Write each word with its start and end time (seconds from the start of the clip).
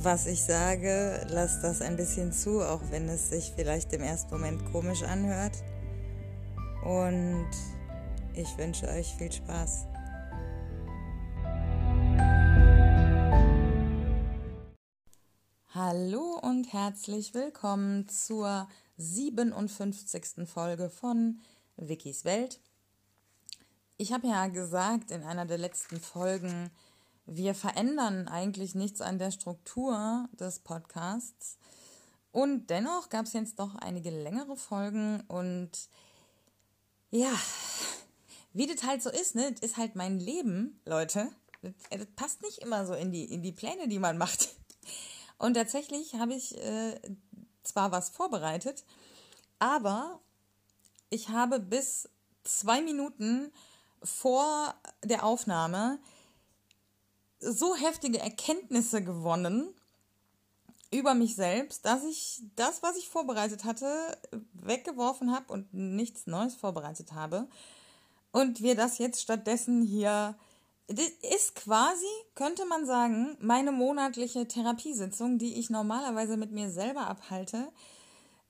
was 0.00 0.26
ich 0.26 0.44
sage, 0.44 1.26
lasst 1.28 1.64
das 1.64 1.82
ein 1.82 1.96
bisschen 1.96 2.32
zu, 2.32 2.62
auch 2.62 2.80
wenn 2.90 3.08
es 3.08 3.30
sich 3.30 3.52
vielleicht 3.54 3.92
im 3.92 4.02
ersten 4.02 4.30
Moment 4.30 4.64
komisch 4.70 5.02
anhört. 5.02 5.56
Und 6.84 7.50
ich 8.34 8.56
wünsche 8.56 8.86
euch 8.88 9.08
viel 9.16 9.32
Spaß. 9.32 9.86
Hallo 15.74 16.38
und 16.42 16.72
herzlich 16.72 17.34
willkommen 17.34 18.08
zur 18.08 18.68
57. 18.98 20.48
Folge 20.48 20.90
von 20.90 21.40
Wikis 21.76 22.24
Welt. 22.24 22.60
Ich 23.96 24.12
habe 24.12 24.28
ja 24.28 24.46
gesagt 24.46 25.10
in 25.10 25.24
einer 25.24 25.44
der 25.44 25.58
letzten 25.58 26.00
Folgen, 26.00 26.70
wir 27.28 27.54
verändern 27.54 28.26
eigentlich 28.26 28.74
nichts 28.74 29.00
an 29.00 29.18
der 29.18 29.30
Struktur 29.30 30.28
des 30.32 30.60
Podcasts. 30.60 31.58
Und 32.32 32.68
dennoch 32.70 33.10
gab 33.10 33.26
es 33.26 33.34
jetzt 33.34 33.58
doch 33.58 33.74
einige 33.76 34.10
längere 34.10 34.56
Folgen 34.56 35.20
und 35.28 35.70
ja, 37.10 37.32
wie 38.52 38.66
das 38.66 38.82
halt 38.82 39.02
so 39.02 39.10
ist, 39.10 39.34
ne, 39.34 39.52
das 39.52 39.60
ist 39.60 39.76
halt 39.76 39.94
mein 39.94 40.18
Leben, 40.18 40.80
Leute. 40.84 41.30
Das, 41.62 41.72
das 41.90 42.06
passt 42.16 42.42
nicht 42.42 42.58
immer 42.58 42.86
so 42.86 42.94
in 42.94 43.12
die, 43.12 43.24
in 43.24 43.42
die 43.42 43.52
Pläne, 43.52 43.88
die 43.88 43.98
man 43.98 44.18
macht. 44.18 44.48
Und 45.38 45.54
tatsächlich 45.54 46.14
habe 46.14 46.34
ich 46.34 46.56
äh, 46.58 47.00
zwar 47.62 47.92
was 47.92 48.10
vorbereitet, 48.10 48.84
aber 49.58 50.20
ich 51.10 51.28
habe 51.28 51.60
bis 51.60 52.08
zwei 52.44 52.80
Minuten 52.80 53.52
vor 54.02 54.74
der 55.04 55.24
Aufnahme 55.24 55.98
so 57.40 57.74
heftige 57.74 58.18
Erkenntnisse 58.18 59.02
gewonnen 59.02 59.74
über 60.90 61.14
mich 61.14 61.36
selbst, 61.36 61.84
dass 61.84 62.04
ich 62.04 62.42
das, 62.56 62.82
was 62.82 62.96
ich 62.96 63.08
vorbereitet 63.08 63.64
hatte, 63.64 64.16
weggeworfen 64.54 65.34
habe 65.34 65.52
und 65.52 65.72
nichts 65.74 66.26
Neues 66.26 66.54
vorbereitet 66.54 67.12
habe. 67.12 67.46
Und 68.32 68.62
wir 68.62 68.74
das 68.74 68.98
jetzt 68.98 69.20
stattdessen 69.20 69.82
hier. 69.82 70.36
Das 70.86 71.10
ist 71.34 71.54
quasi, 71.54 72.06
könnte 72.34 72.64
man 72.64 72.86
sagen, 72.86 73.36
meine 73.40 73.72
monatliche 73.72 74.48
Therapiesitzung, 74.48 75.36
die 75.36 75.58
ich 75.58 75.68
normalerweise 75.68 76.38
mit 76.38 76.50
mir 76.52 76.70
selber 76.70 77.06
abhalte, 77.08 77.68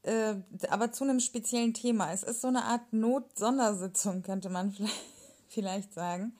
äh, 0.02 0.36
aber 0.70 0.92
zu 0.92 1.02
einem 1.02 1.18
speziellen 1.18 1.74
Thema. 1.74 2.12
Es 2.12 2.22
ist 2.22 2.40
so 2.40 2.46
eine 2.46 2.62
Art 2.62 2.92
Not-Sondersitzung, 2.92 4.22
könnte 4.22 4.50
man 4.50 4.76
vielleicht 5.48 5.92
sagen. 5.92 6.32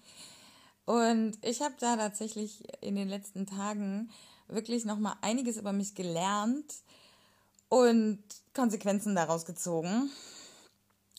Und 0.89 1.37
ich 1.43 1.61
habe 1.61 1.75
da 1.79 1.99
tatsächlich 1.99 2.65
in 2.81 2.95
den 2.95 3.11
letzten 3.11 3.45
Tagen 3.45 4.09
wirklich 4.47 4.87
noch 4.87 4.99
mal 4.99 5.17
einiges 5.21 5.59
über 5.59 5.75
mich 5.75 5.95
gelernt 5.95 6.77
und 7.69 8.23
Konsequenzen 8.55 9.15
daraus 9.15 9.45
gezogen. 9.45 10.11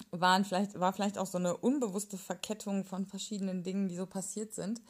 Waren 0.10 0.44
vielleicht, 0.44 0.80
war 0.80 0.92
vielleicht 0.92 1.20
auch 1.20 1.28
so 1.28 1.38
eine 1.38 1.56
unbewusste 1.56 2.18
Verkettung 2.18 2.84
von 2.84 3.06
verschiedenen 3.06 3.62
Dingen, 3.62 3.90
die 3.90 3.96
so 3.96 4.08
passiert 4.08 4.56
sind. 4.56 4.82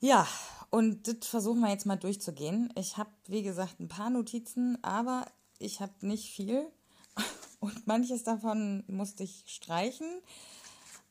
Ja, 0.00 0.28
und 0.68 1.08
das 1.08 1.26
versuchen 1.26 1.60
wir 1.60 1.70
jetzt 1.70 1.86
mal 1.86 1.96
durchzugehen. 1.96 2.70
Ich 2.76 2.98
habe, 2.98 3.08
wie 3.28 3.42
gesagt, 3.42 3.80
ein 3.80 3.88
paar 3.88 4.10
Notizen, 4.10 4.76
aber 4.84 5.24
ich 5.58 5.80
habe 5.80 5.94
nicht 6.02 6.34
viel. 6.34 6.70
Und 7.60 7.86
manches 7.86 8.24
davon 8.24 8.84
musste 8.88 9.22
ich 9.22 9.44
streichen. 9.46 10.20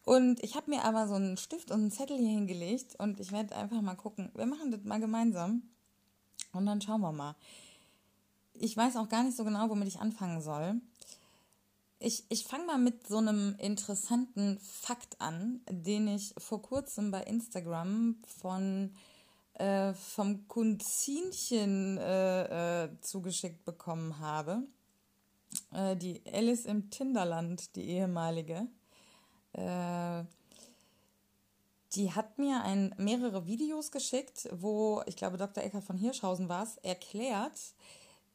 Und 0.05 0.43
ich 0.43 0.55
habe 0.55 0.69
mir 0.69 0.83
aber 0.83 1.07
so 1.07 1.15
einen 1.15 1.37
Stift 1.37 1.71
und 1.71 1.79
einen 1.79 1.91
Zettel 1.91 2.17
hier 2.17 2.29
hingelegt 2.29 2.95
und 2.99 3.19
ich 3.19 3.31
werde 3.31 3.55
einfach 3.55 3.81
mal 3.81 3.95
gucken. 3.95 4.31
Wir 4.35 4.45
machen 4.45 4.71
das 4.71 4.83
mal 4.83 4.99
gemeinsam 4.99 5.63
und 6.51 6.65
dann 6.65 6.81
schauen 6.81 7.01
wir 7.01 7.13
mal. 7.13 7.35
Ich 8.53 8.75
weiß 8.75 8.97
auch 8.97 9.09
gar 9.09 9.23
nicht 9.23 9.37
so 9.37 9.43
genau, 9.43 9.69
womit 9.69 9.87
ich 9.87 9.99
anfangen 9.99 10.41
soll. 10.41 10.81
Ich, 11.99 12.25
ich 12.27 12.43
fange 12.43 12.65
mal 12.65 12.77
mit 12.77 13.07
so 13.07 13.17
einem 13.17 13.55
interessanten 13.59 14.59
Fakt 14.59 15.21
an, 15.21 15.61
den 15.69 16.09
ich 16.09 16.33
vor 16.37 16.61
kurzem 16.61 17.11
bei 17.11 17.23
Instagram 17.23 18.17
von 18.27 18.93
äh, 19.53 19.93
vom 19.93 20.47
Kunzinchen 20.49 21.97
äh, 21.97 22.83
äh, 22.83 22.89
zugeschickt 22.99 23.63
bekommen 23.63 24.19
habe. 24.19 24.63
Äh, 25.71 25.95
die 25.95 26.21
Alice 26.29 26.65
im 26.65 26.89
Tinderland, 26.89 27.73
die 27.77 27.83
ehemalige 27.83 28.67
äh, 29.53 30.23
die 31.95 32.11
hat 32.11 32.39
mir 32.39 32.63
ein, 32.63 32.93
mehrere 32.97 33.45
Videos 33.45 33.91
geschickt, 33.91 34.49
wo, 34.51 35.03
ich 35.05 35.15
glaube, 35.15 35.37
Dr. 35.37 35.63
Eckert 35.63 35.83
von 35.83 35.97
Hirschhausen 35.97 36.49
war 36.49 36.63
es, 36.63 36.77
erklärt, 36.77 37.59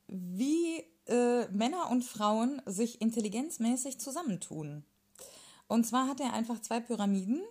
wie 0.06 0.84
äh, 1.06 1.48
Männer 1.48 1.90
und 1.90 2.04
Frauen 2.04 2.62
sich 2.66 3.00
intelligenzmäßig 3.00 3.98
zusammentun. 3.98 4.84
Und 5.66 5.84
zwar 5.86 6.08
hat 6.08 6.20
er 6.20 6.32
einfach 6.32 6.60
zwei 6.60 6.80
Pyramiden, 6.80 7.42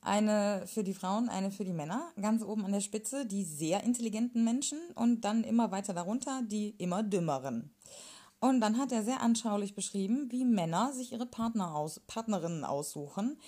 eine 0.00 0.64
für 0.66 0.84
die 0.84 0.94
Frauen, 0.94 1.28
eine 1.28 1.50
für 1.50 1.64
die 1.64 1.72
Männer, 1.72 2.12
ganz 2.20 2.42
oben 2.42 2.64
an 2.64 2.72
der 2.72 2.80
Spitze 2.80 3.26
die 3.26 3.44
sehr 3.44 3.82
intelligenten 3.82 4.44
Menschen 4.44 4.78
und 4.94 5.22
dann 5.22 5.42
immer 5.42 5.70
weiter 5.70 5.92
darunter 5.92 6.42
die 6.42 6.70
immer 6.78 7.02
dümmeren. 7.02 7.70
Und 8.40 8.60
dann 8.60 8.78
hat 8.78 8.92
er 8.92 9.02
sehr 9.02 9.20
anschaulich 9.20 9.74
beschrieben, 9.74 10.30
wie 10.30 10.44
Männer 10.44 10.92
sich 10.92 11.12
ihre 11.12 11.26
Partner 11.26 11.74
aus, 11.74 12.00
Partnerinnen 12.06 12.64
aussuchen. 12.64 13.38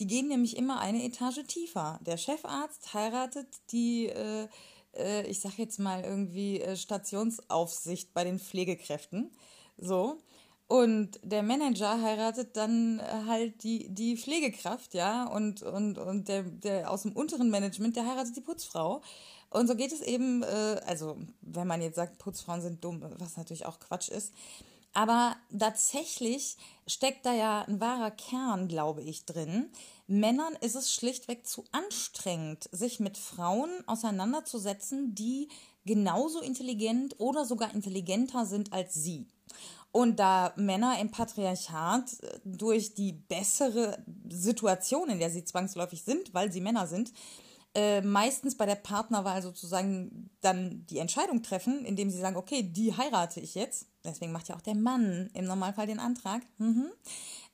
Die 0.00 0.06
gehen 0.06 0.28
nämlich 0.28 0.56
immer 0.56 0.80
eine 0.80 1.04
Etage 1.04 1.46
tiefer. 1.46 2.00
Der 2.02 2.16
Chefarzt 2.16 2.94
heiratet 2.94 3.46
die, 3.70 4.06
äh, 4.06 4.48
äh, 4.94 5.26
ich 5.26 5.40
sag 5.40 5.58
jetzt 5.58 5.78
mal 5.78 6.02
irgendwie 6.02 6.60
äh, 6.60 6.76
Stationsaufsicht 6.76 8.12
bei 8.12 8.24
den 8.24 8.38
Pflegekräften. 8.38 9.30
So. 9.76 10.18
Und 10.66 11.18
der 11.22 11.42
Manager 11.42 12.00
heiratet 12.00 12.56
dann 12.56 13.00
äh, 13.00 13.02
halt 13.26 13.62
die, 13.62 13.88
die 13.88 14.16
Pflegekraft, 14.16 14.94
ja, 14.94 15.26
und, 15.26 15.62
und, 15.62 15.98
und 15.98 16.28
der, 16.28 16.44
der 16.44 16.90
aus 16.90 17.02
dem 17.02 17.12
unteren 17.12 17.50
Management, 17.50 17.96
der 17.96 18.06
heiratet 18.06 18.36
die 18.36 18.40
Putzfrau. 18.40 19.02
Und 19.50 19.66
so 19.66 19.74
geht 19.74 19.92
es 19.92 20.00
eben, 20.00 20.42
äh, 20.42 20.80
also 20.86 21.18
wenn 21.40 21.66
man 21.66 21.82
jetzt 21.82 21.96
sagt, 21.96 22.18
Putzfrauen 22.18 22.62
sind 22.62 22.84
dumm, 22.84 23.04
was 23.18 23.36
natürlich 23.36 23.66
auch 23.66 23.80
Quatsch 23.80 24.08
ist. 24.08 24.32
Aber 24.92 25.36
tatsächlich 25.56 26.56
steckt 26.86 27.24
da 27.24 27.32
ja 27.32 27.62
ein 27.62 27.80
wahrer 27.80 28.10
Kern, 28.10 28.66
glaube 28.66 29.02
ich, 29.02 29.24
drin. 29.24 29.70
Männern 30.08 30.56
ist 30.60 30.74
es 30.74 30.92
schlichtweg 30.92 31.46
zu 31.46 31.64
anstrengend, 31.70 32.68
sich 32.72 32.98
mit 32.98 33.16
Frauen 33.16 33.70
auseinanderzusetzen, 33.86 35.14
die 35.14 35.48
genauso 35.84 36.40
intelligent 36.40 37.18
oder 37.18 37.44
sogar 37.44 37.72
intelligenter 37.72 38.46
sind 38.46 38.72
als 38.72 38.94
sie. 38.94 39.28
Und 39.92 40.20
da 40.20 40.52
Männer 40.56 40.98
im 41.00 41.10
Patriarchat 41.10 42.20
äh, 42.22 42.38
durch 42.44 42.94
die 42.94 43.12
bessere 43.12 44.04
Situation, 44.28 45.10
in 45.10 45.18
der 45.18 45.30
sie 45.30 45.44
zwangsläufig 45.44 46.02
sind, 46.02 46.32
weil 46.32 46.52
sie 46.52 46.60
Männer 46.60 46.86
sind, 46.86 47.12
äh, 47.74 48.00
meistens 48.00 48.56
bei 48.56 48.66
der 48.66 48.74
Partnerwahl 48.74 49.42
sozusagen 49.42 50.30
dann 50.40 50.84
die 50.90 50.98
Entscheidung 50.98 51.42
treffen, 51.42 51.84
indem 51.84 52.10
sie 52.10 52.18
sagen, 52.18 52.36
okay, 52.36 52.62
die 52.62 52.96
heirate 52.96 53.40
ich 53.40 53.54
jetzt. 53.54 53.86
Deswegen 54.04 54.32
macht 54.32 54.48
ja 54.48 54.56
auch 54.56 54.60
der 54.60 54.74
Mann 54.74 55.30
im 55.34 55.44
Normalfall 55.44 55.86
den 55.86 56.00
Antrag. 56.00 56.42
Mhm. 56.58 56.90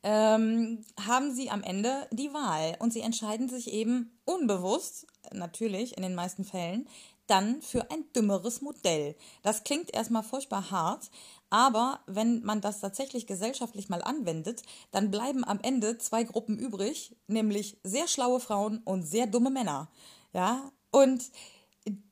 Ähm, 0.03 0.85
haben 1.07 1.35
sie 1.35 1.51
am 1.51 1.63
Ende 1.63 2.07
die 2.13 2.33
Wahl 2.33 2.77
und 2.79 2.93
sie 2.93 3.01
entscheiden 3.01 3.49
sich 3.49 3.73
eben 3.73 4.17
unbewusst, 4.25 5.07
natürlich 5.33 5.97
in 5.97 6.03
den 6.03 6.15
meisten 6.15 6.45
Fällen, 6.45 6.89
dann 7.27 7.61
für 7.61 7.91
ein 7.91 8.05
dümmeres 8.15 8.63
Modell. 8.63 9.17
Das 9.43 9.65
klingt 9.65 9.93
erstmal 9.93 10.23
furchtbar 10.23 10.71
hart, 10.71 11.11
aber 11.51 12.01
wenn 12.07 12.43
man 12.43 12.61
das 12.61 12.81
tatsächlich 12.81 13.27
gesellschaftlich 13.27 13.89
mal 13.89 14.03
anwendet, 14.03 14.63
dann 14.91 15.11
bleiben 15.11 15.45
am 15.45 15.61
Ende 15.61 15.99
zwei 15.99 16.25
Gruppen 16.25 16.59
übrig, 16.59 17.17
nämlich 17.29 17.79
sehr 17.85 18.09
schlaue 18.09 18.41
Frauen 18.41 18.79
und 18.85 19.05
sehr 19.05 19.27
dumme 19.27 19.51
Männer. 19.51 19.89
Ja, 20.33 20.73
und 20.91 21.25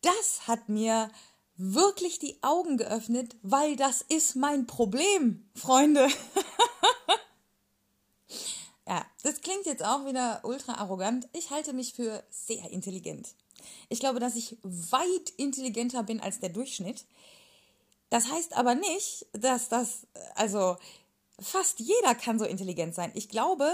das 0.02 0.46
hat 0.46 0.68
mir 0.68 1.10
wirklich 1.56 2.18
die 2.18 2.42
Augen 2.42 2.76
geöffnet, 2.76 3.36
weil 3.42 3.76
das 3.76 4.02
ist 4.02 4.36
mein 4.36 4.66
Problem, 4.66 5.48
Freunde. 5.54 6.08
ja, 8.86 9.04
das 9.22 9.40
klingt 9.40 9.66
jetzt 9.66 9.84
auch 9.84 10.06
wieder 10.06 10.40
ultra 10.44 10.74
arrogant. 10.74 11.28
Ich 11.32 11.50
halte 11.50 11.72
mich 11.72 11.92
für 11.92 12.24
sehr 12.30 12.70
intelligent. 12.70 13.34
Ich 13.88 14.00
glaube, 14.00 14.20
dass 14.20 14.36
ich 14.36 14.58
weit 14.62 15.30
intelligenter 15.36 16.02
bin 16.02 16.20
als 16.20 16.40
der 16.40 16.50
Durchschnitt. 16.50 17.04
Das 18.14 18.30
heißt 18.30 18.56
aber 18.56 18.76
nicht, 18.76 19.26
dass 19.32 19.68
das, 19.68 20.06
also 20.36 20.76
fast 21.40 21.80
jeder 21.80 22.14
kann 22.14 22.38
so 22.38 22.44
intelligent 22.44 22.94
sein. 22.94 23.10
Ich 23.14 23.28
glaube, 23.28 23.68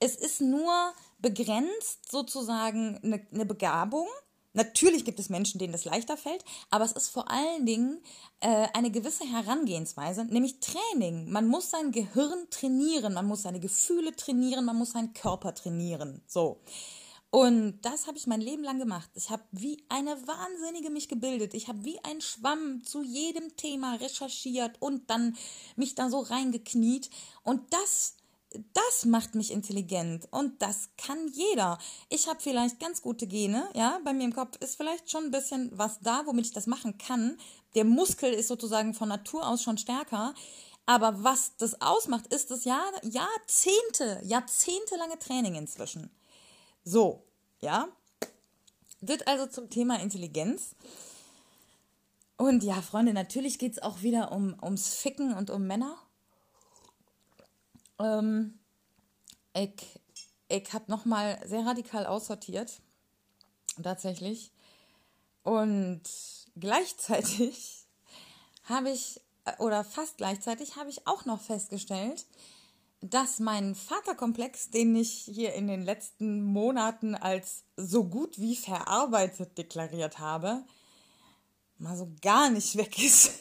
es 0.00 0.16
ist 0.16 0.40
nur 0.40 0.94
begrenzt 1.18 2.10
sozusagen 2.10 2.98
eine, 3.02 3.26
eine 3.30 3.44
Begabung. 3.44 4.06
Natürlich 4.54 5.04
gibt 5.04 5.20
es 5.20 5.28
Menschen, 5.28 5.58
denen 5.58 5.74
das 5.74 5.84
leichter 5.84 6.16
fällt, 6.16 6.42
aber 6.70 6.86
es 6.86 6.92
ist 6.92 7.10
vor 7.10 7.30
allen 7.30 7.66
Dingen 7.66 8.00
äh, 8.40 8.66
eine 8.72 8.90
gewisse 8.90 9.30
Herangehensweise, 9.30 10.24
nämlich 10.24 10.58
Training. 10.60 11.30
Man 11.30 11.46
muss 11.46 11.68
sein 11.70 11.92
Gehirn 11.92 12.48
trainieren, 12.48 13.12
man 13.12 13.26
muss 13.26 13.42
seine 13.42 13.60
Gefühle 13.60 14.16
trainieren, 14.16 14.64
man 14.64 14.76
muss 14.76 14.92
seinen 14.92 15.12
Körper 15.12 15.54
trainieren. 15.54 16.22
So. 16.26 16.62
Und 17.36 17.82
das 17.82 18.06
habe 18.06 18.16
ich 18.16 18.26
mein 18.26 18.40
Leben 18.40 18.64
lang 18.64 18.78
gemacht. 18.78 19.10
Ich 19.12 19.28
habe 19.28 19.42
wie 19.52 19.84
eine 19.90 20.26
Wahnsinnige 20.26 20.88
mich 20.88 21.06
gebildet. 21.06 21.52
Ich 21.52 21.68
habe 21.68 21.84
wie 21.84 22.02
ein 22.02 22.22
Schwamm 22.22 22.82
zu 22.82 23.02
jedem 23.02 23.54
Thema 23.58 23.96
recherchiert 23.96 24.80
und 24.80 25.10
dann 25.10 25.36
mich 25.76 25.94
da 25.94 26.08
so 26.08 26.20
reingekniet. 26.20 27.10
Und 27.42 27.60
das 27.74 28.14
das 28.72 29.04
macht 29.04 29.34
mich 29.34 29.50
intelligent 29.50 30.28
und 30.30 30.62
das 30.62 30.88
kann 30.96 31.28
jeder. 31.28 31.76
Ich 32.08 32.26
habe 32.26 32.40
vielleicht 32.40 32.80
ganz 32.80 33.02
gute 33.02 33.26
Gene, 33.26 33.68
ja, 33.74 34.00
bei 34.02 34.14
mir 34.14 34.24
im 34.24 34.34
Kopf 34.34 34.56
ist 34.60 34.76
vielleicht 34.76 35.10
schon 35.10 35.24
ein 35.24 35.30
bisschen 35.30 35.70
was 35.74 35.98
da, 36.00 36.22
womit 36.24 36.46
ich 36.46 36.52
das 36.52 36.66
machen 36.66 36.96
kann. 36.96 37.36
Der 37.74 37.84
Muskel 37.84 38.32
ist 38.32 38.48
sozusagen 38.48 38.94
von 38.94 39.10
Natur 39.10 39.46
aus 39.46 39.62
schon 39.62 39.76
stärker, 39.76 40.32
aber 40.86 41.22
was 41.22 41.54
das 41.58 41.82
ausmacht, 41.82 42.32
ist 42.32 42.50
das 42.50 42.64
Jahr, 42.64 42.90
Jahrzehnte, 43.02 44.22
jahrzehntelange 44.24 45.18
Training 45.18 45.56
inzwischen. 45.56 46.08
So, 46.88 47.25
ja. 47.60 47.88
Das 49.00 49.22
also 49.26 49.46
zum 49.46 49.70
Thema 49.70 50.00
Intelligenz. 50.00 50.74
Und 52.36 52.62
ja, 52.62 52.82
Freunde, 52.82 53.12
natürlich 53.12 53.58
geht 53.58 53.72
es 53.72 53.82
auch 53.82 54.02
wieder 54.02 54.32
um, 54.32 54.56
ums 54.62 54.94
Ficken 54.94 55.34
und 55.34 55.50
um 55.50 55.66
Männer. 55.66 55.96
Ähm, 57.98 58.58
ich 59.54 60.00
ich 60.48 60.72
habe 60.72 60.90
nochmal 60.90 61.40
sehr 61.46 61.66
radikal 61.66 62.06
aussortiert. 62.06 62.80
Tatsächlich. 63.82 64.52
Und 65.42 66.02
gleichzeitig 66.56 67.86
habe 68.64 68.90
ich, 68.90 69.20
oder 69.58 69.84
fast 69.84 70.16
gleichzeitig, 70.18 70.76
habe 70.76 70.90
ich 70.90 71.06
auch 71.06 71.24
noch 71.24 71.40
festgestellt, 71.40 72.26
dass 73.00 73.38
mein 73.38 73.74
Vaterkomplex, 73.74 74.70
den 74.70 74.96
ich 74.96 75.12
hier 75.12 75.54
in 75.54 75.66
den 75.66 75.84
letzten 75.84 76.42
Monaten 76.42 77.14
als 77.14 77.64
so 77.76 78.04
gut 78.04 78.40
wie 78.40 78.56
verarbeitet 78.56 79.58
deklariert 79.58 80.18
habe, 80.18 80.64
mal 81.78 81.96
so 81.96 82.10
gar 82.22 82.50
nicht 82.50 82.76
weg 82.76 83.02
ist. 83.02 83.32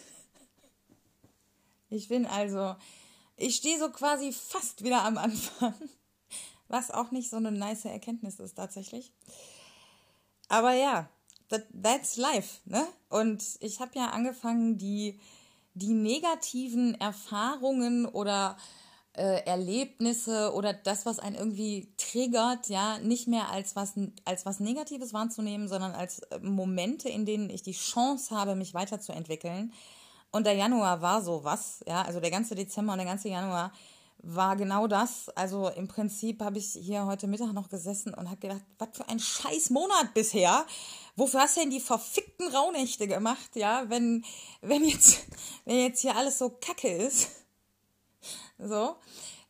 Ich 1.88 2.10
bin 2.10 2.26
also 2.26 2.76
ich 3.38 3.58
stehe 3.58 3.80
so 3.80 3.90
quasi 3.90 4.32
fast 4.32 4.84
wieder 4.84 5.04
am 5.04 5.18
Anfang, 5.18 5.74
was 6.68 6.92
auch 6.92 7.12
nicht 7.12 7.30
so 7.30 7.38
eine 7.38 7.52
nice 7.52 7.86
Erkenntnis 7.86 8.40
ist 8.40 8.56
tatsächlich. 8.56 9.12
Aber 10.48 10.74
ja, 10.74 11.10
that, 11.50 11.66
that's 11.82 12.16
life, 12.18 12.60
ne? 12.66 12.88
Und 13.10 13.44
ich 13.60 13.80
habe 13.80 13.92
ja 13.96 14.12
angefangen, 14.12 14.78
die, 14.78 15.20
die 15.74 15.94
negativen 15.94 17.00
Erfahrungen 17.00 18.06
oder 18.06 18.58
äh, 19.18 19.46
Erlebnisse 19.46 20.54
oder 20.54 20.74
das, 20.74 21.06
was 21.06 21.20
einen 21.20 21.36
irgendwie 21.36 21.94
triggert, 21.98 22.70
ja, 22.70 23.00
nicht 23.00 23.28
mehr 23.28 23.50
als 23.50 23.76
was, 23.76 23.94
als 24.26 24.46
was 24.46 24.60
Negatives 24.60 25.14
wahrzunehmen, 25.14 25.68
sondern 25.68 25.94
als 25.94 26.20
äh, 26.20 26.40
Momente, 26.40 27.10
in 27.10 27.26
denen 27.26 27.50
ich 27.50 27.64
die 27.64 27.74
Chance 27.74 28.36
habe, 28.36 28.56
mich 28.56 28.74
weiterzuentwickeln 28.74 29.72
und 30.36 30.46
der 30.46 30.54
Januar 30.54 31.02
war 31.02 31.22
so 31.22 31.46
was, 31.46 31.80
ja, 31.88 32.02
also 32.02 32.20
der 32.20 32.30
ganze 32.30 32.56
Dezember 32.56 32.92
und 32.92 33.00
der 33.00 33.08
ganze 33.08 33.30
Januar 33.30 33.72
war 34.18 34.58
genau 34.58 34.86
das. 34.86 35.30
Also 35.30 35.70
im 35.70 35.88
Prinzip 35.88 36.42
habe 36.42 36.58
ich 36.58 36.74
hier 36.74 37.06
heute 37.06 37.28
Mittag 37.28 37.54
noch 37.54 37.70
gesessen 37.70 38.14
und 38.14 38.30
habe 38.30 38.42
gedacht, 38.42 38.64
was 38.78 38.90
für 38.92 39.08
ein 39.08 39.20
scheiß 39.20 39.70
Monat 39.70 40.14
bisher. 40.14 40.66
Wofür 41.16 41.40
hast 41.40 41.56
du 41.56 41.62
denn 41.62 41.70
die 41.70 41.80
verfickten 41.80 42.50
Rauhnächte 42.50 43.08
gemacht, 43.08 43.56
ja, 43.56 43.86
wenn, 43.88 44.26
wenn 44.62 44.84
jetzt, 44.84 45.26
wenn 45.66 45.78
jetzt 45.78 46.02
hier 46.02 46.18
alles 46.18 46.38
so 46.38 46.50
kacke 46.50 46.90
ist. 46.90 47.30
So. 48.58 48.96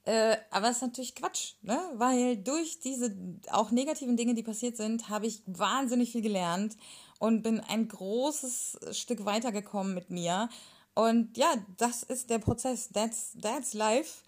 Äh, 0.04 0.38
aber 0.52 0.70
es 0.70 0.78
ist 0.78 0.82
natürlich 0.84 1.16
Quatsch, 1.16 1.54
ne? 1.62 1.80
Weil 1.96 2.38
durch 2.38 2.80
diese 2.80 3.16
auch 3.52 3.72
negativen 3.72 4.18
Dinge, 4.18 4.36
die 4.36 4.44
passiert 4.44 4.78
sind, 4.78 5.10
habe 5.10 5.26
ich 5.26 5.42
wahnsinnig 5.48 6.12
viel 6.12 6.22
gelernt 6.22 6.78
und 7.18 7.42
bin 7.42 7.60
ein 7.60 7.88
großes 7.88 8.80
Stück 8.92 9.26
weitergekommen 9.26 9.96
mit 9.96 10.12
mir 10.12 10.50
und 10.96 11.38
ja, 11.38 11.54
das 11.78 12.04
ist 12.04 12.30
der 12.30 12.40
Prozess. 12.40 12.90
That's, 12.90 13.34
that's 13.42 13.74
life. 13.74 14.24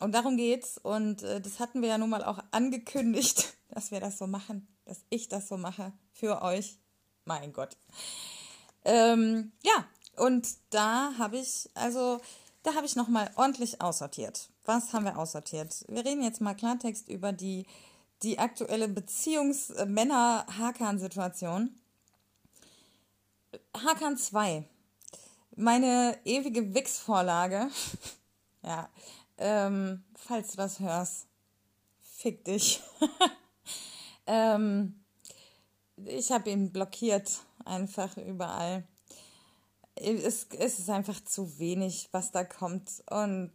Und 0.00 0.12
darum 0.12 0.36
geht's. 0.36 0.78
Und 0.78 1.22
äh, 1.22 1.40
das 1.40 1.58
hatten 1.58 1.80
wir 1.80 1.88
ja 1.88 1.98
nun 1.98 2.10
mal 2.10 2.22
auch 2.22 2.38
angekündigt, 2.52 3.54
dass 3.70 3.90
wir 3.90 4.00
das 4.00 4.18
so 4.18 4.26
machen, 4.26 4.68
dass 4.84 5.02
ich 5.08 5.28
das 5.28 5.48
so 5.48 5.56
mache 5.56 5.92
für 6.12 6.42
euch. 6.42 6.78
Mein 7.24 7.52
Gott. 7.52 7.76
Ähm, 8.84 9.52
ja, 9.62 9.86
und 10.16 10.46
da 10.70 11.14
habe 11.18 11.38
ich, 11.38 11.70
also, 11.74 12.20
da 12.62 12.74
habe 12.74 12.86
ich 12.86 12.96
nochmal 12.96 13.30
ordentlich 13.36 13.80
aussortiert. 13.80 14.50
Was 14.64 14.92
haben 14.92 15.04
wir 15.04 15.16
aussortiert? 15.18 15.84
Wir 15.88 16.04
reden 16.04 16.22
jetzt 16.22 16.40
mal 16.40 16.54
Klartext 16.54 17.08
über 17.08 17.32
die, 17.32 17.66
die 18.22 18.38
aktuelle 18.38 18.88
Beziehungs-Männer-Hakan-Situation. 18.88 21.74
Hakan 23.74 24.16
2 24.16 24.64
meine 25.60 26.18
ewige 26.24 26.74
Wix-Vorlage. 26.74 27.68
ja, 28.62 28.88
ähm, 29.38 30.02
falls 30.14 30.52
du 30.52 30.56
das 30.56 30.80
hörst, 30.80 31.26
fick 32.00 32.44
dich. 32.44 32.82
ähm, 34.26 35.00
ich 35.96 36.32
habe 36.32 36.50
ihn 36.50 36.72
blockiert, 36.72 37.40
einfach 37.64 38.16
überall. 38.16 38.84
Es, 40.00 40.46
es 40.58 40.78
ist 40.78 40.90
einfach 40.90 41.22
zu 41.24 41.58
wenig, 41.58 42.08
was 42.12 42.32
da 42.32 42.44
kommt. 42.44 43.02
Und 43.10 43.52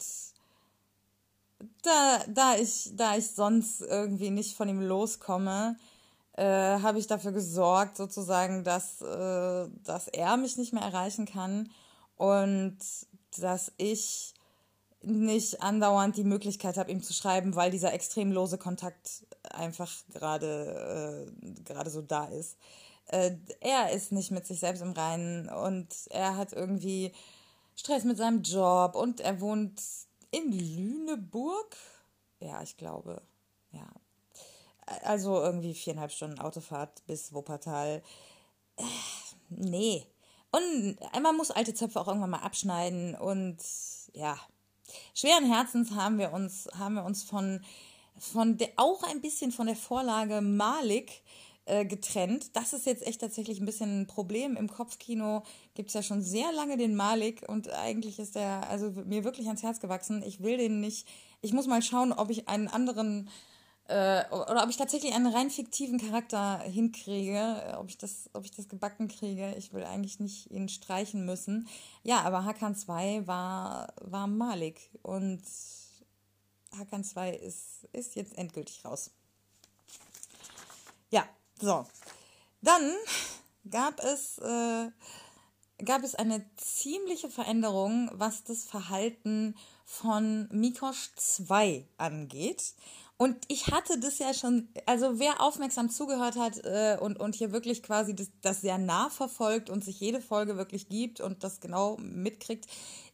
da, 1.81 2.23
da, 2.27 2.55
ich, 2.55 2.91
da 2.95 3.17
ich 3.17 3.31
sonst 3.31 3.81
irgendwie 3.81 4.29
nicht 4.29 4.55
von 4.55 4.69
ihm 4.69 4.81
loskomme, 4.81 5.77
äh, 6.33 6.43
habe 6.43 6.99
ich 6.99 7.07
dafür 7.07 7.31
gesorgt, 7.31 7.97
sozusagen, 7.97 8.63
dass, 8.63 9.01
äh, 9.01 9.67
dass 9.83 10.07
er 10.09 10.37
mich 10.37 10.57
nicht 10.57 10.73
mehr 10.73 10.83
erreichen 10.83 11.25
kann 11.25 11.71
und 12.17 12.77
dass 13.39 13.71
ich 13.77 14.33
nicht 15.01 15.61
andauernd 15.61 16.17
die 16.17 16.23
Möglichkeit 16.23 16.77
habe, 16.77 16.91
ihm 16.91 17.03
zu 17.03 17.13
schreiben, 17.13 17.55
weil 17.55 17.71
dieser 17.71 17.93
extrem 17.93 18.31
lose 18.31 18.57
Kontakt 18.57 19.25
einfach 19.51 19.91
gerade 20.11 21.27
äh, 21.45 21.63
gerade 21.63 21.89
so 21.89 22.01
da 22.01 22.25
ist. 22.25 22.57
Äh, 23.07 23.37
er 23.59 23.91
ist 23.91 24.11
nicht 24.11 24.31
mit 24.31 24.45
sich 24.47 24.59
selbst 24.59 24.81
im 24.81 24.93
Reinen 24.93 25.49
und 25.49 25.87
er 26.09 26.37
hat 26.37 26.53
irgendwie 26.53 27.11
Stress 27.75 28.03
mit 28.03 28.17
seinem 28.17 28.41
Job 28.41 28.95
und 28.95 29.21
er 29.21 29.41
wohnt 29.41 29.81
in 30.31 30.51
Lüneburg. 30.51 31.75
Ja, 32.39 32.61
ich 32.61 32.77
glaube, 32.77 33.21
ja. 33.71 33.87
Also 35.03 35.41
irgendwie 35.41 35.73
viereinhalb 35.73 36.11
Stunden 36.11 36.39
Autofahrt 36.39 37.05
bis 37.07 37.33
Wuppertal. 37.33 38.03
Äh, 38.77 38.83
nee, 39.49 40.05
und 40.55 40.97
man 41.21 41.35
muss 41.35 41.51
alte 41.51 41.73
Zöpfe 41.73 41.99
auch 41.99 42.07
irgendwann 42.07 42.29
mal 42.29 42.39
abschneiden 42.39 43.13
und 43.15 43.57
ja, 44.13 44.39
schweren 45.13 45.51
Herzens 45.51 45.91
haben 45.91 46.17
wir 46.17 46.31
uns, 46.31 46.69
haben 46.77 46.95
wir 46.95 47.03
uns 47.03 47.23
von, 47.23 47.61
von 48.17 48.57
der, 48.57 48.69
auch 48.77 49.03
ein 49.03 49.19
bisschen 49.19 49.51
von 49.51 49.67
der 49.67 49.75
Vorlage 49.75 50.39
Malik 50.39 51.23
äh, 51.65 51.85
getrennt. 51.85 52.55
Das 52.55 52.73
ist 52.73 52.85
jetzt 52.85 53.05
echt 53.05 53.21
tatsächlich 53.21 53.59
ein 53.59 53.65
bisschen 53.65 54.01
ein 54.01 54.07
Problem. 54.07 54.55
Im 54.55 54.69
Kopfkino 54.69 55.43
gibt 55.73 55.89
es 55.89 55.93
ja 55.95 56.03
schon 56.03 56.21
sehr 56.21 56.51
lange 56.51 56.77
den 56.77 56.95
Malik 56.95 57.43
und 57.47 57.69
eigentlich 57.69 58.19
ist 58.19 58.35
der 58.35 58.69
also 58.69 58.91
mir 59.05 59.23
wirklich 59.23 59.47
ans 59.47 59.63
Herz 59.63 59.79
gewachsen. 59.79 60.23
Ich 60.23 60.41
will 60.41 60.57
den 60.57 60.79
nicht. 60.79 61.07
Ich 61.41 61.53
muss 61.53 61.67
mal 61.67 61.81
schauen, 61.81 62.13
ob 62.13 62.29
ich 62.29 62.47
einen 62.47 62.67
anderen 62.67 63.29
äh, 63.87 64.25
oder 64.29 64.63
ob 64.63 64.69
ich 64.69 64.77
tatsächlich 64.77 65.13
einen 65.13 65.27
rein 65.27 65.51
fiktiven 65.51 65.99
Charakter 65.99 66.59
hinkriege, 66.59 67.63
äh, 67.67 67.75
ob 67.75 67.89
ich 67.89 67.97
das, 67.97 68.29
ob 68.33 68.45
ich 68.45 68.51
das 68.51 68.67
gebacken 68.67 69.07
kriege. 69.07 69.53
Ich 69.57 69.73
will 69.73 69.83
eigentlich 69.83 70.19
nicht 70.19 70.49
ihn 70.51 70.69
streichen 70.69 71.25
müssen. 71.25 71.67
Ja, 72.03 72.21
aber 72.21 72.45
Hakan 72.45 72.75
2 72.75 73.27
war, 73.27 73.93
war 74.01 74.27
Malik 74.27 74.89
und 75.03 75.41
Hakan 76.77 77.03
2 77.03 77.35
ist, 77.35 77.87
ist 77.91 78.15
jetzt 78.15 78.37
endgültig 78.37 78.83
raus. 78.85 79.11
Ja, 81.11 81.25
so. 81.59 81.85
Dann 82.61 82.91
gab 83.69 84.03
es, 84.03 84.37
äh, 84.39 84.89
gab 85.83 86.03
es 86.03 86.15
eine 86.15 86.45
ziemliche 86.57 87.29
Veränderung, 87.29 88.09
was 88.13 88.43
das 88.43 88.63
Verhalten 88.63 89.55
von 89.85 90.47
Mikosch 90.51 91.11
2 91.15 91.87
angeht. 91.97 92.73
Und 93.17 93.37
ich 93.47 93.67
hatte 93.67 93.97
das 93.97 94.19
ja 94.19 94.33
schon, 94.33 94.67
also 94.85 95.19
wer 95.19 95.39
aufmerksam 95.39 95.89
zugehört 95.89 96.35
hat 96.35 96.57
äh, 96.65 96.97
und, 96.99 97.17
und 97.17 97.33
hier 97.35 97.53
wirklich 97.53 97.81
quasi 97.81 98.13
das, 98.13 98.29
das 98.41 98.59
sehr 98.59 98.77
nah 98.77 99.09
verfolgt 99.09 99.69
und 99.69 99.85
sich 99.85 100.01
jede 100.01 100.19
Folge 100.19 100.57
wirklich 100.57 100.89
gibt 100.89 101.21
und 101.21 101.41
das 101.41 101.61
genau 101.61 101.95
mitkriegt, 101.97 102.65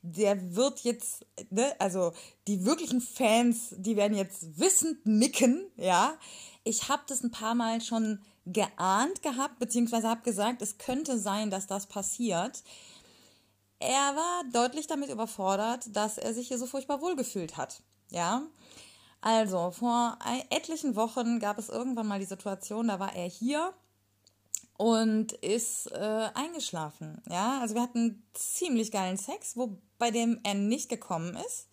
der 0.02 0.56
wird 0.56 0.80
jetzt, 0.80 1.28
ne, 1.52 1.76
also 1.78 2.14
die 2.48 2.66
wirklichen 2.66 3.00
Fans, 3.00 3.76
die 3.78 3.96
werden 3.96 4.18
jetzt 4.18 4.60
wissend 4.60 5.06
nicken, 5.06 5.70
ja. 5.76 6.18
Ich 6.64 6.90
habe 6.90 7.04
das 7.08 7.22
ein 7.24 7.32
paar 7.32 7.54
Mal 7.54 7.82
schon 7.82 8.22
geahnt 8.46 9.22
gehabt, 9.22 9.60
beziehungsweise 9.60 10.10
habe 10.10 10.22
gesagt, 10.22 10.62
es 10.62 10.78
könnte 10.78 11.18
sein, 11.18 11.52
dass 11.52 11.68
das 11.68 11.88
passiert. 11.88 12.64
Er 13.80 14.16
war 14.16 14.44
deutlich 14.52 14.88
damit 14.88 15.10
überfordert, 15.10 15.96
dass 15.96 16.18
er 16.18 16.34
sich 16.34 16.48
hier 16.48 16.58
so 16.58 16.66
furchtbar 16.66 17.02
wohlgefühlt 17.02 17.58
hat, 17.58 17.82
ja. 18.10 18.44
Also, 19.22 19.72
vor 19.72 20.18
etlichen 20.50 20.96
Wochen 20.96 21.40
gab 21.40 21.60
es 21.60 21.70
irgendwann 21.70 22.08
mal 22.08 22.20
die 22.20 22.26
Situation, 22.26 22.88
da 22.88 23.00
war 23.00 23.16
er 23.16 23.28
hier 23.28 23.74
und 24.78 25.34
ist 25.34 25.92
äh, 25.92 26.30
eingeschlafen. 26.34 27.22
Ja, 27.30 27.60
also 27.62 27.76
wir 27.76 27.84
hatten 27.84 28.24
ziemlich 28.34 28.92
geilen 28.92 29.18
Sex, 29.18 29.56
wo 29.56 29.78
bei 30.00 30.10
dem 30.10 30.40
er 30.44 30.56
nicht 30.56 30.90
gekommen 30.90 31.36
ist. 31.36 31.68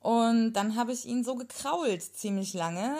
Und 0.00 0.52
dann 0.52 0.76
habe 0.76 0.92
ich 0.92 1.06
ihn 1.06 1.24
so 1.24 1.34
gekrault 1.34 2.02
ziemlich 2.02 2.52
lange, 2.52 2.94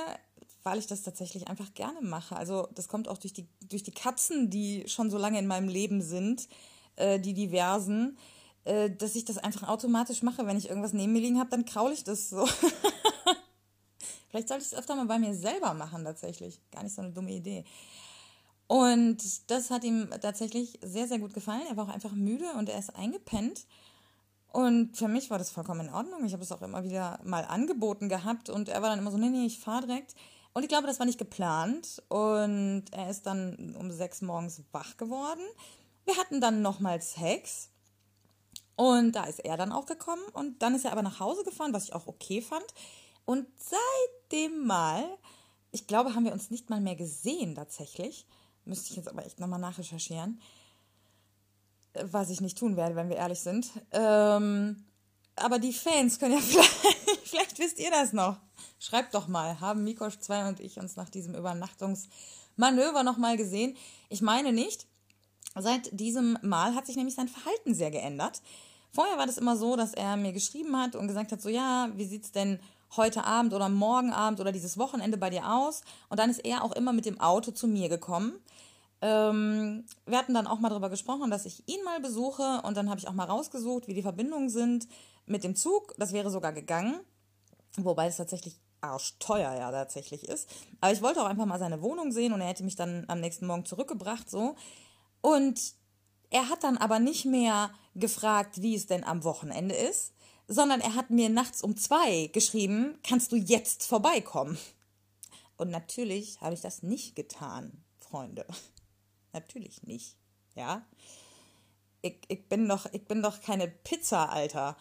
weil 0.65 0.79
ich 0.79 0.87
das 0.87 1.03
tatsächlich 1.03 1.47
einfach 1.49 1.73
gerne 1.75 2.01
mache. 2.01 2.37
Also 2.37 2.69
das 2.75 2.89
kommt 2.89 3.07
auch 3.07 3.19
durch 3.19 3.33
die, 3.35 3.47
durch 3.69 3.83
die 3.83 3.93
Katzen, 3.93 4.51
die 4.51 4.85
schon 4.89 5.11
so 5.11 5.19
lange 5.19 5.39
in 5.39 5.47
meinem 5.47 5.69
Leben 5.69 6.03
sind, 6.03 6.49
äh, 6.97 7.21
die 7.21 7.35
diversen, 7.35 8.19
äh, 8.65 8.91
dass 8.91 9.15
ich 9.15 9.27
das 9.27 9.39
einfach 9.39 9.69
automatisch 9.69 10.23
mache. 10.23 10.47
Wenn 10.47 10.57
ich 10.57 10.71
irgendwas 10.71 10.95
neben 10.95 11.13
mir 11.13 11.21
liegen 11.21 11.39
habe, 11.39 11.51
dann 11.51 11.67
kraule 11.67 11.93
ich 11.93 12.03
das 12.03 12.31
so. 12.31 12.47
Vielleicht 14.31 14.49
sollte 14.49 14.65
ich 14.65 14.73
es 14.73 14.79
öfter 14.79 14.97
mal 14.97 15.07
bei 15.07 15.19
mir 15.19 15.35
selber 15.35 15.75
machen, 15.75 16.03
tatsächlich. 16.03 16.61
Gar 16.73 16.83
nicht 16.83 16.95
so 16.95 17.03
eine 17.03 17.13
dumme 17.13 17.31
Idee. 17.31 17.65
Und 18.67 19.51
das 19.51 19.71
hat 19.71 19.85
ihm 19.85 20.09
tatsächlich 20.23 20.79
sehr, 20.83 21.07
sehr 21.07 21.19
gut 21.19 21.35
gefallen. 21.35 21.63
Er 21.69 21.77
war 21.77 21.85
auch 21.85 21.95
einfach 21.95 22.13
müde 22.13 22.51
und 22.59 22.71
er 22.71 22.79
ist 22.79 22.97
eingepennt. 22.97 23.67
Und 24.49 24.97
für 24.97 25.09
mich 25.09 25.31
war 25.31 25.39
das 25.39 25.51
vollkommen 25.51 25.89
in 25.89 25.93
Ordnung. 25.93 26.25
Ich 26.25 26.33
habe 26.33 26.43
es 26.43 26.53
auch 26.53 26.63
immer 26.63 26.85
wieder 26.85 27.21
mal 27.23 27.45
angeboten 27.45 28.09
gehabt 28.09 28.49
und 28.49 28.69
er 28.69 28.81
war 28.81 28.89
dann 28.91 29.01
immer 29.01 29.11
so, 29.11 29.19
nee, 29.19 29.29
nee, 29.29 29.45
ich 29.47 29.61
fahre 29.61 29.87
direkt. 29.87 30.15
Und 30.55 30.63
ich 30.63 30.69
glaube, 30.69 30.87
das 30.87 31.01
war 31.01 31.07
nicht 31.07 31.19
geplant. 31.19 32.03
Und 32.09 32.85
er 32.93 33.11
ist 33.11 33.27
dann 33.27 33.75
um 33.79 33.91
sechs 33.91 34.23
morgens 34.23 34.63
wach 34.73 34.97
geworden. 34.97 35.43
Wir 36.05 36.17
hatten 36.17 36.41
dann 36.41 36.63
nochmal 36.63 37.03
Sex. 37.03 37.71
Und 38.77 39.13
da 39.13 39.25
ist 39.25 39.41
er 39.41 39.57
dann 39.57 39.73
auch 39.73 39.87
gekommen. 39.87 40.23
Und 40.33 40.63
dann 40.63 40.75
ist 40.75 40.85
er 40.85 40.93
aber 40.93 41.03
nach 41.03 41.21
Hause 41.21 41.45
gefahren, 41.45 41.73
was 41.73 41.85
ich 41.85 41.93
auch 41.93 42.07
okay 42.07 42.41
fand. 42.41 42.65
Und 43.25 43.47
seitdem 43.59 44.67
Mal, 44.67 45.05
ich 45.73 45.87
glaube, 45.87 46.15
haben 46.15 46.25
wir 46.25 46.33
uns 46.33 46.51
nicht 46.51 46.71
mal 46.71 46.81
mehr 46.81 46.97
gesehen 46.97 47.57
tatsächlich. 47.57 48.27
Müsste 48.65 48.91
ich 48.91 48.97
jetzt 48.97 49.09
aber 49.09 49.27
echt 49.27 49.41
nochmal 49.41 49.61
nachrecherchieren. 49.61 50.41
Was 51.95 52.31
ich 52.31 52.41
nicht 52.41 52.59
tun 52.59 52.77
werde, 52.77 52.95
wenn 52.95 53.09
wir 53.09 53.17
ehrlich 53.17 53.41
sind. 53.41 53.71
Ähm, 53.91 54.85
aber 55.37 55.59
die 55.59 55.73
Fans 55.73 56.19
können 56.19 56.35
ja 56.35 56.41
vielleicht, 56.41 57.21
vielleicht 57.25 57.59
wisst 57.59 57.79
ihr 57.79 57.91
das 57.91 58.13
noch. 58.13 58.37
Schreibt 58.79 59.15
doch 59.15 59.29
mal, 59.29 59.61
haben 59.61 59.85
Mikosch 59.85 60.19
2 60.19 60.49
und 60.49 60.61
ich 60.61 60.79
uns 60.79 60.97
nach 60.97 61.09
diesem 61.09 61.35
Übernachtungsmanöver 61.35 63.03
nochmal 63.03 63.37
gesehen? 63.37 63.77
Ich 64.09 64.23
meine 64.23 64.53
nicht. 64.53 64.87
Seit 65.57 65.99
diesem 65.99 66.37
Mal 66.43 66.75
hat 66.75 66.87
sich 66.87 66.97
nämlich 66.97 67.15
sein 67.15 67.29
Verhalten 67.29 67.75
sehr 67.75 67.91
geändert. 67.91 68.43
Vorher 68.91 69.19
war 69.19 69.27
das 69.27 69.39
immer 69.39 69.57
so, 69.57 69.77
dass 69.77 69.95
er 69.95 70.17
mir 70.17 70.33
geschrieben 70.33 70.77
hat 70.77 70.97
und 70.97 71.09
gesagt 71.09 71.33
hat, 71.33 71.41
so 71.41 71.49
ja, 71.49 71.91
wie 71.95 72.05
sieht's 72.05 72.33
denn 72.33 72.61
heute 72.97 73.25
Abend 73.25 73.55
oder 73.55 73.69
morgen 73.69 74.13
Abend 74.13 74.41
oder 74.41 74.53
dieses 74.53 74.79
Wochenende 74.79 75.17
bei 75.17 75.31
dir 75.31 75.51
aus. 75.51 75.83
Und 76.09 76.19
dann 76.19 76.31
ist 76.31 76.45
er 76.45 76.63
auch 76.63 76.73
immer 76.73 76.93
mit 76.93 77.07
dem 77.07 77.21
Auto 77.21 77.51
zu 77.51 77.67
mir 77.67 77.89
gekommen. 77.89 78.35
Ähm, 79.01 79.85
wir 80.07 80.19
hatten 80.19 80.35
dann 80.35 80.47
auch 80.47 80.61
mal 80.61 80.69
darüber 80.69 80.91
gesprochen, 80.91 81.31
dass 81.31 81.45
ich 81.45 81.63
ihn 81.69 81.83
mal 81.85 82.01
besuche 82.01 82.63
und 82.65 82.77
dann 82.77 82.89
habe 82.89 83.01
ich 83.01 83.09
auch 83.09 83.13
mal 83.13 83.27
rausgesucht, 83.27 83.87
wie 83.87 83.95
die 83.95 84.03
Verbindungen 84.03 84.49
sind 84.49 84.89
mit 85.27 85.45
dem 85.45 85.57
Zug. 85.57 85.95
Das 85.99 86.13
wäre 86.13 86.31
sogar 86.31 86.53
gegangen, 86.53 87.01
wobei 87.77 88.07
es 88.07 88.17
tatsächlich 88.17 88.61
arschteuer 88.81 89.55
ja 89.55 89.71
tatsächlich 89.71 90.29
ist. 90.29 90.49
Aber 90.81 90.93
ich 90.93 91.03
wollte 91.03 91.23
auch 91.23 91.29
einfach 91.29 91.47
mal 91.47 91.59
seine 91.59 91.83
Wohnung 91.83 92.13
sehen 92.13 92.33
und 92.33 92.41
er 92.41 92.49
hätte 92.49 92.65
mich 92.65 92.77
dann 92.77 93.05
am 93.09 93.21
nächsten 93.21 93.47
Morgen 93.47 93.65
zurückgebracht, 93.65 94.29
so. 94.29 94.57
Und 95.21 95.75
er 96.31 96.49
hat 96.49 96.65
dann 96.65 96.77
aber 96.77 96.99
nicht 96.99 97.25
mehr 97.25 97.71
gefragt, 97.95 98.61
wie 98.61 98.75
es 98.75 98.87
denn 98.87 99.05
am 99.05 99.25
Wochenende 99.25 99.75
ist, 99.75 100.13
sondern 100.49 100.81
er 100.81 100.95
hat 100.95 101.11
mir 101.11 101.29
nachts 101.29 101.63
um 101.63 101.77
zwei 101.77 102.29
geschrieben, 102.29 102.99
kannst 103.03 103.33
du 103.33 103.37
jetzt 103.37 103.85
vorbeikommen? 103.85 104.59
Und 105.57 105.71
natürlich 105.71 106.41
habe 106.41 106.55
ich 106.55 106.61
das 106.61 106.83
nicht 106.83 107.17
getan, 107.17 107.85
Freunde. 107.99 108.47
Natürlich 109.33 109.83
nicht, 109.85 110.17
ja. 110.55 110.85
Ich, 112.03 112.19
ich, 112.29 112.49
bin 112.49 112.69
doch, 112.69 112.87
ich 112.93 113.07
bin 113.07 113.23
doch 113.23 113.41
keine 113.41 113.69
Pizza, 113.69 114.29
Alter. 114.29 114.77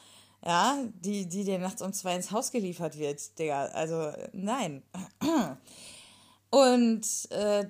Ja, 0.45 0.77
die, 1.00 1.25
die 1.25 1.45
dir 1.45 1.57
nachts 1.57 1.81
um 1.81 1.93
zwei 1.93 2.15
ins 2.15 2.31
Haus 2.31 2.51
geliefert 2.51 2.97
wird, 2.97 3.39
Digga. 3.39 3.65
Also, 3.67 4.12
nein. 4.33 4.83
Und 6.50 7.07
äh, 7.31 7.65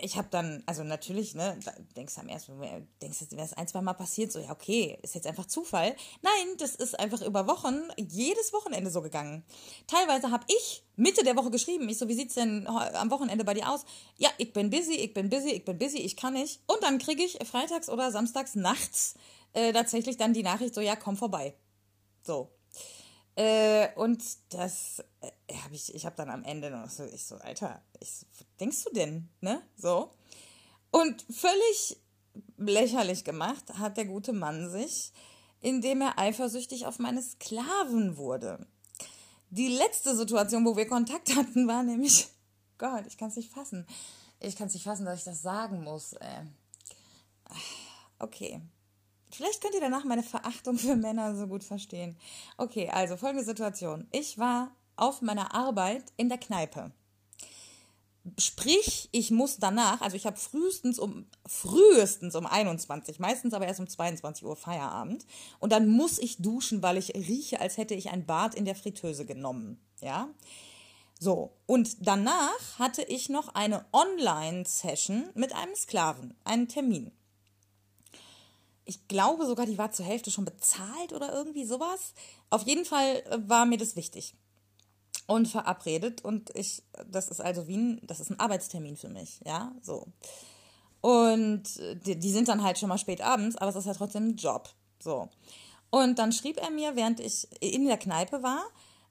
ich 0.00 0.16
habe 0.16 0.28
dann, 0.30 0.62
also 0.66 0.84
natürlich, 0.84 1.34
ne, 1.34 1.58
denkst 1.96 2.14
du 2.14 2.20
am 2.20 2.28
ersten 2.28 2.52
Moment, 2.52 2.86
denkst 3.02 3.18
du, 3.18 3.36
wäre 3.36 3.46
es 3.46 3.54
ein, 3.54 3.66
zwei 3.66 3.80
Mal 3.80 3.94
passiert, 3.94 4.30
so, 4.30 4.38
ja, 4.38 4.52
okay, 4.52 4.98
ist 5.02 5.14
jetzt 5.14 5.26
einfach 5.26 5.46
Zufall. 5.46 5.96
Nein, 6.22 6.56
das 6.58 6.76
ist 6.76 6.98
einfach 7.00 7.20
über 7.22 7.48
Wochen, 7.48 7.82
jedes 7.96 8.52
Wochenende 8.52 8.90
so 8.90 9.02
gegangen. 9.02 9.42
Teilweise 9.86 10.30
habe 10.30 10.44
ich 10.48 10.84
Mitte 10.94 11.24
der 11.24 11.34
Woche 11.34 11.50
geschrieben, 11.50 11.88
ich 11.88 11.98
so, 11.98 12.06
wie 12.08 12.14
sieht's 12.14 12.34
denn 12.34 12.66
am 12.68 13.10
Wochenende 13.10 13.44
bei 13.44 13.54
dir 13.54 13.68
aus? 13.72 13.84
Ja, 14.18 14.28
ich 14.38 14.52
bin 14.52 14.70
busy, 14.70 14.94
ich 14.94 15.14
bin 15.14 15.30
busy, 15.30 15.50
ich 15.50 15.64
bin 15.64 15.78
busy, 15.78 15.98
ich 15.98 16.16
kann 16.16 16.34
nicht. 16.34 16.60
Und 16.66 16.82
dann 16.82 16.98
kriege 16.98 17.24
ich 17.24 17.38
freitags 17.44 17.88
oder 17.88 18.12
samstags 18.12 18.54
nachts 18.54 19.14
äh, 19.52 19.72
tatsächlich 19.72 20.16
dann 20.16 20.32
die 20.32 20.44
Nachricht 20.44 20.74
so, 20.74 20.80
ja, 20.80 20.94
komm 20.94 21.16
vorbei. 21.16 21.54
So. 22.28 22.50
Äh, 23.36 23.94
und 23.94 24.22
das 24.50 25.02
äh, 25.22 25.54
habe 25.64 25.74
ich, 25.74 25.94
ich 25.94 26.04
habe 26.04 26.14
dann 26.16 26.28
am 26.28 26.44
Ende 26.44 26.70
noch 26.70 26.90
so, 26.90 27.04
ich 27.04 27.24
so, 27.24 27.36
Alter, 27.36 27.80
ich 28.00 28.26
was 28.36 28.46
denkst 28.60 28.84
du 28.84 28.90
denn, 28.92 29.30
ne? 29.40 29.62
So. 29.76 30.10
Und 30.90 31.24
völlig 31.30 31.96
lächerlich 32.58 33.24
gemacht 33.24 33.78
hat 33.78 33.96
der 33.96 34.04
gute 34.04 34.34
Mann 34.34 34.68
sich, 34.68 35.14
indem 35.62 36.02
er 36.02 36.18
eifersüchtig 36.18 36.84
auf 36.84 36.98
meine 36.98 37.22
Sklaven 37.22 38.18
wurde. 38.18 38.66
Die 39.48 39.68
letzte 39.68 40.14
Situation, 40.14 40.66
wo 40.66 40.76
wir 40.76 40.86
Kontakt 40.86 41.34
hatten, 41.34 41.66
war 41.66 41.82
nämlich, 41.82 42.28
Gott, 42.76 43.06
ich 43.06 43.16
kann 43.16 43.30
es 43.30 43.36
nicht 43.36 43.50
fassen. 43.50 43.86
Ich 44.38 44.54
kann 44.54 44.66
es 44.66 44.74
nicht 44.74 44.84
fassen, 44.84 45.06
dass 45.06 45.20
ich 45.20 45.24
das 45.24 45.40
sagen 45.40 45.82
muss. 45.82 46.12
Äh. 46.12 46.44
Okay, 48.18 48.60
Vielleicht 49.30 49.60
könnt 49.60 49.74
ihr 49.74 49.80
danach 49.80 50.04
meine 50.04 50.22
Verachtung 50.22 50.78
für 50.78 50.96
Männer 50.96 51.36
so 51.36 51.46
gut 51.46 51.64
verstehen. 51.64 52.16
Okay, 52.56 52.88
also 52.88 53.16
folgende 53.16 53.44
Situation. 53.44 54.06
Ich 54.10 54.38
war 54.38 54.72
auf 54.96 55.22
meiner 55.22 55.54
Arbeit 55.54 56.04
in 56.16 56.28
der 56.28 56.38
Kneipe. 56.38 56.92
Sprich, 58.36 59.08
ich 59.12 59.30
muss 59.30 59.56
danach, 59.58 60.02
also 60.02 60.16
ich 60.16 60.26
habe 60.26 60.36
frühestens 60.36 60.98
um 60.98 61.26
frühestens 61.46 62.34
um 62.34 62.44
21, 62.44 63.18
meistens 63.20 63.54
aber 63.54 63.66
erst 63.66 63.80
um 63.80 63.88
22 63.88 64.44
Uhr 64.44 64.56
Feierabend 64.56 65.24
und 65.60 65.72
dann 65.72 65.88
muss 65.88 66.18
ich 66.18 66.42
duschen, 66.42 66.82
weil 66.82 66.98
ich 66.98 67.14
rieche, 67.14 67.60
als 67.60 67.78
hätte 67.78 67.94
ich 67.94 68.10
ein 68.10 68.26
Bad 68.26 68.54
in 68.54 68.66
der 68.66 68.74
Fritteuse 68.74 69.24
genommen, 69.24 69.80
ja? 70.02 70.28
So, 71.18 71.52
und 71.66 72.06
danach 72.06 72.78
hatte 72.78 73.02
ich 73.02 73.30
noch 73.30 73.54
eine 73.54 73.86
Online 73.92 74.64
Session 74.66 75.30
mit 75.34 75.54
einem 75.54 75.74
Sklaven, 75.74 76.34
einen 76.44 76.68
Termin 76.68 77.12
ich 78.88 79.06
glaube 79.06 79.46
sogar, 79.46 79.66
die 79.66 79.76
war 79.76 79.92
zur 79.92 80.06
Hälfte 80.06 80.30
schon 80.30 80.46
bezahlt 80.46 81.12
oder 81.12 81.32
irgendwie 81.32 81.66
sowas. 81.66 82.14
Auf 82.48 82.62
jeden 82.62 82.86
Fall 82.86 83.22
äh, 83.30 83.38
war 83.46 83.66
mir 83.66 83.76
das 83.76 83.96
wichtig 83.96 84.34
und 85.26 85.46
verabredet 85.46 86.24
und 86.24 86.50
ich, 86.56 86.82
das 87.06 87.28
ist 87.28 87.42
also 87.42 87.68
wie 87.68 87.76
ein, 87.76 88.00
das 88.02 88.18
ist 88.18 88.30
ein 88.30 88.40
Arbeitstermin 88.40 88.96
für 88.96 89.10
mich, 89.10 89.40
ja, 89.44 89.72
so. 89.82 90.06
Und 91.02 91.76
äh, 91.76 91.96
die, 91.96 92.18
die 92.18 92.30
sind 92.30 92.48
dann 92.48 92.62
halt 92.62 92.78
schon 92.78 92.88
mal 92.88 92.96
spät 92.96 93.20
abends, 93.20 93.56
aber 93.56 93.68
es 93.68 93.76
ist 93.76 93.86
halt 93.86 93.98
trotzdem 93.98 94.28
ein 94.28 94.36
Job, 94.36 94.70
so. 94.98 95.28
Und 95.90 96.18
dann 96.18 96.32
schrieb 96.32 96.56
er 96.58 96.70
mir, 96.70 96.96
während 96.96 97.20
ich 97.20 97.46
in 97.60 97.84
der 97.84 97.98
Kneipe 97.98 98.42
war, 98.42 98.64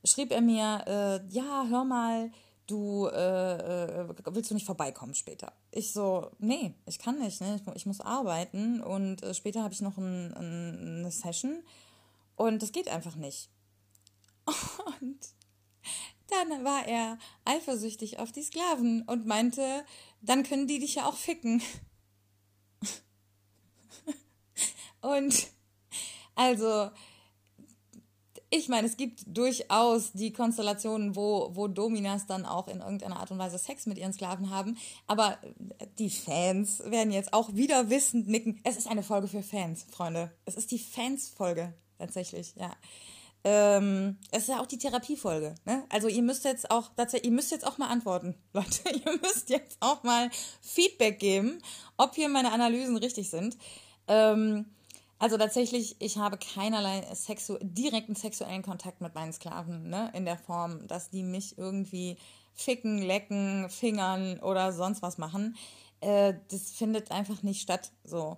schrieb 0.03 0.31
er 0.31 0.41
mir, 0.41 0.83
äh, 0.87 1.33
ja, 1.33 1.67
hör 1.69 1.85
mal, 1.85 2.31
du 2.67 3.07
äh, 3.07 4.01
äh, 4.01 4.07
willst 4.25 4.51
du 4.51 4.53
nicht 4.53 4.65
vorbeikommen 4.65 5.15
später? 5.15 5.53
Ich 5.71 5.93
so, 5.93 6.31
nee, 6.39 6.75
ich 6.85 6.99
kann 6.99 7.19
nicht, 7.19 7.41
ne? 7.41 7.55
ich, 7.55 7.75
ich 7.75 7.85
muss 7.85 8.01
arbeiten 8.01 8.81
und 8.81 9.23
äh, 9.23 9.33
später 9.33 9.63
habe 9.63 9.73
ich 9.73 9.81
noch 9.81 9.97
ein, 9.97 10.33
ein, 10.33 10.99
eine 10.99 11.11
Session 11.11 11.63
und 12.35 12.61
das 12.61 12.71
geht 12.71 12.89
einfach 12.89 13.15
nicht. 13.15 13.49
Und 15.01 15.19
dann 16.29 16.63
war 16.63 16.87
er 16.87 17.17
eifersüchtig 17.45 18.19
auf 18.19 18.31
die 18.31 18.43
Sklaven 18.43 19.01
und 19.03 19.25
meinte, 19.25 19.83
dann 20.21 20.43
können 20.43 20.67
die 20.67 20.79
dich 20.79 20.95
ja 20.95 21.05
auch 21.05 21.15
ficken. 21.15 21.61
Und 25.01 25.47
also, 26.35 26.91
ich 28.57 28.69
meine, 28.69 28.87
es 28.87 28.97
gibt 28.97 29.21
durchaus 29.25 30.11
die 30.13 30.33
Konstellationen, 30.33 31.15
wo, 31.15 31.51
wo 31.53 31.67
Dominas 31.67 32.25
dann 32.25 32.45
auch 32.45 32.67
in 32.67 32.79
irgendeiner 32.79 33.19
Art 33.19 33.31
und 33.31 33.39
Weise 33.39 33.57
Sex 33.57 33.85
mit 33.85 33.97
ihren 33.97 34.13
Sklaven 34.13 34.49
haben. 34.49 34.77
Aber 35.05 35.37
die 35.99 36.09
Fans 36.09 36.81
werden 36.85 37.11
jetzt 37.11 37.33
auch 37.33 37.53
wieder 37.53 37.89
wissend 37.89 38.27
nicken. 38.27 38.59
Es 38.63 38.77
ist 38.77 38.87
eine 38.87 39.03
Folge 39.03 39.27
für 39.27 39.43
Fans, 39.43 39.85
Freunde. 39.89 40.31
Es 40.45 40.55
ist 40.55 40.71
die 40.71 40.79
Fans-Folge, 40.79 41.73
tatsächlich, 41.97 42.53
ja. 42.55 42.71
Ähm, 43.43 44.17
es 44.31 44.43
ist 44.43 44.49
ja 44.49 44.59
auch 44.59 44.65
die 44.65 44.77
Therapiefolge. 44.77 45.55
Ne? 45.63 45.83
Also 45.89 46.07
ihr 46.07 46.21
müsst 46.21 46.43
jetzt 46.43 46.69
auch, 46.69 46.91
ihr 47.21 47.31
müsst 47.31 47.51
jetzt 47.51 47.65
auch 47.65 47.77
mal 47.77 47.87
antworten, 47.87 48.35
Leute. 48.53 48.89
ihr 48.89 49.19
müsst 49.21 49.49
jetzt 49.49 49.77
auch 49.79 50.03
mal 50.03 50.29
Feedback 50.61 51.19
geben, 51.19 51.61
ob 51.95 52.15
hier 52.15 52.27
meine 52.27 52.51
Analysen 52.51 52.97
richtig 52.97 53.29
sind. 53.29 53.57
Ähm, 54.07 54.65
also 55.19 55.37
tatsächlich, 55.37 55.95
ich 55.99 56.17
habe 56.17 56.37
keinerlei 56.37 57.03
sexu 57.13 57.57
direkten 57.61 58.15
sexuellen 58.15 58.61
Kontakt 58.61 59.01
mit 59.01 59.15
meinen 59.15 59.33
Sklaven, 59.33 59.89
ne? 59.89 60.11
In 60.13 60.25
der 60.25 60.37
Form, 60.37 60.87
dass 60.87 61.09
die 61.09 61.23
mich 61.23 61.57
irgendwie 61.57 62.17
ficken, 62.53 62.99
lecken, 62.99 63.69
fingern 63.69 64.39
oder 64.39 64.73
sonst 64.73 65.01
was 65.01 65.17
machen. 65.17 65.55
Äh, 66.01 66.35
das 66.51 66.71
findet 66.71 67.11
einfach 67.11 67.43
nicht 67.43 67.61
statt. 67.61 67.91
So. 68.03 68.37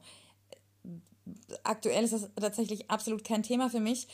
Aktuell 1.64 2.04
ist 2.04 2.14
das 2.14 2.30
tatsächlich 2.36 2.90
absolut 2.90 3.24
kein 3.24 3.44
Thema 3.44 3.70
für 3.70 3.80
mich. 3.80 4.08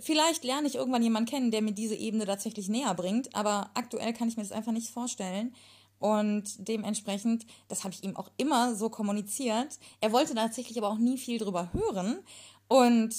Vielleicht 0.00 0.44
lerne 0.44 0.66
ich 0.66 0.74
irgendwann 0.74 1.02
jemanden 1.02 1.30
kennen, 1.30 1.50
der 1.50 1.62
mir 1.62 1.72
diese 1.72 1.94
Ebene 1.94 2.26
tatsächlich 2.26 2.68
näher 2.68 2.94
bringt, 2.94 3.34
aber 3.34 3.70
aktuell 3.74 4.12
kann 4.12 4.28
ich 4.28 4.36
mir 4.36 4.42
das 4.42 4.52
einfach 4.52 4.72
nicht 4.72 4.90
vorstellen. 4.90 5.54
Und 5.98 6.68
dementsprechend, 6.68 7.46
das 7.68 7.84
habe 7.84 7.94
ich 7.94 8.04
ihm 8.04 8.16
auch 8.16 8.30
immer 8.36 8.74
so 8.74 8.88
kommuniziert. 8.88 9.78
Er 10.00 10.12
wollte 10.12 10.34
tatsächlich 10.34 10.78
aber 10.78 10.88
auch 10.88 10.98
nie 10.98 11.18
viel 11.18 11.38
drüber 11.38 11.72
hören. 11.72 12.20
Und 12.68 13.14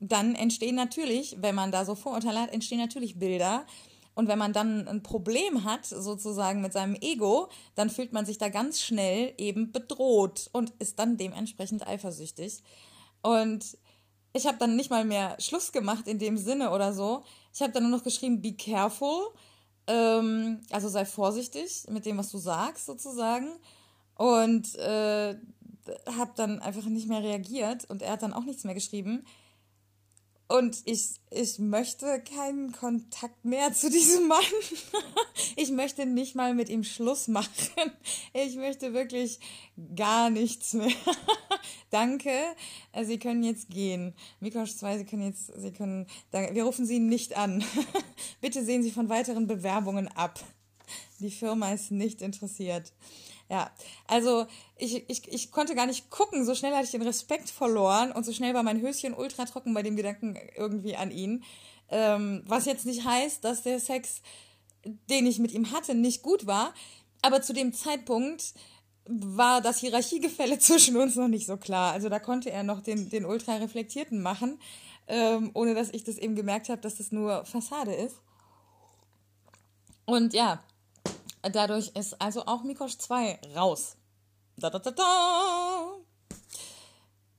dann 0.00 0.34
entstehen 0.34 0.74
natürlich, 0.74 1.36
wenn 1.40 1.54
man 1.54 1.72
da 1.72 1.84
so 1.84 1.94
Vorurteile 1.94 2.40
hat, 2.40 2.52
entstehen 2.52 2.78
natürlich 2.78 3.18
Bilder. 3.18 3.66
Und 4.14 4.28
wenn 4.28 4.38
man 4.38 4.52
dann 4.52 4.88
ein 4.88 5.02
Problem 5.02 5.64
hat, 5.64 5.86
sozusagen 5.86 6.60
mit 6.60 6.72
seinem 6.72 6.96
Ego, 7.00 7.48
dann 7.76 7.88
fühlt 7.88 8.12
man 8.12 8.26
sich 8.26 8.36
da 8.36 8.48
ganz 8.48 8.80
schnell 8.80 9.32
eben 9.38 9.70
bedroht 9.70 10.50
und 10.52 10.72
ist 10.80 10.98
dann 10.98 11.16
dementsprechend 11.16 11.86
eifersüchtig. 11.86 12.62
Und 13.22 13.78
ich 14.32 14.46
habe 14.46 14.58
dann 14.58 14.76
nicht 14.76 14.90
mal 14.90 15.04
mehr 15.04 15.36
Schluss 15.40 15.72
gemacht 15.72 16.06
in 16.06 16.18
dem 16.18 16.36
Sinne 16.36 16.70
oder 16.72 16.92
so. 16.92 17.22
Ich 17.54 17.62
habe 17.62 17.72
dann 17.72 17.84
nur 17.84 17.96
noch 17.96 18.04
geschrieben, 18.04 18.42
be 18.42 18.54
careful 18.54 19.32
ähm, 19.88 20.60
also 20.70 20.88
sei 20.88 21.04
vorsichtig 21.04 21.86
mit 21.90 22.06
dem, 22.06 22.18
was 22.18 22.30
du 22.30 22.38
sagst, 22.38 22.86
sozusagen. 22.86 23.48
Und 24.14 24.74
äh, 24.76 25.34
habe 26.06 26.32
dann 26.36 26.60
einfach 26.60 26.84
nicht 26.84 27.08
mehr 27.08 27.22
reagiert 27.22 27.88
und 27.88 28.02
er 28.02 28.12
hat 28.12 28.22
dann 28.22 28.32
auch 28.32 28.44
nichts 28.44 28.64
mehr 28.64 28.74
geschrieben. 28.74 29.24
Und 30.48 30.78
ich, 30.86 31.20
ich 31.30 31.58
möchte 31.58 32.22
keinen 32.22 32.72
Kontakt 32.72 33.44
mehr 33.44 33.74
zu 33.74 33.90
diesem 33.90 34.28
Mann. 34.28 34.38
ich 35.56 35.70
möchte 35.70 36.06
nicht 36.06 36.34
mal 36.34 36.54
mit 36.54 36.70
ihm 36.70 36.84
Schluss 36.84 37.28
machen. 37.28 37.52
Ich 38.32 38.56
möchte 38.56 38.94
wirklich 38.94 39.40
gar 39.94 40.30
nichts 40.30 40.72
mehr. 40.72 40.90
Danke. 41.90 42.30
Äh, 42.92 43.04
Sie 43.04 43.18
können 43.18 43.42
jetzt 43.42 43.68
gehen. 43.68 44.14
Mikosch 44.40 44.74
2, 44.76 44.98
Sie 44.98 45.04
können 45.04 45.26
jetzt, 45.26 45.52
Sie 45.54 45.70
können, 45.70 46.06
wir 46.32 46.64
rufen 46.64 46.86
Sie 46.86 46.98
nicht 46.98 47.36
an. 47.36 47.62
Bitte 48.40 48.64
sehen 48.64 48.82
Sie 48.82 48.90
von 48.90 49.10
weiteren 49.10 49.46
Bewerbungen 49.46 50.08
ab. 50.08 50.42
Die 51.20 51.30
Firma 51.30 51.72
ist 51.72 51.90
nicht 51.90 52.22
interessiert. 52.22 52.90
Ja, 53.50 53.70
also 54.06 54.46
ich, 54.76 55.08
ich, 55.08 55.26
ich 55.26 55.50
konnte 55.50 55.74
gar 55.74 55.86
nicht 55.86 56.10
gucken, 56.10 56.44
so 56.44 56.54
schnell 56.54 56.74
hatte 56.74 56.84
ich 56.84 56.90
den 56.90 57.02
Respekt 57.02 57.48
verloren 57.48 58.12
und 58.12 58.24
so 58.24 58.32
schnell 58.32 58.52
war 58.52 58.62
mein 58.62 58.82
Höschen 58.82 59.14
ultra 59.14 59.46
trocken 59.46 59.72
bei 59.72 59.82
dem 59.82 59.96
Gedanken 59.96 60.36
irgendwie 60.54 60.96
an 60.96 61.10
ihn. 61.10 61.42
Ähm, 61.88 62.42
was 62.46 62.66
jetzt 62.66 62.84
nicht 62.84 63.04
heißt, 63.04 63.42
dass 63.42 63.62
der 63.62 63.80
Sex, 63.80 64.20
den 64.84 65.26
ich 65.26 65.38
mit 65.38 65.52
ihm 65.52 65.72
hatte, 65.72 65.94
nicht 65.94 66.22
gut 66.22 66.46
war, 66.46 66.74
aber 67.22 67.40
zu 67.40 67.54
dem 67.54 67.72
Zeitpunkt 67.72 68.52
war 69.08 69.62
das 69.62 69.78
Hierarchiegefälle 69.78 70.58
zwischen 70.58 70.96
uns 70.98 71.16
noch 71.16 71.28
nicht 71.28 71.46
so 71.46 71.56
klar. 71.56 71.92
Also 71.92 72.10
da 72.10 72.18
konnte 72.18 72.50
er 72.50 72.62
noch 72.62 72.82
den, 72.82 73.08
den 73.08 73.24
ultra 73.24 73.56
reflektierten 73.56 74.20
machen, 74.20 74.60
ähm, 75.06 75.52
ohne 75.54 75.74
dass 75.74 75.88
ich 75.90 76.04
das 76.04 76.18
eben 76.18 76.36
gemerkt 76.36 76.68
habe, 76.68 76.82
dass 76.82 76.96
das 76.96 77.12
nur 77.12 77.46
Fassade 77.46 77.94
ist. 77.94 78.16
Und 80.04 80.34
ja, 80.34 80.62
dadurch 81.42 81.88
ist 81.94 82.20
also 82.20 82.46
auch 82.46 82.62
Mikosch 82.62 82.98
2 82.98 83.40
raus. 83.54 83.96
Da, 84.56 84.70
da, 84.70 84.78
da, 84.78 84.90
da. 84.90 85.96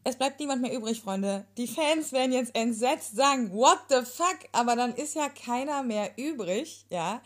Es 0.04 0.18
bleibt 0.18 0.40
niemand 0.40 0.62
mehr 0.62 0.74
übrig, 0.74 1.02
Freunde. 1.02 1.46
Die 1.58 1.68
Fans 1.68 2.12
werden 2.12 2.32
jetzt 2.32 2.56
entsetzt 2.56 3.16
sagen, 3.16 3.52
what 3.54 3.80
the 3.90 4.04
fuck? 4.04 4.38
Aber 4.54 4.76
dann 4.76 4.96
ist 4.96 5.16
ja 5.16 5.30
keiner 5.30 5.84
mehr 5.84 6.18
übrig, 6.18 6.86
ja. 6.90 7.22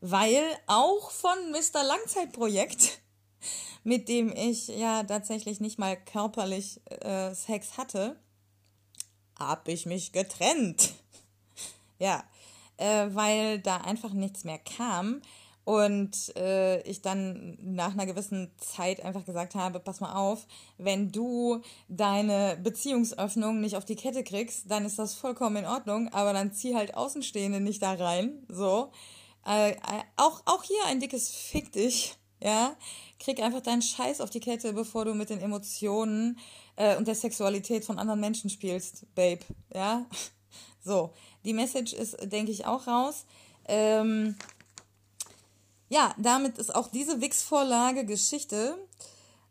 Weil 0.00 0.44
auch 0.66 1.10
von 1.10 1.50
Mr. 1.50 1.82
Langzeitprojekt 1.82 3.00
mit 3.84 4.08
dem 4.08 4.34
ich 4.34 4.68
ja 4.68 5.02
tatsächlich 5.02 5.60
nicht 5.60 5.78
mal 5.78 5.96
körperlich 5.96 6.80
äh, 6.86 7.34
Sex 7.34 7.78
hatte, 7.78 8.16
habe 9.38 9.72
ich 9.72 9.86
mich 9.86 10.12
getrennt. 10.12 10.94
ja, 11.98 12.24
äh, 12.76 13.08
weil 13.10 13.58
da 13.60 13.78
einfach 13.78 14.12
nichts 14.12 14.44
mehr 14.44 14.58
kam. 14.58 15.22
Und 15.64 16.34
äh, 16.36 16.80
ich 16.82 17.02
dann 17.02 17.58
nach 17.60 17.92
einer 17.92 18.06
gewissen 18.06 18.50
Zeit 18.56 19.04
einfach 19.04 19.24
gesagt 19.24 19.54
habe, 19.54 19.78
pass 19.78 20.00
mal 20.00 20.14
auf, 20.14 20.46
wenn 20.78 21.12
du 21.12 21.60
deine 21.88 22.58
Beziehungsöffnung 22.62 23.60
nicht 23.60 23.76
auf 23.76 23.84
die 23.84 23.96
Kette 23.96 24.24
kriegst, 24.24 24.70
dann 24.70 24.84
ist 24.84 24.98
das 24.98 25.14
vollkommen 25.14 25.56
in 25.56 25.66
Ordnung, 25.66 26.08
aber 26.12 26.32
dann 26.32 26.52
zieh 26.52 26.74
halt 26.74 26.94
Außenstehende 26.94 27.60
nicht 27.60 27.82
da 27.82 27.92
rein. 27.92 28.44
So. 28.48 28.90
Äh, 29.46 29.72
äh 29.72 29.76
auch, 30.16 30.42
auch 30.46 30.64
hier 30.64 30.84
ein 30.86 30.98
dickes 30.98 31.30
Fick 31.30 31.72
dich, 31.72 32.16
ja 32.42 32.74
krieg 33.20 33.40
einfach 33.40 33.60
deinen 33.60 33.82
Scheiß 33.82 34.20
auf 34.20 34.30
die 34.30 34.40
Kette, 34.40 34.72
bevor 34.72 35.04
du 35.04 35.14
mit 35.14 35.30
den 35.30 35.40
Emotionen 35.40 36.38
äh, 36.76 36.96
und 36.96 37.06
der 37.06 37.14
Sexualität 37.14 37.84
von 37.84 37.98
anderen 37.98 38.18
Menschen 38.18 38.50
spielst, 38.50 39.06
Babe. 39.14 39.44
Ja? 39.72 40.06
So, 40.82 41.12
die 41.44 41.52
Message 41.52 41.92
ist, 41.92 42.16
denke 42.32 42.50
ich, 42.52 42.64
auch 42.64 42.86
raus. 42.86 43.26
Ähm, 43.68 44.34
ja, 45.90 46.14
damit 46.16 46.56
ist 46.56 46.74
auch 46.74 46.88
diese 46.88 47.20
Wix-Vorlage 47.20 48.06
Geschichte. 48.06 48.78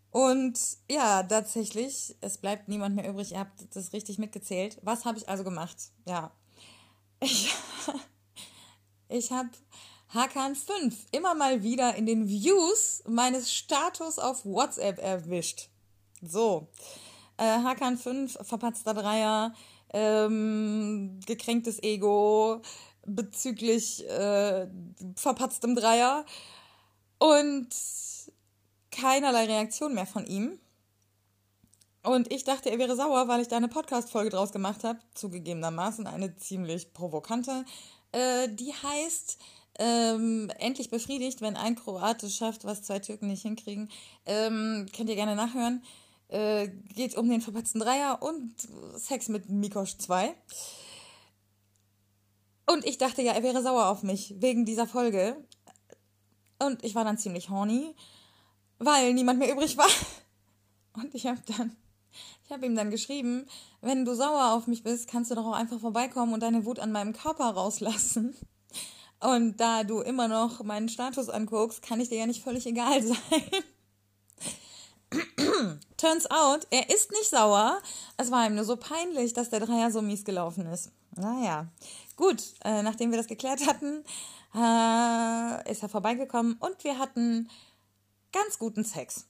Und 0.10 0.58
ja, 0.90 1.22
tatsächlich, 1.22 2.16
es 2.22 2.40
bleibt 2.40 2.70
niemand 2.70 2.96
mehr 2.96 3.08
übrig. 3.08 3.34
Ihr 3.34 3.40
habt 3.40 3.76
das 3.76 3.94
richtig 3.94 4.18
mitgezählt. 4.18 4.80
Was 4.82 5.06
habe 5.06 5.18
ich 5.18 5.30
also 5.30 5.44
gemacht? 5.44 5.78
Ja, 6.08 6.32
ich, 7.20 7.54
ich 9.10 9.32
habe 9.32 9.50
Hakan 10.14 10.56
5 10.56 10.96
immer 11.12 11.36
mal 11.36 11.62
wieder 11.62 11.96
in 11.96 12.06
den 12.06 12.28
Views 12.28 13.04
meines 13.06 13.54
Status 13.54 14.18
auf 14.18 14.46
WhatsApp 14.46 14.98
erwischt. 14.98 15.70
So. 16.22 16.70
Äh, 17.38 17.44
Hakan 17.44 17.98
5, 17.98 18.40
verpatzter 18.42 18.94
Dreier, 18.94 19.54
ähm, 19.94 21.20
gekränktes 21.26 21.84
Ego 21.84 22.62
bezüglich 23.16 24.08
äh, 24.08 24.68
verpatztem 25.16 25.76
Dreier 25.76 26.26
und 27.20 27.70
keinerlei 28.92 29.46
Reaktion 29.46 29.94
mehr 29.94 30.06
von 30.06 30.26
ihm. 30.26 30.60
Und 32.02 32.32
ich 32.32 32.44
dachte, 32.44 32.70
er 32.70 32.80
wäre 32.80 32.96
sauer, 32.96 33.28
weil 33.28 33.42
ich 33.42 33.50
da 33.50 33.58
eine 33.58 33.68
Podcast-Folge 33.68 34.30
draus 34.30 34.52
gemacht 34.52 34.84
habe, 34.84 35.00
zugegebenermaßen 35.16 36.08
eine 36.08 36.36
ziemlich 36.38 36.94
provokante, 36.94 37.66
äh, 38.14 38.48
die 38.50 38.74
heißt 38.74 39.38
ähm, 39.80 40.52
endlich 40.60 40.90
befriedigt, 40.90 41.42
wenn 41.42 41.56
ein 41.56 41.76
Kroate 41.76 42.30
schafft, 42.30 42.66
was 42.66 42.84
zwei 42.84 43.00
Türken 43.00 43.28
nicht 43.28 43.42
hinkriegen. 43.42 43.90
Ähm, 44.26 44.86
könnt 44.96 45.10
ihr 45.10 45.16
gerne 45.16 45.36
nachhören. 45.36 45.84
Äh, 46.28 46.68
geht 46.96 47.16
um 47.16 47.30
den 47.30 47.42
verpatzten 47.42 47.80
Dreier 47.80 48.22
und 48.22 48.54
Sex 48.96 49.30
mit 49.30 49.50
Mikosch 49.50 49.98
2. 49.98 50.36
Und 52.72 52.86
ich 52.86 53.00
dachte 53.00 53.24
ja, 53.24 53.34
er 53.34 53.42
wäre 53.42 53.64
sauer 53.64 53.88
auf 53.88 54.04
mich 54.04 54.36
wegen 54.38 54.64
dieser 54.64 54.86
Folge. 54.86 55.36
Und 56.60 56.84
ich 56.84 56.94
war 56.94 57.04
dann 57.04 57.18
ziemlich 57.18 57.50
horny, 57.50 57.96
weil 58.78 59.14
niemand 59.16 59.40
mehr 59.40 59.52
übrig 59.52 59.76
war. 59.76 59.90
Und 60.94 61.16
ich 61.16 61.26
habe 61.26 61.40
dann, 61.58 61.76
ich 62.46 62.52
habe 62.52 62.68
ihm 62.68 62.76
dann 62.76 62.92
geschrieben, 62.92 63.48
wenn 63.82 64.06
du 64.06 64.14
sauer 64.14 64.54
auf 64.54 64.68
mich 64.68 64.84
bist, 64.84 65.10
kannst 65.10 65.32
du 65.32 65.36
doch 65.36 65.48
auch 65.48 65.54
einfach 65.54 65.80
vorbeikommen 65.80 66.34
und 66.34 66.42
deine 66.44 66.66
Wut 66.66 66.80
an 66.80 66.92
meinem 66.92 67.14
Körper 67.14 67.46
rauslassen. 67.46 68.36
Und 69.20 69.58
da 69.58 69.84
du 69.84 70.02
immer 70.02 70.28
noch 70.28 70.64
meinen 70.64 70.90
Status 70.90 71.28
anguckst, 71.28 71.82
kann 71.82 72.00
ich 72.00 72.10
dir 72.10 72.20
ja 72.20 72.26
nicht 72.28 72.44
völlig 72.44 72.66
egal 72.68 73.02
sein. 73.02 73.18
Turns 75.98 76.30
out, 76.30 76.68
er 76.70 76.90
ist 76.90 77.12
nicht 77.12 77.30
sauer. 77.30 77.82
Es 78.18 78.32
war 78.32 78.46
ihm 78.46 78.56
nur 78.56 78.64
so 78.64 78.78
peinlich, 78.78 79.34
dass 79.34 79.50
der 79.50 79.60
Dreier 79.60 79.92
so 79.92 80.02
mies 80.02 80.24
gelaufen 80.24 80.68
ist. 80.68 80.92
Naja, 81.16 81.68
gut, 82.16 82.54
äh, 82.64 82.82
nachdem 82.84 83.12
wir 83.12 83.18
das 83.18 83.28
geklärt 83.28 83.66
hatten, 83.68 84.04
äh, 84.56 85.72
ist 85.72 85.84
er 85.84 85.90
vorbeigekommen 85.90 86.58
und 86.60 86.84
wir 86.84 86.98
hatten 86.98 87.50
ganz 88.32 88.60
guten 88.60 88.84
Sex. 88.84 89.26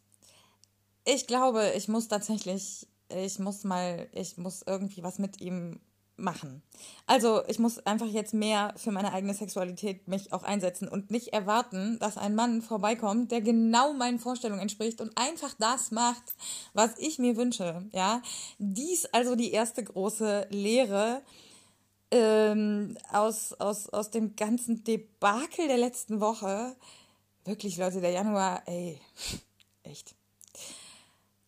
Ich 1.05 1.27
glaube, 1.27 1.73
ich 1.75 1.87
muss 1.87 2.07
tatsächlich, 2.07 2.87
ich 3.09 3.39
muss 3.39 3.63
mal, 3.63 4.07
ich 4.11 4.37
muss 4.37 4.63
irgendwie 4.65 5.03
was 5.03 5.19
mit 5.19 5.41
ihm 5.41 5.79
machen. 6.19 6.61
Also 7.07 7.41
ich 7.47 7.59
muss 7.59 7.79
einfach 7.85 8.05
jetzt 8.05 8.33
mehr 8.33 8.73
für 8.75 8.91
meine 8.91 9.13
eigene 9.13 9.33
Sexualität 9.33 10.07
mich 10.07 10.33
auch 10.33 10.43
einsetzen 10.43 10.87
und 10.87 11.11
nicht 11.11 11.29
erwarten, 11.29 11.97
dass 11.99 12.17
ein 12.17 12.35
Mann 12.35 12.61
vorbeikommt, 12.61 13.31
der 13.31 13.41
genau 13.41 13.93
meinen 13.93 14.19
Vorstellungen 14.19 14.61
entspricht 14.61 15.01
und 15.01 15.17
einfach 15.17 15.53
das 15.57 15.91
macht, 15.91 16.23
was 16.73 16.91
ich 16.97 17.19
mir 17.19 17.37
wünsche. 17.37 17.87
Ja, 17.93 18.21
dies 18.57 19.05
also 19.07 19.35
die 19.35 19.51
erste 19.51 19.83
große 19.83 20.47
Lehre 20.49 21.21
ähm, 22.11 22.97
aus, 23.11 23.53
aus, 23.53 23.89
aus 23.89 24.09
dem 24.09 24.35
ganzen 24.35 24.83
Debakel 24.83 25.67
der 25.67 25.77
letzten 25.77 26.19
Woche. 26.19 26.75
Wirklich, 27.45 27.77
Leute, 27.77 28.01
der 28.01 28.11
Januar, 28.11 28.63
ey, 28.65 28.99
echt. 29.83 30.15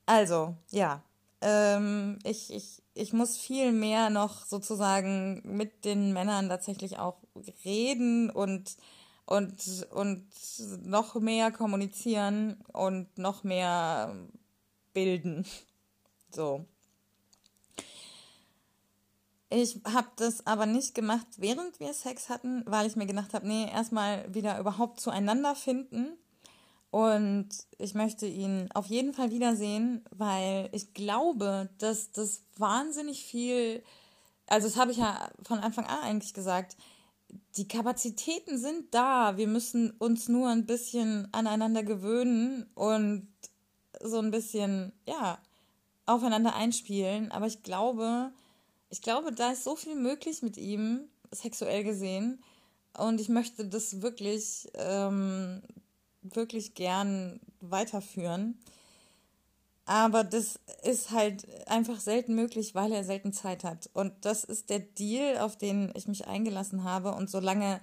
Also, 0.05 0.55
ja, 0.69 1.03
ähm, 1.41 2.19
ich, 2.23 2.53
ich, 2.53 2.83
ich 2.93 3.13
muss 3.13 3.37
viel 3.37 3.71
mehr 3.71 4.09
noch 4.09 4.45
sozusagen 4.45 5.41
mit 5.43 5.85
den 5.85 6.13
Männern 6.13 6.49
tatsächlich 6.49 6.99
auch 6.99 7.17
reden 7.65 8.29
und, 8.29 8.77
und, 9.25 9.87
und 9.91 10.27
noch 10.83 11.15
mehr 11.15 11.51
kommunizieren 11.51 12.63
und 12.73 13.17
noch 13.17 13.43
mehr 13.43 14.15
bilden. 14.93 15.45
So. 16.29 16.65
Ich 19.53 19.81
habe 19.83 20.07
das 20.15 20.47
aber 20.47 20.65
nicht 20.65 20.95
gemacht, 20.95 21.27
während 21.35 21.79
wir 21.81 21.93
Sex 21.93 22.29
hatten, 22.29 22.63
weil 22.65 22.87
ich 22.87 22.95
mir 22.95 23.05
gedacht 23.05 23.33
habe, 23.33 23.45
nee, 23.45 23.69
erstmal 23.69 24.33
wieder 24.33 24.57
überhaupt 24.57 25.01
zueinander 25.01 25.55
finden 25.55 26.13
und 26.89 27.49
ich 27.77 27.93
möchte 27.93 28.25
ihn 28.25 28.69
auf 28.73 28.85
jeden 28.85 29.13
Fall 29.13 29.31
wiedersehen, 29.31 30.05
weil 30.11 30.69
ich 30.71 30.93
glaube, 30.93 31.69
dass 31.79 32.13
das 32.13 32.43
wahnsinnig 32.57 33.25
viel, 33.25 33.83
also 34.47 34.69
das 34.69 34.77
habe 34.77 34.91
ich 34.91 34.97
ja 34.97 35.29
von 35.43 35.59
Anfang 35.59 35.85
an 35.85 35.99
eigentlich 35.99 36.33
gesagt, 36.33 36.77
die 37.57 37.67
Kapazitäten 37.67 38.57
sind 38.57 38.93
da. 38.93 39.35
Wir 39.35 39.47
müssen 39.47 39.91
uns 39.91 40.29
nur 40.29 40.49
ein 40.49 40.65
bisschen 40.65 41.27
aneinander 41.33 41.83
gewöhnen 41.83 42.69
und 42.73 43.27
so 44.01 44.19
ein 44.19 44.31
bisschen, 44.31 44.93
ja, 45.05 45.39
aufeinander 46.05 46.55
einspielen. 46.55 47.31
Aber 47.31 47.47
ich 47.47 47.63
glaube, 47.63 48.31
ich 48.91 49.01
glaube, 49.01 49.31
da 49.31 49.51
ist 49.51 49.63
so 49.63 49.75
viel 49.75 49.95
möglich 49.95 50.41
mit 50.41 50.57
ihm, 50.57 51.09
sexuell 51.31 51.83
gesehen. 51.83 52.43
Und 52.97 53.21
ich 53.21 53.29
möchte 53.29 53.65
das 53.65 54.01
wirklich 54.01 54.69
ähm, 54.75 55.61
wirklich 56.21 56.75
gern 56.75 57.39
weiterführen. 57.61 58.59
Aber 59.85 60.23
das 60.23 60.59
ist 60.83 61.11
halt 61.11 61.47
einfach 61.67 61.99
selten 61.99 62.35
möglich, 62.35 62.75
weil 62.75 62.91
er 62.91 63.03
selten 63.03 63.33
Zeit 63.33 63.63
hat. 63.63 63.89
Und 63.93 64.13
das 64.21 64.43
ist 64.43 64.69
der 64.69 64.79
Deal, 64.79 65.39
auf 65.39 65.57
den 65.57 65.91
ich 65.95 66.07
mich 66.07 66.27
eingelassen 66.27 66.83
habe. 66.83 67.13
Und 67.13 67.29
solange 67.29 67.81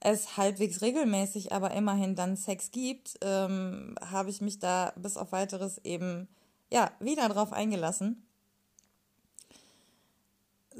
es 0.00 0.36
halbwegs 0.36 0.82
regelmäßig, 0.82 1.52
aber 1.52 1.72
immerhin 1.72 2.14
dann 2.14 2.36
Sex 2.36 2.70
gibt, 2.70 3.18
ähm, 3.22 3.96
habe 4.00 4.30
ich 4.30 4.40
mich 4.40 4.58
da 4.58 4.92
bis 4.96 5.16
auf 5.16 5.32
weiteres 5.32 5.78
eben 5.84 6.28
ja 6.70 6.90
wieder 7.00 7.28
drauf 7.28 7.52
eingelassen. 7.52 8.27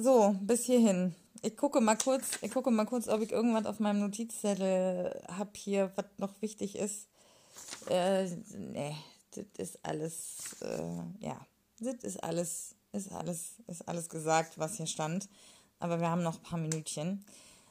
So, 0.01 0.37
bis 0.41 0.65
hierhin. 0.65 1.13
Ich 1.43 1.57
gucke 1.57 1.81
mal 1.81 1.97
kurz, 1.97 2.39
ich 2.43 2.53
gucke 2.53 2.71
mal 2.71 2.87
kurz, 2.87 3.09
ob 3.09 3.21
ich 3.21 3.33
irgendwas 3.33 3.67
auf 3.67 3.81
meinem 3.81 3.99
Notizzettel 3.99 5.21
habe 5.27 5.51
hier, 5.57 5.91
was 5.97 6.05
noch 6.19 6.41
wichtig 6.41 6.77
ist. 6.77 7.09
Äh, 7.89 8.29
nee, 8.57 8.95
das 9.35 9.47
ist 9.57 9.85
alles, 9.85 10.55
äh, 10.61 11.03
ja, 11.19 11.45
das 11.81 12.05
ist 12.05 12.23
alles, 12.23 12.77
ist 12.93 13.11
alles, 13.11 13.55
ist 13.67 13.89
alles 13.89 14.09
gesagt, 14.09 14.57
was 14.57 14.77
hier 14.77 14.87
stand. 14.87 15.29
Aber 15.81 15.99
wir 15.99 16.09
haben 16.09 16.23
noch 16.23 16.37
ein 16.37 16.43
paar 16.45 16.61
Minütchen. 16.61 17.25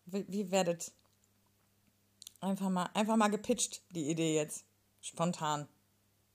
Wie, 0.07 0.25
wie 0.29 0.51
werdet? 0.51 0.93
Einfach 2.41 2.71
mal, 2.71 2.89
einfach 2.95 3.17
mal 3.17 3.29
gepitcht, 3.29 3.83
die 3.91 4.09
Idee 4.09 4.35
jetzt. 4.35 4.65
Spontan. 5.01 5.69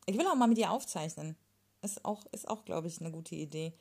Ich 0.05 0.17
will 0.17 0.27
auch 0.27 0.35
mal 0.35 0.47
mit 0.47 0.57
dir 0.57 0.71
aufzeichnen. 0.71 1.37
Ist 1.81 2.03
auch, 2.05 2.25
ist 2.31 2.47
auch, 2.47 2.65
glaube 2.65 2.87
ich, 2.87 2.99
eine 2.99 3.11
gute 3.11 3.35
Idee. 3.35 3.73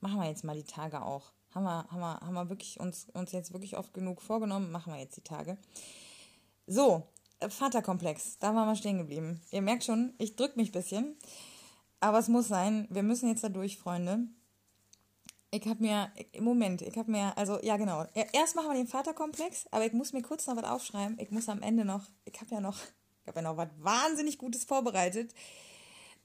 Machen 0.00 0.20
wir 0.20 0.28
jetzt 0.28 0.44
mal 0.44 0.56
die 0.56 0.64
Tage 0.64 1.02
auch. 1.02 1.32
Haben 1.54 1.64
wir, 1.64 1.86
haben 1.90 2.00
wir, 2.00 2.20
haben 2.20 2.34
wir 2.34 2.48
wirklich 2.50 2.80
uns, 2.80 3.06
uns 3.14 3.32
jetzt 3.32 3.52
wirklich 3.52 3.76
oft 3.76 3.94
genug 3.94 4.20
vorgenommen. 4.20 4.70
Machen 4.70 4.92
wir 4.92 5.00
jetzt 5.00 5.16
die 5.16 5.22
Tage. 5.22 5.56
So, 6.66 7.06
Vaterkomplex. 7.40 8.38
Da 8.38 8.54
waren 8.54 8.68
wir 8.68 8.76
stehen 8.76 8.98
geblieben. 8.98 9.40
Ihr 9.50 9.62
merkt 9.62 9.84
schon, 9.84 10.14
ich 10.18 10.36
drücke 10.36 10.58
mich 10.58 10.70
ein 10.70 10.72
bisschen. 10.72 11.16
Aber 12.00 12.18
es 12.18 12.28
muss 12.28 12.48
sein. 12.48 12.86
Wir 12.90 13.02
müssen 13.02 13.28
jetzt 13.28 13.44
da 13.44 13.48
durch, 13.48 13.78
Freunde. 13.78 14.26
Ich 15.54 15.68
habe 15.68 15.80
mir, 15.80 16.10
Moment, 16.40 16.82
ich 16.82 16.98
habe 16.98 17.08
mir, 17.08 17.32
also 17.38 17.60
ja 17.62 17.76
genau, 17.76 18.04
erst 18.32 18.56
machen 18.56 18.70
wir 18.70 18.74
den 18.74 18.88
Vaterkomplex, 18.88 19.66
aber 19.70 19.86
ich 19.86 19.92
muss 19.92 20.12
mir 20.12 20.22
kurz 20.22 20.48
noch 20.48 20.56
was 20.56 20.64
aufschreiben. 20.64 21.16
Ich 21.20 21.30
muss 21.30 21.48
am 21.48 21.62
Ende 21.62 21.84
noch, 21.84 22.02
ich 22.24 22.40
habe 22.40 22.52
ja 22.52 22.60
noch, 22.60 22.76
ich 23.22 23.28
habe 23.28 23.38
ja 23.38 23.42
noch 23.42 23.56
was 23.56 23.68
wahnsinnig 23.78 24.38
Gutes 24.38 24.64
vorbereitet. 24.64 25.32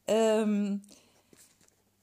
Ähm, 0.08 0.82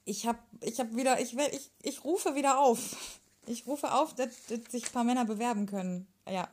ich 0.05 0.29
habe 0.29 0.39
ich 0.61 0.79
hab 0.79 0.95
wieder, 0.95 1.21
ich, 1.21 1.37
ich, 1.37 1.73
ich 1.83 2.05
rufe 2.05 2.37
wieder 2.37 2.61
auf. 2.61 3.21
Ich 3.49 3.67
rufe 3.67 3.93
auf, 3.93 4.15
dass, 4.15 4.31
dass 4.49 4.61
sich 4.71 4.87
ein 4.87 4.93
paar 4.93 5.05
Männer 5.05 5.25
bewerben 5.25 5.67
können. 5.67 6.07
Ja, 6.29 6.49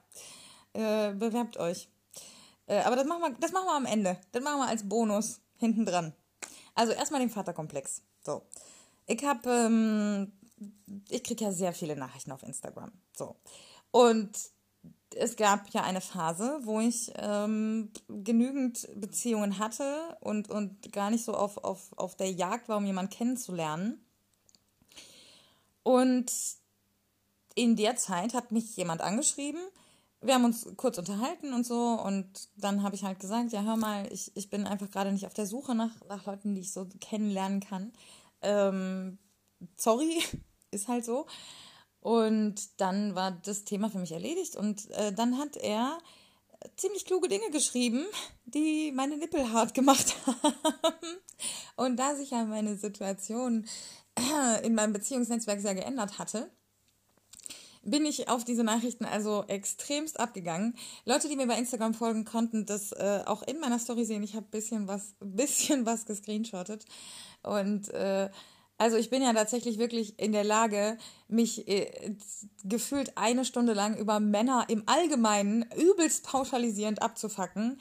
äh, 0.74 1.14
bewerbt 1.14 1.58
euch. 1.58 1.88
Äh, 2.66 2.80
aber 2.80 2.96
das 2.96 3.06
machen, 3.06 3.22
wir, 3.22 3.36
das 3.40 3.52
machen 3.52 3.68
wir 3.68 3.76
am 3.76 3.86
Ende. 3.86 4.18
Das 4.32 4.44
machen 4.44 4.58
wir 4.58 4.68
als 4.68 4.90
Bonus 4.90 5.40
hinten 5.60 5.86
dran. 5.86 6.14
Also 6.74 6.94
erstmal 6.94 7.22
den 7.22 7.30
Vaterkomplex. 7.30 8.02
So. 8.22 8.42
Ich 9.06 9.24
habe 9.24 9.50
ähm, 9.52 10.32
ich 11.10 11.24
kriege 11.24 11.46
ja 11.46 11.52
sehr 11.52 11.74
viele 11.74 11.96
Nachrichten 11.96 12.32
auf 12.32 12.44
Instagram. 12.44 12.92
So. 13.16 13.36
Und 13.92 14.32
es 15.16 15.36
gab 15.36 15.70
ja 15.70 15.84
eine 15.84 16.02
Phase, 16.02 16.60
wo 16.64 16.80
ich 16.80 17.12
ähm, 17.18 17.92
genügend 18.08 18.88
Beziehungen 18.96 19.60
hatte 19.60 20.18
und, 20.22 20.50
und 20.50 20.92
gar 20.92 21.10
nicht 21.10 21.24
so 21.24 21.34
auf, 21.34 21.58
auf, 21.58 21.94
auf 21.98 22.16
der 22.16 22.32
Jagd 22.32 22.70
war, 22.70 22.78
um 22.78 22.86
jemanden 22.86 23.12
kennenzulernen. 23.12 24.04
Und 25.84 26.32
in 27.56 27.76
der 27.76 27.96
Zeit 27.96 28.34
hat 28.34 28.52
mich 28.52 28.76
jemand 28.76 29.02
angeschrieben. 29.02 29.62
Wir 30.22 30.36
haben 30.36 30.46
uns 30.46 30.66
kurz 30.78 30.98
unterhalten 30.98 31.54
und 31.54 31.66
so. 31.66 32.00
Und 32.04 32.50
dann 32.56 32.82
habe 32.82 32.96
ich 32.96 33.04
halt 33.04 33.20
gesagt, 33.20 33.52
ja, 33.52 33.62
hör 33.62 33.76
mal, 33.76 34.12
ich, 34.12 34.32
ich 34.36 34.50
bin 34.50 34.66
einfach 34.66 34.90
gerade 34.90 35.12
nicht 35.12 35.28
auf 35.28 35.34
der 35.34 35.46
Suche 35.46 35.76
nach, 35.76 35.94
nach 36.08 36.26
Leuten, 36.26 36.56
die 36.56 36.62
ich 36.62 36.72
so 36.72 36.88
kennenlernen 37.02 37.60
kann. 37.60 37.94
Ähm, 38.42 39.18
sorry, 39.76 40.24
ist 40.74 40.88
halt 40.88 41.06
so. 41.06 41.26
Und 42.00 42.82
dann 42.82 43.16
war 43.16 43.32
das 43.32 43.64
Thema 43.64 43.90
für 43.90 44.00
mich 44.00 44.12
erledigt 44.12 44.58
und 44.58 44.90
äh, 44.92 45.14
dann 45.14 45.38
hat 45.38 45.56
er 45.56 46.00
ziemlich 46.76 47.06
kluge 47.06 47.28
Dinge 47.28 47.50
geschrieben, 47.52 48.06
die 48.46 48.92
meine 48.92 49.18
Nippel 49.18 49.52
hart 49.52 49.74
gemacht 49.74 50.16
haben. 50.26 51.18
Und 51.76 51.98
da 51.98 52.16
sich 52.16 52.32
ja 52.32 52.44
meine 52.46 52.78
Situation 52.78 53.66
in 54.64 54.76
meinem 54.76 54.94
Beziehungsnetzwerk 54.94 55.62
sehr 55.62 55.76
geändert 55.76 56.20
hatte, 56.20 56.52
bin 57.86 58.06
ich 58.06 58.30
auf 58.30 58.46
diese 58.46 58.64
Nachrichten 58.64 59.04
also 59.04 59.44
extremst 59.48 60.20
abgegangen. 60.20 60.76
Leute, 61.06 61.28
die 61.28 61.36
mir 61.36 61.48
bei 61.48 61.58
Instagram 61.58 61.94
folgen, 61.94 62.24
konnten 62.24 62.66
das 62.66 62.94
äh, 62.94 63.24
auch 63.26 63.44
in 63.44 63.60
meiner 63.60 63.80
Story 63.80 64.06
sehen. 64.06 64.24
Ich 64.24 64.36
habe 64.36 64.46
bisschen 64.50 64.88
was, 64.88 65.16
bisschen 65.20 65.86
was 65.86 66.06
gescreenshottet 66.06 66.86
und 67.44 67.90
äh, 67.90 68.30
also 68.84 68.98
ich 68.98 69.10
bin 69.10 69.24
ja 69.24 69.32
tatsächlich 69.32 69.78
wirklich 69.78 70.20
in 70.20 70.34
der 70.34 70.44
Lage, 70.44 70.98
mich 71.30 71.70
äh, 71.70 72.18
gefühlt 72.66 73.18
eine 73.18 73.46
Stunde 73.46 73.72
lang 73.72 73.96
über 73.96 74.20
Männer 74.20 74.66
im 74.68 74.84
Allgemeinen 74.88 75.66
übelst 75.78 76.26
pauschalisierend 76.26 77.02
abzufacken, 77.02 77.80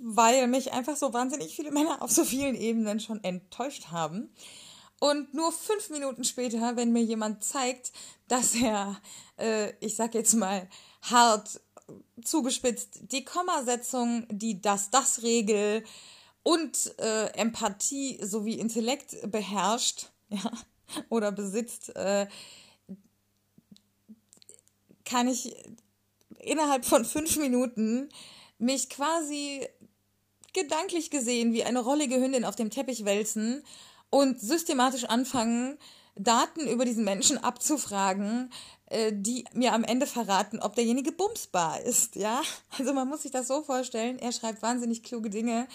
weil 0.00 0.48
mich 0.48 0.72
einfach 0.72 0.96
so 0.96 1.12
wahnsinnig 1.12 1.54
viele 1.54 1.70
Männer 1.70 2.02
auf 2.02 2.10
so 2.10 2.24
vielen 2.24 2.56
Ebenen 2.56 2.98
schon 2.98 3.22
enttäuscht 3.22 3.92
haben. 3.92 4.34
Und 4.98 5.32
nur 5.32 5.52
fünf 5.52 5.90
Minuten 5.90 6.24
später, 6.24 6.74
wenn 6.74 6.92
mir 6.92 7.04
jemand 7.04 7.44
zeigt, 7.44 7.92
dass 8.26 8.56
er, 8.56 9.00
äh, 9.38 9.74
ich 9.78 9.94
sag 9.94 10.14
jetzt 10.14 10.34
mal, 10.34 10.68
hart 11.02 11.60
zugespitzt, 12.24 13.12
die 13.12 13.24
Kommasetzung, 13.24 14.26
die 14.28 14.60
Das-Das-Regel 14.60 15.84
und 16.44 16.94
äh, 17.00 17.26
Empathie 17.36 18.20
sowie 18.22 18.54
Intellekt 18.54 19.30
beherrscht, 19.32 20.10
ja, 20.28 20.52
oder 21.08 21.32
besitzt, 21.32 21.96
äh, 21.96 22.28
kann 25.04 25.26
ich 25.26 25.56
innerhalb 26.38 26.84
von 26.84 27.04
fünf 27.04 27.36
Minuten 27.36 28.08
mich 28.58 28.88
quasi 28.90 29.66
gedanklich 30.52 31.10
gesehen 31.10 31.52
wie 31.52 31.64
eine 31.64 31.80
rollige 31.80 32.16
Hündin 32.16 32.44
auf 32.44 32.56
dem 32.56 32.70
Teppich 32.70 33.04
wälzen 33.04 33.64
und 34.10 34.40
systematisch 34.40 35.04
anfangen, 35.04 35.78
Daten 36.16 36.68
über 36.68 36.84
diesen 36.84 37.04
Menschen 37.04 37.38
abzufragen, 37.38 38.52
äh, 38.86 39.12
die 39.12 39.44
mir 39.52 39.72
am 39.72 39.82
Ende 39.82 40.06
verraten, 40.06 40.60
ob 40.60 40.76
derjenige 40.76 41.10
bumsbar 41.10 41.80
ist, 41.80 42.14
ja? 42.14 42.42
Also 42.78 42.92
man 42.92 43.08
muss 43.08 43.22
sich 43.22 43.32
das 43.32 43.48
so 43.48 43.62
vorstellen, 43.62 44.18
er 44.18 44.30
schreibt 44.30 44.62
wahnsinnig 44.62 45.02
kluge 45.02 45.30
Dinge, 45.30 45.66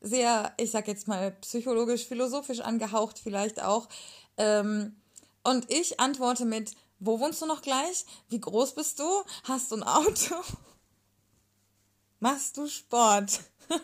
sehr, 0.00 0.52
ich 0.58 0.70
sag 0.70 0.88
jetzt 0.88 1.08
mal, 1.08 1.32
psychologisch, 1.40 2.06
philosophisch 2.06 2.60
angehaucht 2.60 3.18
vielleicht 3.18 3.62
auch. 3.62 3.88
Ähm, 4.36 4.96
und 5.44 5.70
ich 5.70 5.98
antworte 6.00 6.44
mit, 6.44 6.72
wo 7.00 7.20
wohnst 7.20 7.40
du 7.42 7.46
noch 7.46 7.62
gleich? 7.62 8.04
Wie 8.28 8.40
groß 8.40 8.74
bist 8.74 8.98
du? 8.98 9.08
Hast 9.44 9.70
du 9.70 9.76
ein 9.76 9.82
Auto? 9.82 10.34
Machst 12.20 12.56
du 12.56 12.66
Sport? 12.66 13.40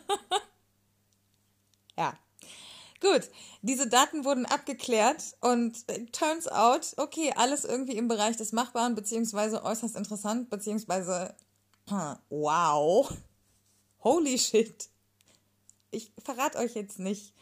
ja. 1.97 2.19
Gut, 3.01 3.29
diese 3.61 3.87
Daten 3.87 4.25
wurden 4.25 4.47
abgeklärt 4.47 5.37
und 5.41 5.85
turns 6.13 6.49
out, 6.49 6.95
okay, 6.97 7.35
alles 7.37 7.65
irgendwie 7.65 7.97
im 7.97 8.09
Bereich 8.09 8.37
des 8.37 8.53
Machbaren, 8.53 8.95
beziehungsweise 8.95 9.63
äußerst 9.63 9.95
interessant, 9.95 10.49
beziehungsweise 10.49 11.35
wow, 12.31 13.13
holy 13.99 14.39
shit. 14.39 14.89
Ich 15.95 16.13
verrate 16.23 16.59
euch 16.59 16.75
jetzt 16.75 16.99
nicht, 16.99 17.33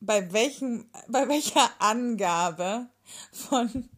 bei 0.00 0.32
welchem, 0.32 0.88
bei 1.08 1.28
welcher 1.28 1.70
Angabe 1.80 2.88
von 3.32 3.88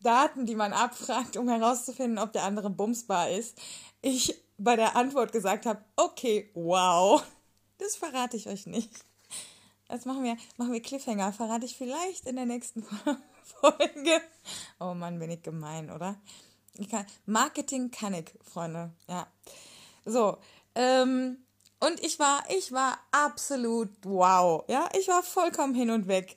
Daten, 0.00 0.46
die 0.46 0.54
man 0.54 0.72
abfragt, 0.72 1.36
um 1.36 1.48
herauszufinden, 1.48 2.18
ob 2.18 2.32
der 2.32 2.44
andere 2.44 2.70
bumsbar 2.70 3.30
ist, 3.30 3.60
ich 4.00 4.34
bei 4.58 4.76
der 4.76 4.96
Antwort 4.96 5.32
gesagt 5.32 5.66
habe, 5.66 5.84
okay, 5.96 6.50
wow, 6.54 7.22
das 7.78 7.96
verrate 7.96 8.36
ich 8.36 8.48
euch 8.48 8.66
nicht. 8.66 8.90
Jetzt 9.90 10.06
machen 10.06 10.24
wir, 10.24 10.36
machen 10.56 10.72
wir 10.72 10.80
Cliffhanger, 10.80 11.32
verrate 11.32 11.66
ich 11.66 11.76
vielleicht 11.76 12.26
in 12.26 12.36
der 12.36 12.46
nächsten 12.46 12.82
Folge. 13.42 14.22
Oh 14.80 14.94
Mann, 14.94 15.18
bin 15.18 15.30
ich 15.30 15.42
gemein, 15.42 15.90
oder? 15.90 16.16
Ich 16.78 16.88
kann, 16.88 17.04
Marketing 17.26 17.90
kann 17.90 18.14
ich, 18.14 18.32
Freunde, 18.42 18.92
ja. 19.06 19.26
So, 20.04 20.38
ähm, 20.74 21.41
und 21.82 22.02
ich 22.04 22.18
war, 22.20 22.44
ich 22.48 22.70
war 22.70 22.96
absolut 23.10 23.90
wow, 24.02 24.64
ja, 24.68 24.88
ich 24.98 25.08
war 25.08 25.22
vollkommen 25.22 25.74
hin 25.74 25.90
und 25.90 26.06
weg. 26.06 26.36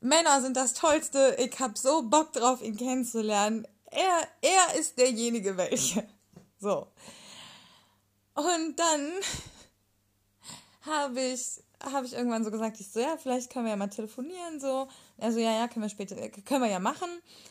Männer 0.00 0.40
sind 0.40 0.56
das 0.56 0.74
Tollste. 0.74 1.36
Ich 1.38 1.58
hab 1.60 1.76
so 1.76 2.02
Bock 2.02 2.32
drauf, 2.32 2.62
ihn 2.62 2.76
kennenzulernen. 2.76 3.66
Er, 3.90 4.28
er 4.40 4.78
ist 4.78 4.98
derjenige, 4.98 5.56
welche. 5.56 6.06
So. 6.60 6.88
Und 8.34 8.76
dann 8.76 9.12
habe 10.80 11.20
ich, 11.20 11.62
habe 11.84 12.04
ich 12.04 12.14
irgendwann 12.14 12.42
so 12.42 12.50
gesagt, 12.50 12.80
ich 12.80 12.90
so, 12.90 12.98
ja, 12.98 13.16
vielleicht 13.16 13.52
können 13.52 13.66
wir 13.66 13.70
ja 13.70 13.76
mal 13.76 13.86
telefonieren, 13.86 14.58
so. 14.58 14.88
Also, 15.18 15.38
ja, 15.38 15.52
ja, 15.52 15.68
können 15.68 15.84
wir 15.84 15.88
später, 15.88 16.16
können 16.16 16.62
wir 16.62 16.68
ja 16.68 16.80
machen. 16.80 17.08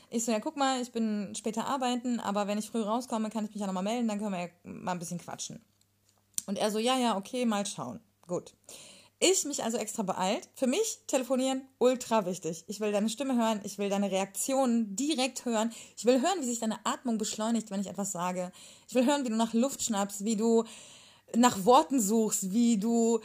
Ich 0.10 0.26
so, 0.26 0.34
ja, 0.34 0.41
guck 0.41 0.58
mal, 0.58 0.82
ich 0.82 0.91
bin 0.91 1.34
später 1.36 1.67
arbeiten, 1.67 2.19
aber 2.19 2.47
wenn 2.47 2.58
ich 2.58 2.69
früh 2.69 2.82
rauskomme, 2.82 3.30
kann 3.30 3.45
ich 3.45 3.52
mich 3.52 3.62
ja 3.62 3.67
nochmal 3.67 3.84
melden, 3.84 4.10
dann 4.10 4.19
können 4.19 4.34
wir 4.34 4.41
ja 4.41 4.50
mal 4.63 4.91
ein 4.91 5.00
bisschen 5.00 5.19
quatschen. 5.19 5.63
Und 6.47 6.57
er 6.57 6.71
so, 6.71 6.79
ja, 6.79 6.97
ja, 6.97 7.15
okay, 7.15 7.45
mal 7.45 7.65
schauen. 7.67 7.99
Gut. 8.25 8.55
Ich 9.19 9.45
mich 9.45 9.63
also 9.63 9.77
extra 9.77 10.03
beeilt. 10.03 10.49
Für 10.55 10.67
mich 10.67 10.99
telefonieren 11.07 11.62
ultra 11.79 12.25
wichtig. 12.25 12.63
Ich 12.67 12.79
will 12.79 12.91
deine 12.91 13.10
Stimme 13.10 13.36
hören, 13.36 13.62
ich 13.63 13.77
will 13.77 13.89
deine 13.89 14.12
Reaktionen 14.12 14.95
direkt 14.95 15.45
hören. 15.45 15.71
Ich 15.95 16.05
will 16.05 16.21
hören, 16.21 16.39
wie 16.39 16.45
sich 16.45 16.60
deine 16.60 16.86
Atmung 16.86 17.17
beschleunigt, 17.17 17.69
wenn 17.69 17.81
ich 17.81 17.88
etwas 17.88 18.12
sage. 18.12 18.51
Ich 18.88 18.95
will 18.95 19.05
hören, 19.05 19.25
wie 19.25 19.29
du 19.29 19.36
nach 19.36 19.53
Luft 19.53 19.83
schnappst, 19.83 20.23
wie 20.23 20.36
du 20.36 20.63
nach 21.36 21.65
Worten 21.65 21.99
suchst, 21.99 22.51
wie 22.53 22.77
du 22.77 23.19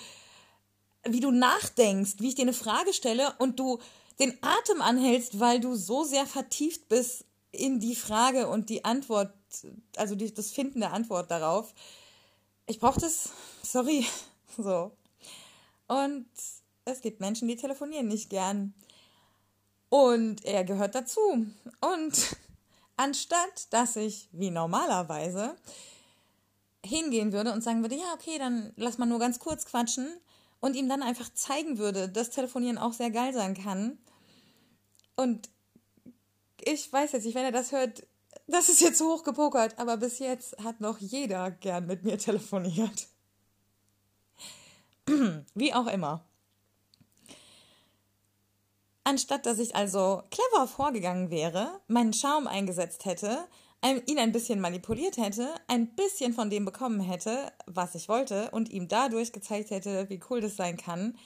wie 1.05 1.21
du 1.21 1.31
nachdenkst, 1.31 2.15
wie 2.19 2.29
ich 2.29 2.37
dir 2.37 2.43
eine 2.43 2.53
Frage 2.53 2.93
stelle 2.93 3.35
und 3.39 3.59
du 3.59 3.79
den 4.19 4.37
Atem 4.41 4.81
anhältst, 4.81 5.41
weil 5.41 5.61
du 5.61 5.75
so 5.75 6.05
sehr 6.05 6.27
vertieft 6.27 6.89
bist 6.89 7.25
in 7.51 7.81
die 7.81 7.97
Frage 7.97 8.49
und 8.49 8.71
die 8.71 8.85
Antwort, 8.85 9.35
also 9.97 10.15
das 10.15 10.51
Finden 10.51 10.81
der 10.81 10.93
Antwort 10.93 11.31
darauf. 11.31 11.75
Ich 12.67 12.79
brauche 12.79 13.01
das, 13.01 13.31
sorry, 13.63 14.07
so. 14.57 14.93
Und 15.89 16.27
es 16.85 17.01
gibt 17.01 17.21
Menschen, 17.21 17.49
die 17.49 17.57
telefonieren 17.57 18.09
nicht 18.09 18.31
gern. 18.31 18.75
Und 19.89 20.45
er 20.45 20.65
gehört 20.65 20.95
dazu. 20.95 21.21
Und 21.81 22.37
anstatt 22.97 23.73
dass 23.73 23.97
ich 23.97 24.29
wie 24.33 24.51
normalerweise 24.51 25.57
hingehen 26.85 27.33
würde 27.33 27.53
und 27.53 27.63
sagen 27.63 27.83
würde, 27.83 27.97
ja, 27.97 28.13
okay, 28.15 28.39
dann 28.39 28.73
lass 28.77 28.99
mal 28.99 29.07
nur 29.07 29.19
ganz 29.19 29.39
kurz 29.39 29.67
quatschen 29.67 30.09
und 30.61 30.77
ihm 30.77 30.89
dann 30.89 31.03
einfach 31.03 31.33
zeigen 31.35 31.79
würde, 31.79 32.09
dass 32.09 32.31
Telefonieren 32.31 32.79
auch 32.79 32.93
sehr 32.93 33.11
geil 33.11 33.33
sein 33.33 33.55
kann. 33.55 33.99
Und 35.17 35.49
ich 36.61 36.93
weiß 36.93 37.13
jetzt 37.13 37.25
nicht, 37.25 37.35
wenn 37.35 37.45
er 37.45 37.53
das 37.53 37.73
hört, 37.73 38.07
das 38.53 38.69
ist 38.69 38.81
jetzt 38.81 39.01
hochgepokert, 39.01 39.79
aber 39.79 39.97
bis 39.97 40.19
jetzt 40.19 40.57
hat 40.63 40.81
noch 40.81 40.99
jeder 40.99 41.51
gern 41.51 41.87
mit 41.87 42.05
mir 42.05 42.19
telefoniert. 42.19 43.09
Wie 45.55 45.75
auch 45.75 45.87
immer. 45.87 46.25
Anstatt 49.05 49.47
dass 49.47 49.59
ich 49.59 49.75
also 49.75 50.23
clever 50.31 50.69
vorgegangen 50.69 51.31
wäre, 51.31 51.81
meinen 51.89 52.13
Charme 52.13 52.47
eingesetzt 52.47 53.05
hätte, 53.05 53.49
ihn 54.07 54.19
ein 54.19 54.31
bisschen 54.31 54.61
manipuliert 54.61 55.17
hätte, 55.17 55.53
ein 55.67 55.95
bisschen 55.97 56.35
von 56.35 56.51
dem 56.51 56.65
bekommen 56.65 57.01
hätte, 57.01 57.53
was 57.67 57.97
ich 57.97 58.09
wollte, 58.09 58.51
und 58.53 58.71
ihm 58.71 58.87
dadurch 58.87 59.33
gezeigt 59.33 59.71
hätte, 59.71 60.09
wie 60.09 60.21
cool 60.31 60.41
das 60.41 60.57
sein 60.57 60.77
kann, 60.77 61.19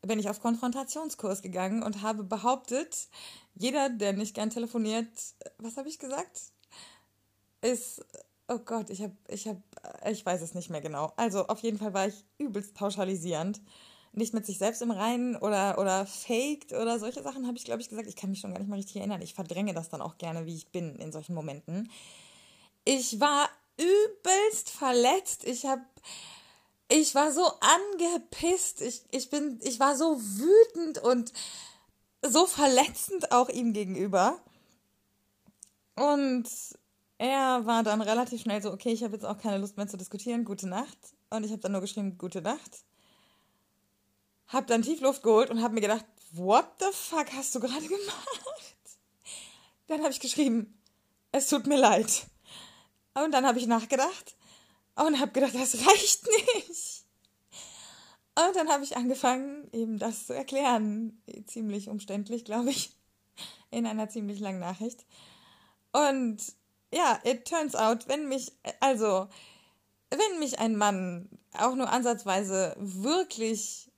bin 0.00 0.18
ich 0.18 0.30
auf 0.30 0.40
Konfrontationskurs 0.40 1.42
gegangen 1.42 1.82
und 1.82 2.00
habe 2.00 2.24
behauptet, 2.24 3.08
jeder, 3.54 3.90
der 3.90 4.14
nicht 4.14 4.34
gern 4.34 4.48
telefoniert, 4.48 5.08
was 5.58 5.76
habe 5.76 5.90
ich 5.90 5.98
gesagt? 5.98 6.52
Ist 7.60 8.04
Oh 8.52 8.58
Gott, 8.58 8.90
ich 8.90 9.00
habe, 9.00 9.16
ich 9.28 9.46
habe, 9.46 9.62
ich 10.10 10.26
weiß 10.26 10.42
es 10.42 10.54
nicht 10.54 10.70
mehr 10.70 10.80
genau. 10.80 11.12
Also 11.14 11.46
auf 11.46 11.60
jeden 11.60 11.78
Fall 11.78 11.94
war 11.94 12.08
ich 12.08 12.24
übelst 12.36 12.74
pauschalisierend. 12.74 13.60
Nicht 14.12 14.34
mit 14.34 14.44
sich 14.44 14.58
selbst 14.58 14.82
im 14.82 14.90
Reinen 14.90 15.36
oder, 15.36 15.78
oder 15.78 16.04
faked 16.04 16.72
oder 16.72 16.98
solche 16.98 17.22
Sachen 17.22 17.46
habe 17.46 17.56
ich, 17.56 17.64
glaube 17.64 17.80
ich, 17.80 17.88
gesagt. 17.88 18.08
Ich 18.08 18.16
kann 18.16 18.28
mich 18.28 18.40
schon 18.40 18.50
gar 18.50 18.58
nicht 18.58 18.68
mal 18.68 18.74
richtig 18.74 18.96
erinnern. 18.96 19.22
Ich 19.22 19.34
verdränge 19.34 19.72
das 19.72 19.88
dann 19.88 20.02
auch 20.02 20.18
gerne, 20.18 20.46
wie 20.46 20.56
ich 20.56 20.72
bin 20.72 20.96
in 20.96 21.12
solchen 21.12 21.32
Momenten. 21.32 21.92
Ich 22.84 23.20
war 23.20 23.48
übelst 23.78 24.70
verletzt. 24.70 25.44
Ich 25.44 25.66
habe, 25.66 25.82
ich 26.88 27.14
war 27.14 27.30
so 27.30 27.44
angepisst. 27.60 28.80
Ich, 28.80 29.04
ich 29.12 29.30
bin, 29.30 29.60
ich 29.62 29.78
war 29.78 29.96
so 29.96 30.20
wütend 30.20 30.98
und 30.98 31.32
so 32.22 32.46
verletzend 32.46 33.30
auch 33.30 33.48
ihm 33.48 33.74
gegenüber. 33.74 34.40
Und 35.94 36.48
er 37.20 37.66
war 37.66 37.82
dann 37.82 38.00
relativ 38.00 38.40
schnell 38.40 38.62
so, 38.62 38.72
okay, 38.72 38.92
ich 38.92 39.04
habe 39.04 39.12
jetzt 39.12 39.26
auch 39.26 39.36
keine 39.36 39.58
Lust 39.58 39.76
mehr 39.76 39.86
zu 39.86 39.98
diskutieren, 39.98 40.46
gute 40.46 40.66
Nacht. 40.66 40.96
Und 41.28 41.44
ich 41.44 41.50
habe 41.50 41.60
dann 41.60 41.72
nur 41.72 41.82
geschrieben, 41.82 42.16
gute 42.16 42.40
Nacht. 42.40 42.78
Hab 44.48 44.66
dann 44.68 44.80
Tiefluft 44.80 45.22
geholt 45.22 45.50
und 45.50 45.62
habe 45.62 45.74
mir 45.74 45.82
gedacht, 45.82 46.06
what 46.32 46.64
the 46.78 46.86
fuck 46.90 47.30
hast 47.34 47.54
du 47.54 47.60
gerade 47.60 47.82
gemacht? 47.86 48.64
Dann 49.86 50.00
habe 50.00 50.12
ich 50.12 50.20
geschrieben, 50.20 50.80
es 51.30 51.50
tut 51.50 51.66
mir 51.66 51.76
leid. 51.76 52.24
Und 53.12 53.32
dann 53.32 53.44
habe 53.44 53.58
ich 53.58 53.66
nachgedacht 53.66 54.34
und 54.96 55.20
habe 55.20 55.32
gedacht, 55.32 55.54
das 55.54 55.74
reicht 55.86 56.26
nicht. 56.26 57.04
Und 58.34 58.56
dann 58.56 58.70
habe 58.70 58.82
ich 58.82 58.96
angefangen, 58.96 59.68
eben 59.74 59.98
das 59.98 60.26
zu 60.26 60.32
erklären. 60.32 61.22
Ziemlich 61.44 61.90
umständlich, 61.90 62.46
glaube 62.46 62.70
ich, 62.70 62.96
in 63.70 63.86
einer 63.86 64.08
ziemlich 64.08 64.40
langen 64.40 64.60
Nachricht. 64.60 65.04
Und 65.92 66.58
ja, 66.92 67.18
it 67.24 67.46
turns 67.46 67.74
out, 67.74 68.08
wenn 68.08 68.28
mich, 68.28 68.52
also, 68.80 69.28
wenn 70.10 70.38
mich 70.38 70.58
ein 70.58 70.76
Mann 70.76 71.28
auch 71.58 71.74
nur 71.74 71.90
ansatzweise 71.90 72.74
wirklich 72.78 73.90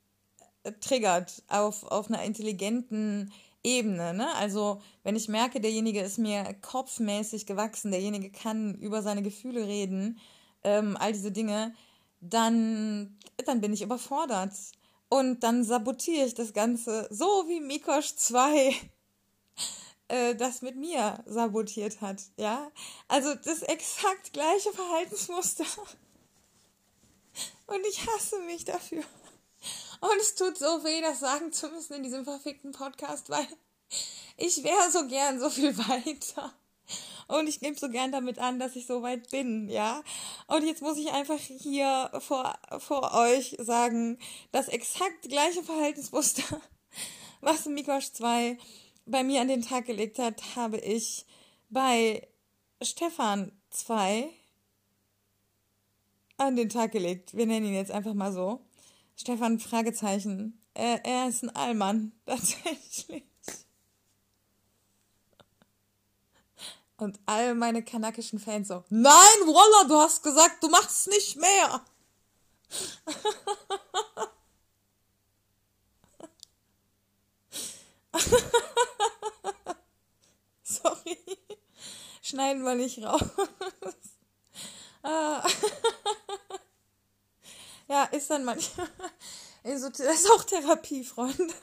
triggert 0.81 1.43
auf, 1.49 1.85
auf 1.85 2.09
einer 2.09 2.23
intelligenten 2.23 3.33
Ebene, 3.65 4.13
ne? 4.13 4.35
Also, 4.35 4.81
wenn 5.05 5.17
ich 5.17 5.29
merke, 5.29 5.61
derjenige 5.61 6.01
ist 6.01 6.19
mir 6.19 6.45
kopfmäßig 6.63 7.47
gewachsen, 7.47 7.93
derjenige 7.93 8.31
kann 8.31 8.75
über 8.75 9.03
seine 9.03 9.23
Gefühle 9.23 9.67
reden, 9.67 10.19
ähm, 10.65 10.97
all 10.99 11.13
diese 11.13 11.31
Dinge, 11.31 11.75
dann, 12.21 13.19
dann 13.45 13.61
bin 13.61 13.73
ich 13.73 13.83
überfordert. 13.83 14.53
Und 15.09 15.41
dann 15.41 15.63
sabotiere 15.63 16.27
ich 16.27 16.35
das 16.35 16.55
Ganze, 16.55 17.07
so 17.11 17.27
wie 17.47 17.61
Mikosch 17.61 18.17
2 18.17 18.75
äh, 20.13 20.35
das 20.35 20.61
mit 20.61 20.77
mir 20.77 21.25
sabotiert 21.27 22.03
hat. 22.03 22.21
Ja, 22.37 22.71
also 23.09 23.35
das 23.35 23.63
exakt 23.63 24.35
gleiche 24.35 24.71
Verhaltensmuster. 24.73 25.65
Und 27.67 27.87
ich 27.89 28.07
hasse 28.07 28.39
mich 28.41 28.67
dafür. 28.67 29.03
Und 30.01 30.21
es 30.21 30.35
tut 30.35 30.59
so 30.59 30.85
weh, 30.85 31.01
das 31.01 31.21
sagen 31.21 31.51
zu 31.53 31.69
müssen 31.69 31.95
in 31.95 32.03
diesem 32.03 32.25
verfickten 32.25 32.73
Podcast, 32.73 33.31
weil 33.31 33.47
ich 34.37 34.63
wäre 34.63 34.91
so 34.91 35.07
gern 35.07 35.41
so 35.41 35.49
viel 35.49 35.77
weiter. 35.89 36.53
Und 37.29 37.47
ich 37.49 37.63
nehme 37.63 37.79
so 37.79 37.89
gern 37.89 38.13
damit 38.13 38.39
an, 38.39 38.59
dass 38.59 38.77
ich 38.77 38.87
so 38.87 39.01
weit 39.01 39.31
bin, 39.31 39.71
ja. 39.71 40.03
Und 40.47 40.67
jetzt 40.67 40.83
muss 40.83 40.99
ich 40.99 41.11
einfach 41.13 41.39
hier 41.39 42.11
vor, 42.19 42.59
vor 42.81 43.15
euch 43.15 43.57
sagen, 43.61 44.19
das 44.51 44.69
exakt 44.69 45.31
gleiche 45.31 45.63
Verhaltensmuster, 45.63 46.61
was 47.41 47.65
Mikosch 47.65 48.13
2 48.13 48.59
bei 49.07 49.25
mir 49.25 49.41
an 49.41 49.49
den 49.49 49.63
Tag 49.63 49.87
gelegt 49.87 50.19
hat, 50.19 50.57
habe 50.57 50.79
ich 50.79 51.27
bei 51.71 52.27
Stefan 52.83 53.53
2 53.71 54.29
an 56.37 56.57
den 56.57 56.69
Tag 56.69 56.93
gelegt. 56.93 57.37
Wir 57.37 57.47
nennen 57.47 57.67
ihn 57.67 57.75
jetzt 57.75 57.91
einfach 57.91 58.15
mal 58.15 58.33
so. 58.33 58.65
Stefan, 59.17 59.59
Fragezeichen. 59.59 60.61
Er, 60.75 61.05
er 61.05 61.29
ist 61.29 61.43
ein 61.43 61.51
Allmann, 61.51 62.13
tatsächlich. 62.27 63.25
Und 66.97 67.19
all 67.27 67.55
meine 67.55 67.83
kanakischen 67.83 68.39
Fans 68.39 68.69
so, 68.69 68.85
nein, 68.89 69.13
Walla, 69.13 69.89
du 69.89 69.97
hast 69.97 70.23
gesagt, 70.23 70.63
du 70.63 70.69
machst 70.69 71.09
es 71.09 71.13
nicht 71.13 71.37
mehr. 71.37 71.85
Sorry. 80.63 81.19
Schneiden 82.23 82.65
wir 82.65 82.75
nicht 82.75 83.03
raus. 83.03 83.23
ah. 85.03 85.47
ja, 87.89 88.05
ist 88.05 88.31
dann 88.31 88.45
manchmal. 88.45 88.89
Das 89.63 90.01
ist 90.01 90.31
auch 90.31 90.45
Therapie, 90.45 91.05
Freunde. 91.05 91.55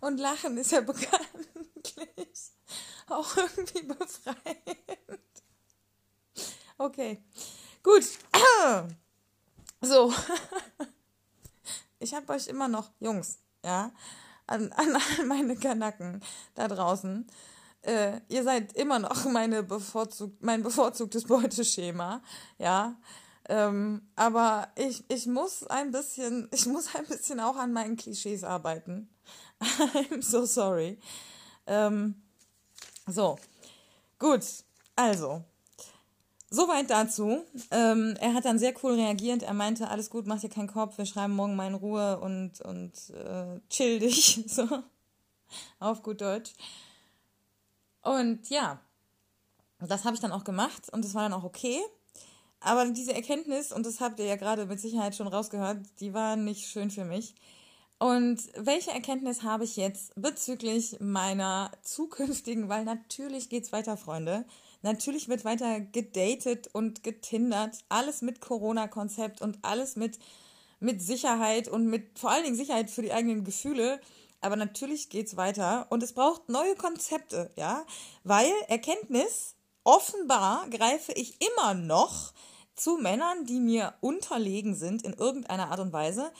Und 0.00 0.18
Lachen 0.18 0.58
ist 0.58 0.72
ja 0.72 0.80
bekanntlich 0.80 1.52
auch 3.12 3.36
irgendwie 3.36 3.82
befreiend. 3.82 5.18
Okay, 6.78 7.22
gut. 7.82 8.04
So. 9.84 10.14
Ich 11.98 12.14
habe 12.14 12.32
euch 12.32 12.46
immer 12.46 12.68
noch, 12.68 12.92
Jungs, 13.00 13.40
ja, 13.64 13.90
an, 14.52 14.72
an 14.72 14.96
all 14.96 15.24
meine 15.26 15.56
Kanacken 15.56 16.22
da 16.54 16.68
draußen. 16.68 17.26
Äh, 17.82 18.20
ihr 18.28 18.44
seid 18.44 18.74
immer 18.74 18.98
noch 18.98 19.24
meine 19.24 19.62
bevorzugt, 19.62 20.42
mein 20.42 20.62
bevorzugtes 20.62 21.24
Beuteschema, 21.24 22.22
ja. 22.58 22.96
Ähm, 23.48 24.02
aber 24.14 24.68
ich, 24.76 25.04
ich 25.08 25.26
muss 25.26 25.64
ein 25.64 25.90
bisschen, 25.90 26.48
ich 26.52 26.66
muss 26.66 26.94
ein 26.94 27.06
bisschen 27.06 27.40
auch 27.40 27.56
an 27.56 27.72
meinen 27.72 27.96
Klischees 27.96 28.44
arbeiten. 28.44 29.08
I'm 29.60 30.22
so 30.22 30.44
sorry. 30.44 30.98
Ähm, 31.66 32.22
so, 33.06 33.38
gut, 34.18 34.44
also, 34.94 35.44
soweit 36.52 36.90
dazu. 36.90 37.42
Ähm, 37.70 38.14
er 38.20 38.34
hat 38.34 38.44
dann 38.44 38.58
sehr 38.58 38.74
cool 38.82 38.94
reagiert. 38.94 39.42
Er 39.42 39.54
meinte, 39.54 39.88
alles 39.88 40.10
gut, 40.10 40.26
mach 40.26 40.40
dir 40.40 40.50
keinen 40.50 40.68
Kopf, 40.68 40.98
wir 40.98 41.06
schreiben 41.06 41.34
morgen 41.34 41.56
mal 41.56 41.66
in 41.66 41.74
Ruhe 41.74 42.20
und, 42.20 42.60
und 42.60 42.92
äh, 43.10 43.60
chill 43.70 43.98
dich, 43.98 44.44
so, 44.46 44.68
auf 45.80 46.02
gut 46.02 46.20
Deutsch. 46.20 46.52
Und 48.02 48.48
ja, 48.50 48.80
das 49.80 50.04
habe 50.04 50.14
ich 50.14 50.20
dann 50.20 50.32
auch 50.32 50.44
gemacht 50.44 50.88
und 50.92 51.04
das 51.04 51.14
war 51.14 51.22
dann 51.22 51.32
auch 51.32 51.44
okay. 51.44 51.80
Aber 52.60 52.84
diese 52.86 53.14
Erkenntnis, 53.14 53.72
und 53.72 53.86
das 53.86 54.00
habt 54.00 54.20
ihr 54.20 54.26
ja 54.26 54.36
gerade 54.36 54.66
mit 54.66 54.80
Sicherheit 54.80 55.16
schon 55.16 55.26
rausgehört, 55.26 55.78
die 56.00 56.14
war 56.14 56.36
nicht 56.36 56.68
schön 56.68 56.90
für 56.90 57.04
mich. 57.04 57.34
Und 57.98 58.40
welche 58.56 58.90
Erkenntnis 58.90 59.42
habe 59.42 59.64
ich 59.64 59.76
jetzt 59.76 60.12
bezüglich 60.16 60.96
meiner 61.00 61.70
zukünftigen, 61.82 62.68
weil 62.68 62.84
natürlich 62.84 63.48
geht's 63.48 63.72
weiter, 63.72 63.96
Freunde. 63.96 64.44
Natürlich 64.82 65.28
wird 65.28 65.44
weiter 65.44 65.80
gedatet 65.80 66.68
und 66.72 67.02
getindert. 67.02 67.78
Alles 67.88 68.22
mit 68.22 68.40
Corona-Konzept 68.40 69.40
und 69.40 69.58
alles 69.62 69.96
mit, 69.96 70.18
mit 70.80 71.00
Sicherheit 71.00 71.68
und 71.68 71.86
mit 71.86 72.18
vor 72.18 72.30
allen 72.30 72.44
Dingen 72.44 72.56
Sicherheit 72.56 72.90
für 72.90 73.02
die 73.02 73.12
eigenen 73.12 73.44
Gefühle. 73.44 74.00
Aber 74.40 74.56
natürlich 74.56 75.08
geht's 75.08 75.36
weiter 75.36 75.86
und 75.90 76.02
es 76.02 76.12
braucht 76.12 76.48
neue 76.48 76.74
Konzepte, 76.74 77.50
ja. 77.56 77.84
Weil 78.24 78.50
Erkenntnis, 78.68 79.54
offenbar 79.84 80.68
greife 80.70 81.12
ich 81.12 81.38
immer 81.40 81.74
noch 81.74 82.32
zu 82.74 82.96
Männern, 82.96 83.46
die 83.46 83.60
mir 83.60 83.94
unterlegen 84.00 84.74
sind 84.74 85.02
in 85.02 85.12
irgendeiner 85.12 85.70
Art 85.70 85.80
und 85.80 85.92
Weise 85.92 86.32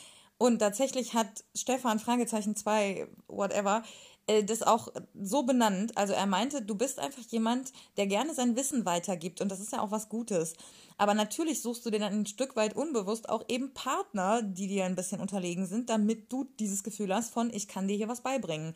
und 0.42 0.58
tatsächlich 0.58 1.14
hat 1.14 1.44
Stefan 1.54 2.00
Fragezeichen 2.00 2.56
2, 2.56 3.06
whatever, 3.28 3.84
äh, 4.26 4.44
das 4.44 4.62
auch 4.62 4.88
so 5.20 5.42
benannt. 5.42 5.96
Also 5.96 6.12
er 6.12 6.26
meinte, 6.26 6.62
du 6.62 6.74
bist 6.74 6.98
einfach 6.98 7.22
jemand, 7.28 7.72
der 7.96 8.06
gerne 8.06 8.34
sein 8.34 8.56
Wissen 8.56 8.84
weitergibt 8.84 9.40
und 9.40 9.50
das 9.50 9.60
ist 9.60 9.72
ja 9.72 9.80
auch 9.80 9.90
was 9.90 10.08
Gutes. 10.08 10.54
Aber 10.98 11.14
natürlich 11.14 11.62
suchst 11.62 11.84
du 11.84 11.90
dir 11.90 11.98
dann 11.98 12.12
ein 12.12 12.26
Stück 12.26 12.56
weit 12.56 12.76
unbewusst 12.76 13.28
auch 13.28 13.44
eben 13.48 13.74
Partner, 13.74 14.42
die 14.42 14.68
dir 14.68 14.84
ein 14.84 14.96
bisschen 14.96 15.20
unterlegen 15.20 15.66
sind, 15.66 15.90
damit 15.90 16.32
du 16.32 16.44
dieses 16.58 16.82
Gefühl 16.82 17.14
hast 17.14 17.32
von, 17.32 17.52
ich 17.52 17.68
kann 17.68 17.88
dir 17.88 17.96
hier 17.96 18.08
was 18.08 18.20
beibringen. 18.20 18.74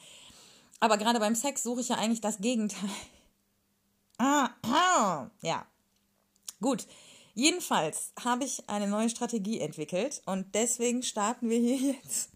Aber 0.81 0.99
gerade 0.99 1.21
beim 1.21 1.35
Sex 1.35 1.63
suche 1.63 1.81
ich 1.81 1.89
ja 1.89 1.97
eigentlich 1.97 2.21
das 2.21 2.39
Gegenteil. 2.39 2.91
Ah, 4.19 4.49
ah, 4.63 5.31
ja. 5.43 5.67
Gut. 6.63 6.87
Jedenfalls 7.35 8.15
habe 8.25 8.45
ich 8.45 8.67
eine 8.67 8.89
neue 8.89 9.11
Strategie 9.11 9.61
entwickelt 9.61 10.23
und 10.25 10.55
deswegen 10.55 11.03
starten 11.03 11.51
wir 11.51 11.59
hier 11.59 11.93
jetzt. 11.93 12.31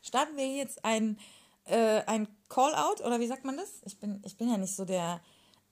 Starten 0.00 0.34
wir 0.38 0.46
jetzt 0.46 0.82
ein, 0.82 1.18
äh, 1.66 2.02
ein 2.06 2.28
Call-out 2.48 3.00
oder 3.00 3.20
wie 3.20 3.26
sagt 3.26 3.44
man 3.44 3.56
das? 3.56 3.80
Ich 3.84 3.98
bin, 3.98 4.22
ich 4.24 4.36
bin 4.36 4.48
ja 4.48 4.56
nicht 4.56 4.74
so 4.74 4.84
der, 4.84 5.20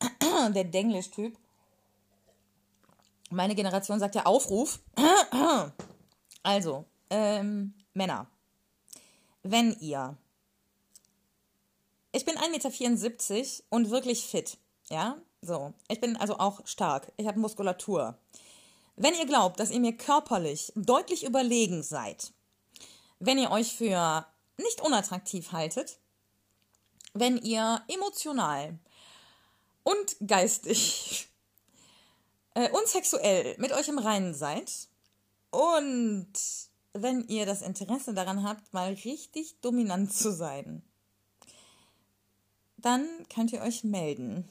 der 0.55 0.65
Denglisch-Typ. 0.65 1.37
Meine 3.31 3.55
Generation 3.55 3.99
sagt 3.99 4.15
ja 4.15 4.27
Aufruf. 4.27 4.81
Also, 6.45 6.87
ähm, 7.09 7.73
Männer, 7.95 8.27
wenn 9.45 9.77
ihr. 9.79 10.17
Ich 12.11 12.25
bin 12.25 12.35
1,74 12.37 13.33
Meter 13.39 13.65
und 13.71 13.91
wirklich 13.91 14.27
fit. 14.27 14.59
Ja, 14.91 15.19
so. 15.41 15.73
Ich 15.89 16.01
bin 16.01 16.17
also 16.17 16.39
auch 16.39 16.67
stark. 16.67 17.13
Ich 17.17 17.29
habe 17.29 17.39
Muskulatur. 17.39 18.19
Wenn 18.97 19.15
ihr 19.15 19.27
glaubt, 19.27 19.61
dass 19.61 19.71
ihr 19.71 19.81
mir 19.81 19.97
körperlich 19.97 20.73
deutlich 20.75 21.25
überlegen 21.25 21.83
seid, 21.83 22.33
wenn 23.21 23.39
ihr 23.39 23.51
euch 23.51 23.73
für 23.75 24.27
nicht 24.57 24.81
unattraktiv 24.81 25.53
haltet, 25.53 25.99
wenn 27.15 27.37
ihr 27.37 27.83
emotional 27.89 28.79
und 29.83 30.17
geistig 30.27 31.29
äh, 32.55 32.71
und 32.71 32.87
sexuell 32.89 33.57
mit 33.59 33.73
euch 33.73 33.89
im 33.89 33.99
Reinen 33.99 34.35
seid 34.35 34.71
und 35.51 36.33
wenn 36.95 37.27
ihr 37.29 37.47
das 37.47 37.63
Interesse 37.63 38.15
daran 38.15 38.43
habt, 38.43 38.73
mal 38.73 38.93
richtig 38.93 39.59
dominant 39.61 40.13
zu 40.13 40.33
sein, 40.33 40.83
dann 42.77 43.07
könnt 43.29 43.53
ihr 43.53 43.63
euch 43.63 43.85
melden. 43.85 44.49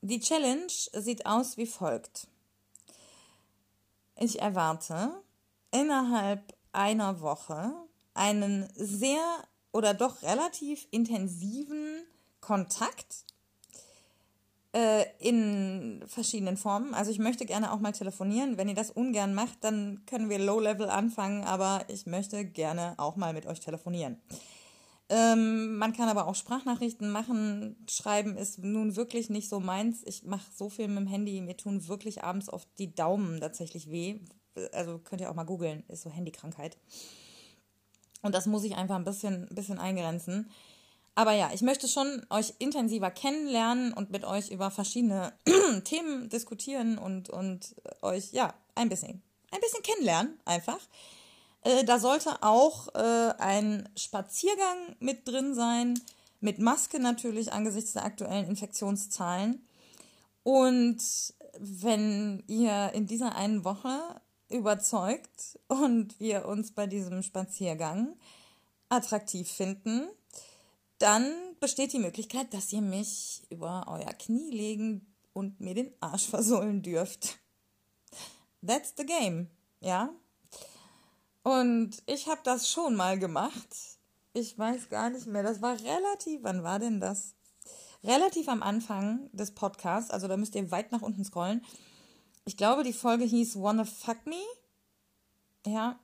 Die 0.00 0.20
Challenge 0.20 0.72
sieht 0.92 1.26
aus 1.26 1.56
wie 1.56 1.66
folgt. 1.66 2.28
Ich 4.16 4.40
erwarte 4.40 5.22
innerhalb 5.72 6.56
einer 6.72 7.20
Woche 7.20 7.72
einen 8.18 8.68
sehr 8.74 9.22
oder 9.72 9.94
doch 9.94 10.22
relativ 10.22 10.86
intensiven 10.90 12.02
Kontakt 12.40 13.24
äh, 14.72 15.04
in 15.18 16.04
verschiedenen 16.06 16.56
Formen. 16.56 16.94
Also 16.94 17.10
ich 17.10 17.18
möchte 17.18 17.46
gerne 17.46 17.72
auch 17.72 17.80
mal 17.80 17.92
telefonieren. 17.92 18.58
Wenn 18.58 18.68
ihr 18.68 18.74
das 18.74 18.90
ungern 18.90 19.34
macht, 19.34 19.64
dann 19.64 20.02
können 20.06 20.28
wir 20.28 20.38
Low-Level 20.38 20.90
anfangen, 20.90 21.44
aber 21.44 21.84
ich 21.88 22.06
möchte 22.06 22.44
gerne 22.44 22.94
auch 22.98 23.16
mal 23.16 23.32
mit 23.32 23.46
euch 23.46 23.60
telefonieren. 23.60 24.20
Ähm, 25.10 25.78
man 25.78 25.94
kann 25.94 26.08
aber 26.08 26.26
auch 26.26 26.34
Sprachnachrichten 26.34 27.10
machen. 27.10 27.76
Schreiben 27.88 28.36
ist 28.36 28.58
nun 28.58 28.94
wirklich 28.94 29.30
nicht 29.30 29.48
so 29.48 29.58
meins. 29.58 30.02
Ich 30.04 30.24
mache 30.24 30.50
so 30.54 30.68
viel 30.68 30.88
mit 30.88 30.98
dem 30.98 31.06
Handy. 31.06 31.40
Mir 31.40 31.56
tun 31.56 31.88
wirklich 31.88 32.22
abends 32.22 32.52
oft 32.52 32.68
die 32.78 32.94
Daumen 32.94 33.40
tatsächlich 33.40 33.90
weh. 33.90 34.20
Also 34.72 34.98
könnt 34.98 35.22
ihr 35.22 35.30
auch 35.30 35.34
mal 35.34 35.44
googeln. 35.44 35.82
Ist 35.88 36.02
so 36.02 36.10
Handykrankheit. 36.10 36.76
Und 38.22 38.34
das 38.34 38.46
muss 38.46 38.64
ich 38.64 38.76
einfach 38.76 38.96
ein 38.96 39.04
bisschen, 39.04 39.48
ein 39.48 39.54
bisschen 39.54 39.78
eingrenzen. 39.78 40.50
Aber 41.14 41.32
ja, 41.32 41.50
ich 41.52 41.62
möchte 41.62 41.88
schon 41.88 42.24
euch 42.30 42.54
intensiver 42.58 43.10
kennenlernen 43.10 43.92
und 43.92 44.10
mit 44.10 44.24
euch 44.24 44.50
über 44.50 44.70
verschiedene 44.70 45.32
Themen 45.84 46.28
diskutieren 46.28 46.96
und, 46.96 47.28
und 47.28 47.74
euch, 48.02 48.32
ja, 48.32 48.54
ein 48.76 48.88
bisschen, 48.88 49.22
ein 49.50 49.60
bisschen 49.60 49.82
kennenlernen 49.82 50.38
einfach. 50.44 50.78
Äh, 51.62 51.84
da 51.84 51.98
sollte 51.98 52.42
auch 52.42 52.94
äh, 52.94 53.34
ein 53.38 53.88
Spaziergang 53.96 54.96
mit 55.00 55.26
drin 55.26 55.54
sein, 55.54 56.00
mit 56.40 56.60
Maske 56.60 57.00
natürlich 57.00 57.52
angesichts 57.52 57.94
der 57.94 58.04
aktuellen 58.04 58.46
Infektionszahlen. 58.46 59.66
Und 60.44 61.02
wenn 61.58 62.44
ihr 62.46 62.92
in 62.94 63.06
dieser 63.06 63.34
einen 63.34 63.64
Woche 63.64 64.20
überzeugt 64.48 65.58
und 65.68 66.18
wir 66.20 66.46
uns 66.46 66.72
bei 66.72 66.86
diesem 66.86 67.22
Spaziergang 67.22 68.16
attraktiv 68.88 69.50
finden, 69.50 70.08
dann 70.98 71.32
besteht 71.60 71.92
die 71.92 71.98
Möglichkeit, 71.98 72.52
dass 72.54 72.72
ihr 72.72 72.80
mich 72.80 73.42
über 73.50 73.84
euer 73.88 74.12
Knie 74.14 74.50
legen 74.50 75.06
und 75.32 75.60
mir 75.60 75.74
den 75.74 75.92
Arsch 76.00 76.26
versohlen 76.28 76.82
dürft. 76.82 77.38
That's 78.66 78.94
the 78.96 79.06
game, 79.06 79.48
ja? 79.80 80.10
Und 81.42 82.02
ich 82.06 82.26
habe 82.26 82.40
das 82.44 82.68
schon 82.70 82.96
mal 82.96 83.18
gemacht. 83.18 83.76
Ich 84.32 84.58
weiß 84.58 84.88
gar 84.88 85.10
nicht 85.10 85.26
mehr. 85.26 85.42
Das 85.42 85.62
war 85.62 85.78
relativ, 85.80 86.42
wann 86.42 86.62
war 86.62 86.78
denn 86.78 87.00
das? 87.00 87.34
Relativ 88.04 88.48
am 88.48 88.62
Anfang 88.62 89.30
des 89.32 89.52
Podcasts, 89.52 90.10
also 90.10 90.28
da 90.28 90.36
müsst 90.36 90.54
ihr 90.54 90.70
weit 90.70 90.92
nach 90.92 91.02
unten 91.02 91.24
scrollen. 91.24 91.64
Ich 92.48 92.56
glaube, 92.56 92.82
die 92.82 92.94
Folge 92.94 93.26
hieß 93.26 93.60
Wanna 93.60 93.84
Fuck 93.84 94.24
Me. 94.24 94.40
Ja. 95.66 96.00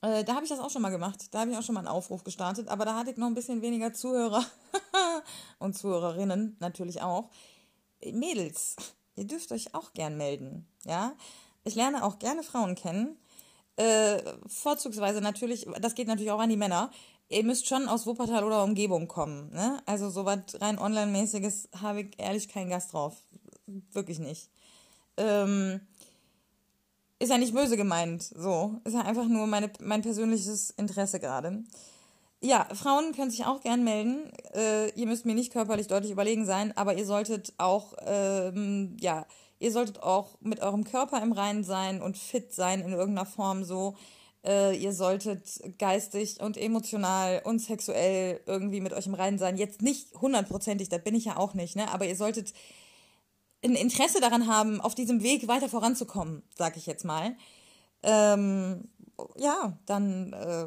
Äh, 0.00 0.22
da 0.22 0.36
habe 0.36 0.44
ich 0.44 0.50
das 0.50 0.60
auch 0.60 0.70
schon 0.70 0.80
mal 0.80 0.90
gemacht. 0.90 1.34
Da 1.34 1.40
habe 1.40 1.50
ich 1.50 1.56
auch 1.56 1.62
schon 1.64 1.74
mal 1.74 1.80
einen 1.80 1.88
Aufruf 1.88 2.22
gestartet, 2.22 2.68
aber 2.68 2.84
da 2.84 2.94
hatte 2.94 3.10
ich 3.10 3.16
noch 3.16 3.26
ein 3.26 3.34
bisschen 3.34 3.60
weniger 3.60 3.92
Zuhörer 3.92 4.44
und 5.58 5.76
Zuhörerinnen 5.76 6.56
natürlich 6.60 7.02
auch. 7.02 7.30
Mädels, 8.12 8.76
ihr 9.16 9.26
dürft 9.26 9.50
euch 9.50 9.74
auch 9.74 9.92
gern 9.92 10.16
melden. 10.16 10.68
Ja. 10.84 11.16
Ich 11.64 11.74
lerne 11.74 12.04
auch 12.04 12.20
gerne 12.20 12.44
Frauen 12.44 12.76
kennen. 12.76 13.18
Äh, 13.74 14.22
vorzugsweise 14.46 15.20
natürlich, 15.20 15.66
das 15.80 15.96
geht 15.96 16.06
natürlich 16.06 16.30
auch 16.30 16.38
an 16.38 16.50
die 16.50 16.56
Männer. 16.56 16.92
Ihr 17.28 17.42
müsst 17.42 17.66
schon 17.66 17.88
aus 17.88 18.06
Wuppertal 18.06 18.44
oder 18.44 18.62
Umgebung 18.62 19.08
kommen. 19.08 19.50
Ne? 19.50 19.82
Also 19.84 20.10
so 20.10 20.26
was 20.26 20.60
rein 20.60 20.78
online-mäßiges 20.78 21.70
habe 21.82 22.02
ich 22.02 22.20
ehrlich 22.20 22.48
keinen 22.48 22.70
Gast 22.70 22.92
drauf. 22.92 23.16
Wirklich 23.66 24.20
nicht. 24.20 24.53
Ähm, 25.16 25.80
ist 27.18 27.30
ja 27.30 27.38
nicht 27.38 27.54
böse 27.54 27.76
gemeint, 27.76 28.22
so. 28.22 28.80
Ist 28.84 28.94
ja 28.94 29.02
einfach 29.02 29.26
nur 29.26 29.46
meine, 29.46 29.70
mein 29.80 30.02
persönliches 30.02 30.70
Interesse 30.70 31.20
gerade. 31.20 31.62
Ja, 32.42 32.66
Frauen 32.74 33.12
können 33.14 33.30
sich 33.30 33.46
auch 33.46 33.62
gern 33.62 33.84
melden. 33.84 34.30
Äh, 34.54 34.90
ihr 34.90 35.06
müsst 35.06 35.24
mir 35.24 35.34
nicht 35.34 35.52
körperlich 35.52 35.86
deutlich 35.86 36.12
überlegen 36.12 36.44
sein, 36.44 36.76
aber 36.76 36.94
ihr 36.94 37.06
solltet 37.06 37.54
auch, 37.56 37.94
ähm, 38.04 38.96
ja, 39.00 39.24
ihr 39.58 39.72
solltet 39.72 40.02
auch 40.02 40.36
mit 40.40 40.60
eurem 40.60 40.84
Körper 40.84 41.22
im 41.22 41.32
Reinen 41.32 41.64
sein 41.64 42.02
und 42.02 42.18
fit 42.18 42.52
sein 42.52 42.82
in 42.82 42.92
irgendeiner 42.92 43.24
Form 43.26 43.64
so. 43.64 43.96
Äh, 44.44 44.76
ihr 44.76 44.92
solltet 44.92 45.78
geistig 45.78 46.40
und 46.40 46.58
emotional 46.58 47.40
und 47.44 47.60
sexuell 47.60 48.40
irgendwie 48.44 48.82
mit 48.82 48.92
euch 48.92 49.06
im 49.06 49.14
Reinen 49.14 49.38
sein. 49.38 49.56
Jetzt 49.56 49.80
nicht 49.80 50.14
hundertprozentig, 50.20 50.90
das 50.90 51.02
bin 51.02 51.14
ich 51.14 51.24
ja 51.24 51.38
auch 51.38 51.54
nicht, 51.54 51.76
ne? 51.76 51.90
Aber 51.90 52.04
ihr 52.04 52.16
solltet 52.16 52.52
ein 53.64 53.76
Interesse 53.76 54.20
daran 54.20 54.46
haben, 54.46 54.80
auf 54.80 54.94
diesem 54.94 55.22
Weg 55.22 55.48
weiter 55.48 55.68
voranzukommen, 55.68 56.42
sag 56.56 56.76
ich 56.76 56.86
jetzt 56.86 57.04
mal. 57.04 57.36
Ähm, 58.02 58.88
ja, 59.36 59.78
dann, 59.86 60.32
äh, 60.32 60.66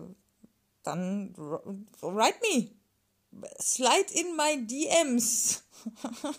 dann 0.83 1.33
write 1.37 2.39
me. 2.41 2.71
Slide 3.61 4.11
in 4.13 4.35
my 4.35 4.65
DMs. 4.65 5.63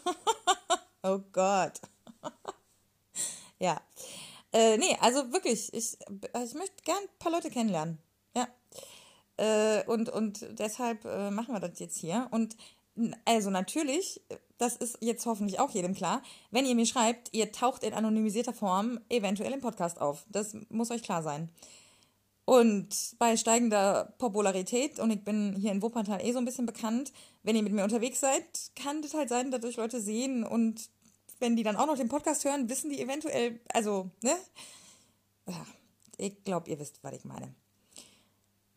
oh 1.03 1.21
Gott. 1.33 1.81
ja. 3.59 3.81
Äh, 4.53 4.79
nee, 4.79 4.97
also 5.01 5.31
wirklich, 5.33 5.73
ich, 5.75 5.99
ich 5.99 6.55
möchte 6.55 6.83
gern 6.85 6.97
ein 6.97 7.19
paar 7.19 7.31
Leute 7.31 7.51
kennenlernen. 7.51 7.99
Ja. 8.35 8.49
Äh, 9.37 9.85
und, 9.87 10.09
und 10.09 10.59
deshalb 10.59 11.05
äh, 11.05 11.31
machen 11.31 11.55
wir 11.55 11.61
das 11.61 11.79
jetzt 11.79 11.99
hier. 11.99 12.27
Und 12.31 12.57
also 13.25 13.51
natürlich, 13.51 14.21
das 14.59 14.77
ist 14.77 14.99
jetzt 15.01 15.25
hoffentlich 15.27 15.61
auch 15.61 15.71
jedem 15.71 15.95
klar, 15.95 16.23
wenn 16.51 16.67
ihr 16.67 16.75
mir 16.75 16.87
schreibt, 16.87 17.33
ihr 17.33 17.53
taucht 17.53 17.83
in 17.83 17.95
anonymisierter 17.95 18.53
Form 18.53 19.01
eventuell 19.09 19.53
im 19.53 19.61
Podcast 19.61 20.01
auf. 20.01 20.25
Das 20.29 20.57
muss 20.69 20.91
euch 20.91 21.03
klar 21.03 21.23
sein. 21.23 21.51
Und 22.45 23.15
bei 23.19 23.37
steigender 23.37 24.15
Popularität, 24.19 24.99
und 25.01 25.11
ich 25.11 25.23
bin 25.23 25.55
hier 25.55 25.71
in 25.71 25.83
Wuppertal 25.83 26.25
eh 26.25 26.33
so 26.33 26.39
ein 26.39 26.47
bisschen 26.47 26.65
bekannt, 26.65 27.13
wenn 27.43 27.55
ihr 27.55 27.63
mit 27.63 27.75
mir 27.75 27.85
unterwegs 27.85 28.21
seid, 28.21 28.43
kann 28.75 29.03
das 29.03 29.15
halt 29.15 29.29
sein, 29.29 29.51
dass 29.51 29.65
euch 29.65 29.77
Leute 29.77 30.01
sehen 30.01 30.45
und 30.45 30.89
wenn 31.41 31.57
die 31.57 31.63
dann 31.63 31.77
auch 31.77 31.87
noch 31.87 31.97
den 31.97 32.09
Podcast 32.09 32.45
hören, 32.45 32.69
wissen 32.69 32.91
die 32.91 33.01
eventuell, 33.01 33.61
also, 33.73 34.11
ne? 34.23 34.35
Ich 36.17 36.43
glaube, 36.43 36.71
ihr 36.71 36.79
wisst, 36.79 37.05
was 37.05 37.13
ich 37.13 37.25
meine. 37.25 37.55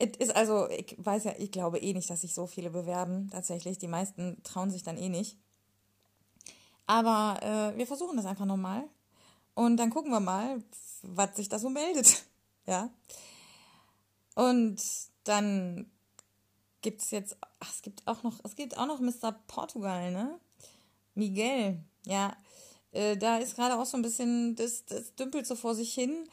Es 0.02 0.18
ist 0.18 0.36
also, 0.36 0.68
ich 0.70 0.96
weiß 0.98 1.26
ja, 1.26 1.34
ich 1.38 1.52
glaube 1.52 1.78
eh 1.78 1.94
nicht, 1.94 2.10
dass 2.10 2.22
sich 2.22 2.34
so 2.34 2.48
viele 2.48 2.72
bewerben. 2.72 3.30
Tatsächlich, 3.30 3.78
die 3.78 3.88
meisten 3.88 4.42
trauen 4.44 4.72
sich 4.72 4.82
dann 4.82 4.98
eh 4.98 5.10
nicht. 5.10 5.38
Aber 6.88 7.40
äh, 7.44 7.78
wir 7.78 7.86
versuchen 7.86 8.18
das 8.18 8.26
einfach 8.26 8.46
nochmal. 8.46 8.84
Und 9.54 9.78
dann 9.78 9.92
gucken 9.92 10.12
wir 10.12 10.20
mal, 10.20 10.64
was 11.04 11.36
sich 11.36 11.50
da 11.50 11.60
so 11.60 11.70
meldet. 11.70 12.24
ja. 12.66 12.90
Und 14.34 14.82
dann 15.24 15.92
gibt 16.82 17.02
es 17.02 17.12
jetzt, 17.12 17.38
ach, 17.60 17.72
es 17.72 17.82
gibt 17.84 18.08
auch 18.08 18.24
noch, 18.24 18.40
es 18.44 18.56
gibt 18.56 18.78
auch 18.78 18.88
noch 18.88 19.00
Mr. 19.00 19.34
Portugal, 19.48 20.12
ne? 20.12 20.40
Miguel, 21.14 21.84
ja. 22.06 22.36
Äh, 22.92 23.18
da 23.18 23.38
ist 23.38 23.56
gerade 23.56 23.80
auch 23.80 23.86
so 23.86 23.98
ein 23.98 24.02
bisschen, 24.02 24.56
das, 24.56 24.86
das 24.86 25.14
dümpelt 25.16 25.46
so 25.46 25.56
vor 25.56 25.76
sich 25.76 25.94
hin. 25.94 26.28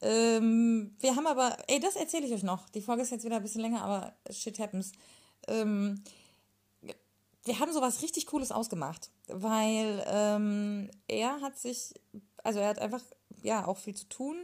Ähm, 0.00 0.94
wir 1.00 1.16
haben 1.16 1.26
aber, 1.26 1.56
ey, 1.66 1.80
das 1.80 1.96
erzähle 1.96 2.26
ich 2.26 2.32
euch 2.32 2.42
noch. 2.42 2.68
Die 2.70 2.82
Folge 2.82 3.02
ist 3.02 3.10
jetzt 3.10 3.24
wieder 3.24 3.36
ein 3.36 3.42
bisschen 3.42 3.62
länger, 3.62 3.82
aber 3.82 4.12
shit 4.30 4.58
happens. 4.58 4.92
Ähm, 5.48 6.02
wir 7.44 7.58
haben 7.58 7.72
sowas 7.72 8.02
richtig 8.02 8.26
Cooles 8.26 8.52
ausgemacht, 8.52 9.10
weil 9.26 10.04
ähm, 10.06 10.90
er 11.08 11.40
hat 11.40 11.58
sich, 11.58 11.94
also 12.44 12.60
er 12.60 12.68
hat 12.68 12.78
einfach, 12.78 13.02
ja, 13.42 13.66
auch 13.66 13.78
viel 13.78 13.94
zu 13.94 14.08
tun 14.08 14.36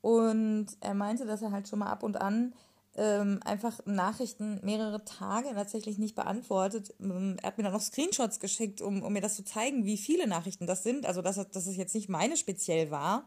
und 0.00 0.68
er 0.80 0.94
meinte, 0.94 1.26
dass 1.26 1.42
er 1.42 1.50
halt 1.50 1.68
schon 1.68 1.80
mal 1.80 1.90
ab 1.90 2.02
und 2.02 2.20
an 2.20 2.54
ähm, 2.96 3.40
einfach 3.44 3.80
Nachrichten 3.86 4.60
mehrere 4.62 5.04
Tage 5.04 5.48
tatsächlich 5.54 5.98
nicht 5.98 6.14
beantwortet. 6.14 6.94
Ähm, 7.00 7.36
er 7.42 7.48
hat 7.48 7.58
mir 7.58 7.64
dann 7.64 7.72
noch 7.72 7.80
Screenshots 7.80 8.38
geschickt, 8.38 8.80
um, 8.80 9.02
um 9.02 9.12
mir 9.12 9.20
das 9.20 9.36
zu 9.36 9.44
zeigen, 9.44 9.84
wie 9.84 9.96
viele 9.96 10.26
Nachrichten 10.26 10.66
das 10.66 10.82
sind. 10.82 11.06
Also, 11.06 11.22
dass, 11.22 11.36
dass 11.36 11.66
es 11.66 11.76
jetzt 11.76 11.94
nicht 11.94 12.08
meine 12.08 12.36
speziell 12.36 12.90
war. 12.90 13.26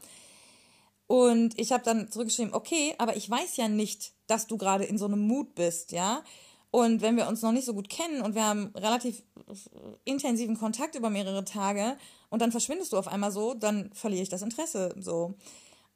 Und 1.07 1.57
ich 1.57 1.71
habe 1.71 1.83
dann 1.83 2.11
zurückgeschrieben, 2.11 2.53
okay, 2.53 2.93
aber 2.97 3.15
ich 3.15 3.29
weiß 3.29 3.55
ja 3.57 3.69
nicht, 3.69 4.11
dass 4.27 4.47
du 4.47 4.57
gerade 4.57 4.83
in 4.83 4.97
so 4.97 5.05
einem 5.05 5.21
Mut 5.21 5.55
bist, 5.55 5.93
ja. 5.93 6.21
Und 6.69 7.01
wenn 7.01 7.15
wir 7.15 7.27
uns 7.27 7.41
noch 7.41 7.53
nicht 7.53 7.65
so 7.65 7.73
gut 7.73 7.89
kennen 7.89 8.21
und 8.21 8.35
wir 8.35 8.43
haben 8.43 8.73
relativ 8.75 9.23
intensiven 10.03 10.57
Kontakt 10.57 10.95
über 10.95 11.09
mehrere 11.09 11.45
Tage 11.45 11.97
und 12.29 12.41
dann 12.41 12.51
verschwindest 12.51 12.91
du 12.91 12.97
auf 12.97 13.07
einmal 13.07 13.31
so, 13.31 13.53
dann 13.53 13.89
verliere 13.93 14.23
ich 14.23 14.29
das 14.29 14.41
Interesse 14.41 14.93
so. 14.99 15.33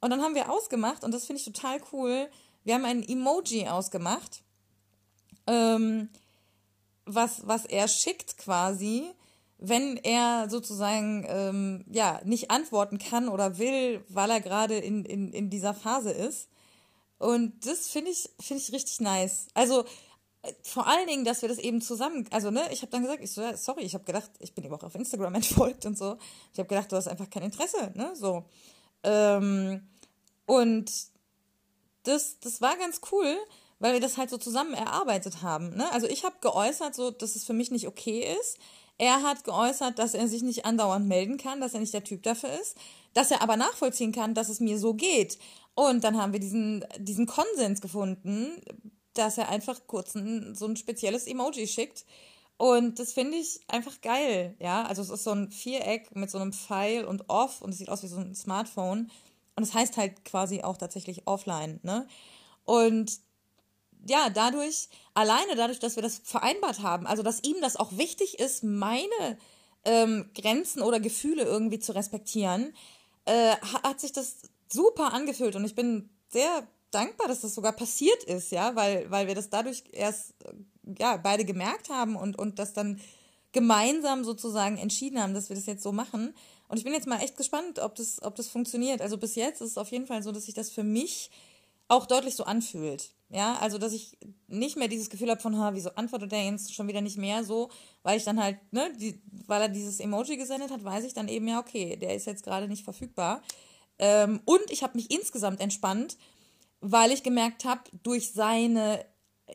Und 0.00 0.10
dann 0.10 0.22
haben 0.22 0.34
wir 0.34 0.50
ausgemacht 0.50 1.04
und 1.04 1.12
das 1.12 1.26
finde 1.26 1.40
ich 1.40 1.44
total 1.44 1.80
cool, 1.92 2.28
wir 2.64 2.74
haben 2.74 2.84
ein 2.84 3.06
Emoji 3.06 3.68
ausgemacht, 3.68 4.42
ähm, 5.46 6.08
was, 7.04 7.46
was 7.46 7.66
er 7.66 7.88
schickt 7.88 8.38
quasi, 8.38 9.10
wenn 9.64 9.96
er 9.96 10.50
sozusagen 10.50 11.24
ähm, 11.28 11.84
ja 11.88 12.20
nicht 12.24 12.50
antworten 12.50 12.98
kann 12.98 13.28
oder 13.28 13.58
will, 13.58 14.04
weil 14.08 14.30
er 14.30 14.40
gerade 14.40 14.76
in, 14.76 15.04
in, 15.04 15.32
in 15.32 15.50
dieser 15.50 15.72
Phase 15.72 16.10
ist. 16.10 16.48
Und 17.18 17.66
das 17.66 17.88
finde 17.88 18.10
ich, 18.10 18.28
finde 18.40 18.62
ich 18.62 18.72
richtig 18.72 19.00
nice. 19.00 19.46
Also 19.54 19.84
vor 20.62 20.88
allen 20.88 21.06
Dingen, 21.06 21.24
dass 21.24 21.42
wir 21.42 21.48
das 21.48 21.58
eben 21.58 21.80
zusammen, 21.80 22.26
also 22.32 22.50
ne, 22.50 22.62
ich 22.72 22.82
habe 22.82 22.90
dann 22.90 23.02
gesagt, 23.02 23.22
ich 23.22 23.30
so, 23.30 23.42
ja, 23.42 23.56
sorry, 23.56 23.82
ich 23.82 23.94
habe 23.94 24.04
gedacht, 24.04 24.30
ich 24.40 24.52
bin 24.54 24.64
ihm 24.64 24.74
auch 24.74 24.82
auf 24.82 24.94
Instagram 24.96 25.34
entfolgt 25.36 25.86
und 25.86 25.96
so. 25.96 26.18
Ich 26.52 26.58
habe 26.58 26.68
gedacht, 26.68 26.90
du 26.90 26.96
hast 26.96 27.06
einfach 27.06 27.30
kein 27.30 27.44
Interesse, 27.44 27.92
ne, 27.94 28.12
so. 28.16 28.44
Ähm, 29.04 29.86
und 30.46 30.90
das, 32.02 32.40
das 32.40 32.60
war 32.60 32.76
ganz 32.76 33.00
cool, 33.12 33.36
weil 33.78 33.94
wir 33.94 34.00
das 34.00 34.16
halt 34.16 34.30
so 34.30 34.38
zusammen 34.38 34.74
erarbeitet 34.74 35.42
haben. 35.42 35.76
Ne? 35.76 35.90
Also 35.92 36.06
ich 36.08 36.24
habe 36.24 36.36
geäußert, 36.40 36.94
so, 36.94 37.10
dass 37.10 37.36
es 37.36 37.44
für 37.44 37.52
mich 37.52 37.70
nicht 37.70 37.86
okay 37.86 38.36
ist. 38.40 38.58
Er 38.98 39.22
hat 39.22 39.44
geäußert, 39.44 39.98
dass 39.98 40.14
er 40.14 40.28
sich 40.28 40.42
nicht 40.42 40.64
andauernd 40.64 41.08
melden 41.08 41.36
kann, 41.36 41.60
dass 41.60 41.74
er 41.74 41.80
nicht 41.80 41.94
der 41.94 42.04
Typ 42.04 42.22
dafür 42.22 42.50
ist, 42.60 42.76
dass 43.14 43.30
er 43.30 43.42
aber 43.42 43.56
nachvollziehen 43.56 44.12
kann, 44.12 44.34
dass 44.34 44.48
es 44.48 44.60
mir 44.60 44.78
so 44.78 44.94
geht. 44.94 45.38
Und 45.74 46.04
dann 46.04 46.20
haben 46.20 46.32
wir 46.32 46.40
diesen, 46.40 46.84
diesen 46.98 47.26
Konsens 47.26 47.80
gefunden, 47.80 48.60
dass 49.14 49.38
er 49.38 49.48
einfach 49.48 49.80
kurz 49.86 50.14
ein, 50.14 50.54
so 50.54 50.66
ein 50.66 50.76
spezielles 50.76 51.26
Emoji 51.26 51.66
schickt. 51.66 52.04
Und 52.56 52.98
das 52.98 53.12
finde 53.12 53.38
ich 53.38 53.60
einfach 53.68 54.00
geil, 54.02 54.54
ja. 54.60 54.84
Also 54.84 55.02
es 55.02 55.10
ist 55.10 55.24
so 55.24 55.32
ein 55.32 55.50
Viereck 55.50 56.14
mit 56.14 56.30
so 56.30 56.38
einem 56.38 56.52
Pfeil 56.52 57.04
und 57.04 57.28
off 57.28 57.60
und 57.60 57.70
es 57.70 57.78
sieht 57.78 57.90
aus 57.90 58.02
wie 58.02 58.08
so 58.08 58.18
ein 58.18 58.34
Smartphone. 58.34 59.10
Und 59.56 59.62
es 59.64 59.70
das 59.70 59.74
heißt 59.74 59.96
halt 59.96 60.24
quasi 60.24 60.62
auch 60.62 60.76
tatsächlich 60.76 61.26
offline, 61.26 61.80
ne? 61.82 62.06
Und 62.64 63.18
ja, 64.08 64.30
dadurch, 64.30 64.88
alleine 65.14 65.54
dadurch, 65.56 65.78
dass 65.78 65.96
wir 65.96 66.02
das 66.02 66.20
vereinbart 66.24 66.80
haben, 66.80 67.06
also 67.06 67.22
dass 67.22 67.42
ihm 67.44 67.60
das 67.60 67.76
auch 67.76 67.96
wichtig 67.96 68.38
ist, 68.38 68.64
meine 68.64 69.38
ähm, 69.84 70.30
Grenzen 70.34 70.82
oder 70.82 71.00
Gefühle 71.00 71.44
irgendwie 71.44 71.78
zu 71.78 71.94
respektieren, 71.94 72.74
äh, 73.24 73.56
hat 73.82 74.00
sich 74.00 74.12
das 74.12 74.36
super 74.70 75.12
angefühlt 75.12 75.56
und 75.56 75.64
ich 75.64 75.74
bin 75.74 76.08
sehr 76.28 76.66
dankbar, 76.90 77.28
dass 77.28 77.40
das 77.40 77.54
sogar 77.54 77.72
passiert 77.72 78.22
ist, 78.24 78.52
ja, 78.52 78.74
weil, 78.76 79.10
weil 79.10 79.26
wir 79.26 79.34
das 79.34 79.50
dadurch 79.50 79.84
erst, 79.92 80.34
ja, 80.98 81.16
beide 81.16 81.44
gemerkt 81.44 81.88
haben 81.90 82.16
und, 82.16 82.38
und 82.38 82.58
das 82.58 82.72
dann 82.72 83.00
gemeinsam 83.52 84.24
sozusagen 84.24 84.78
entschieden 84.78 85.20
haben, 85.20 85.34
dass 85.34 85.48
wir 85.48 85.56
das 85.56 85.66
jetzt 85.66 85.82
so 85.82 85.92
machen. 85.92 86.34
Und 86.68 86.78
ich 86.78 86.84
bin 86.84 86.92
jetzt 86.94 87.06
mal 87.06 87.20
echt 87.20 87.36
gespannt, 87.36 87.78
ob 87.78 87.94
das, 87.96 88.22
ob 88.22 88.34
das 88.34 88.48
funktioniert. 88.48 89.02
Also 89.02 89.18
bis 89.18 89.34
jetzt 89.34 89.60
ist 89.60 89.72
es 89.72 89.78
auf 89.78 89.90
jeden 89.90 90.06
Fall 90.06 90.22
so, 90.22 90.32
dass 90.32 90.46
sich 90.46 90.54
das 90.54 90.70
für 90.70 90.84
mich 90.84 91.30
auch 91.92 92.06
deutlich 92.06 92.34
so 92.34 92.44
anfühlt. 92.44 93.10
Ja, 93.28 93.56
also 93.60 93.78
dass 93.78 93.92
ich 93.92 94.18
nicht 94.46 94.76
mehr 94.76 94.88
dieses 94.88 95.08
Gefühl 95.08 95.30
habe 95.30 95.40
von, 95.40 95.58
ha, 95.58 95.72
wieso 95.72 95.90
antwortet 95.90 96.32
der 96.32 96.44
jetzt 96.44 96.74
schon 96.74 96.88
wieder 96.88 97.00
nicht 97.00 97.16
mehr 97.16 97.44
so, 97.44 97.70
weil 98.02 98.18
ich 98.18 98.24
dann 98.24 98.42
halt, 98.42 98.58
ne, 98.72 98.92
die, 98.98 99.22
weil 99.46 99.62
er 99.62 99.68
dieses 99.68 100.00
Emoji 100.00 100.36
gesendet 100.36 100.70
hat, 100.70 100.84
weiß 100.84 101.04
ich 101.04 101.14
dann 101.14 101.28
eben 101.28 101.48
ja, 101.48 101.58
okay, 101.58 101.96
der 101.96 102.14
ist 102.14 102.26
jetzt 102.26 102.44
gerade 102.44 102.68
nicht 102.68 102.84
verfügbar. 102.84 103.42
Ähm, 103.98 104.40
und 104.44 104.70
ich 104.70 104.82
habe 104.82 104.96
mich 104.96 105.10
insgesamt 105.10 105.60
entspannt, 105.60 106.18
weil 106.80 107.10
ich 107.10 107.22
gemerkt 107.22 107.64
habe, 107.64 107.82
durch 108.02 108.32
seine 108.32 109.04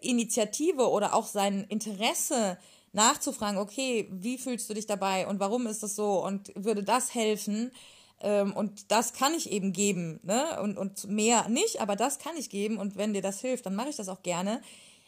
Initiative 0.02 0.90
oder 0.90 1.14
auch 1.14 1.28
sein 1.28 1.66
Interesse 1.70 2.58
nachzufragen, 2.94 3.60
okay, 3.60 4.08
wie 4.12 4.38
fühlst 4.38 4.70
du 4.70 4.74
dich 4.74 4.88
dabei 4.88 5.28
und 5.28 5.40
warum 5.40 5.68
ist 5.68 5.84
das 5.84 5.96
so 5.96 6.24
und 6.26 6.52
würde 6.56 6.84
das 6.84 7.14
helfen? 7.14 7.72
Ähm, 8.22 8.54
und 8.54 8.92
das 8.92 9.14
kann 9.14 9.34
ich 9.34 9.52
eben 9.52 9.74
geben, 9.74 10.20
ne? 10.24 10.60
Und, 10.62 10.78
und 10.78 11.08
mehr 11.08 11.48
nicht, 11.50 11.82
aber 11.82 11.96
das 11.96 12.20
kann 12.20 12.36
ich 12.36 12.50
geben 12.50 12.78
und 12.78 12.96
wenn 12.96 13.14
dir 13.14 13.22
das 13.22 13.42
hilft, 13.42 13.66
dann 13.66 13.76
mache 13.76 13.90
ich 13.90 13.96
das 13.96 14.10
auch 14.10 14.24
gerne. 14.24 14.62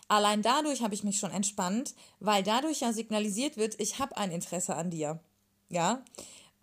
Allein 0.07 0.41
dadurch 0.41 0.81
habe 0.81 0.93
ich 0.93 1.03
mich 1.03 1.19
schon 1.19 1.31
entspannt, 1.31 1.93
weil 2.19 2.43
dadurch 2.43 2.81
ja 2.81 2.93
signalisiert 2.93 3.57
wird, 3.57 3.79
ich 3.79 3.99
habe 3.99 4.17
ein 4.17 4.31
Interesse 4.31 4.75
an 4.75 4.89
dir. 4.89 5.19
Ja. 5.69 6.03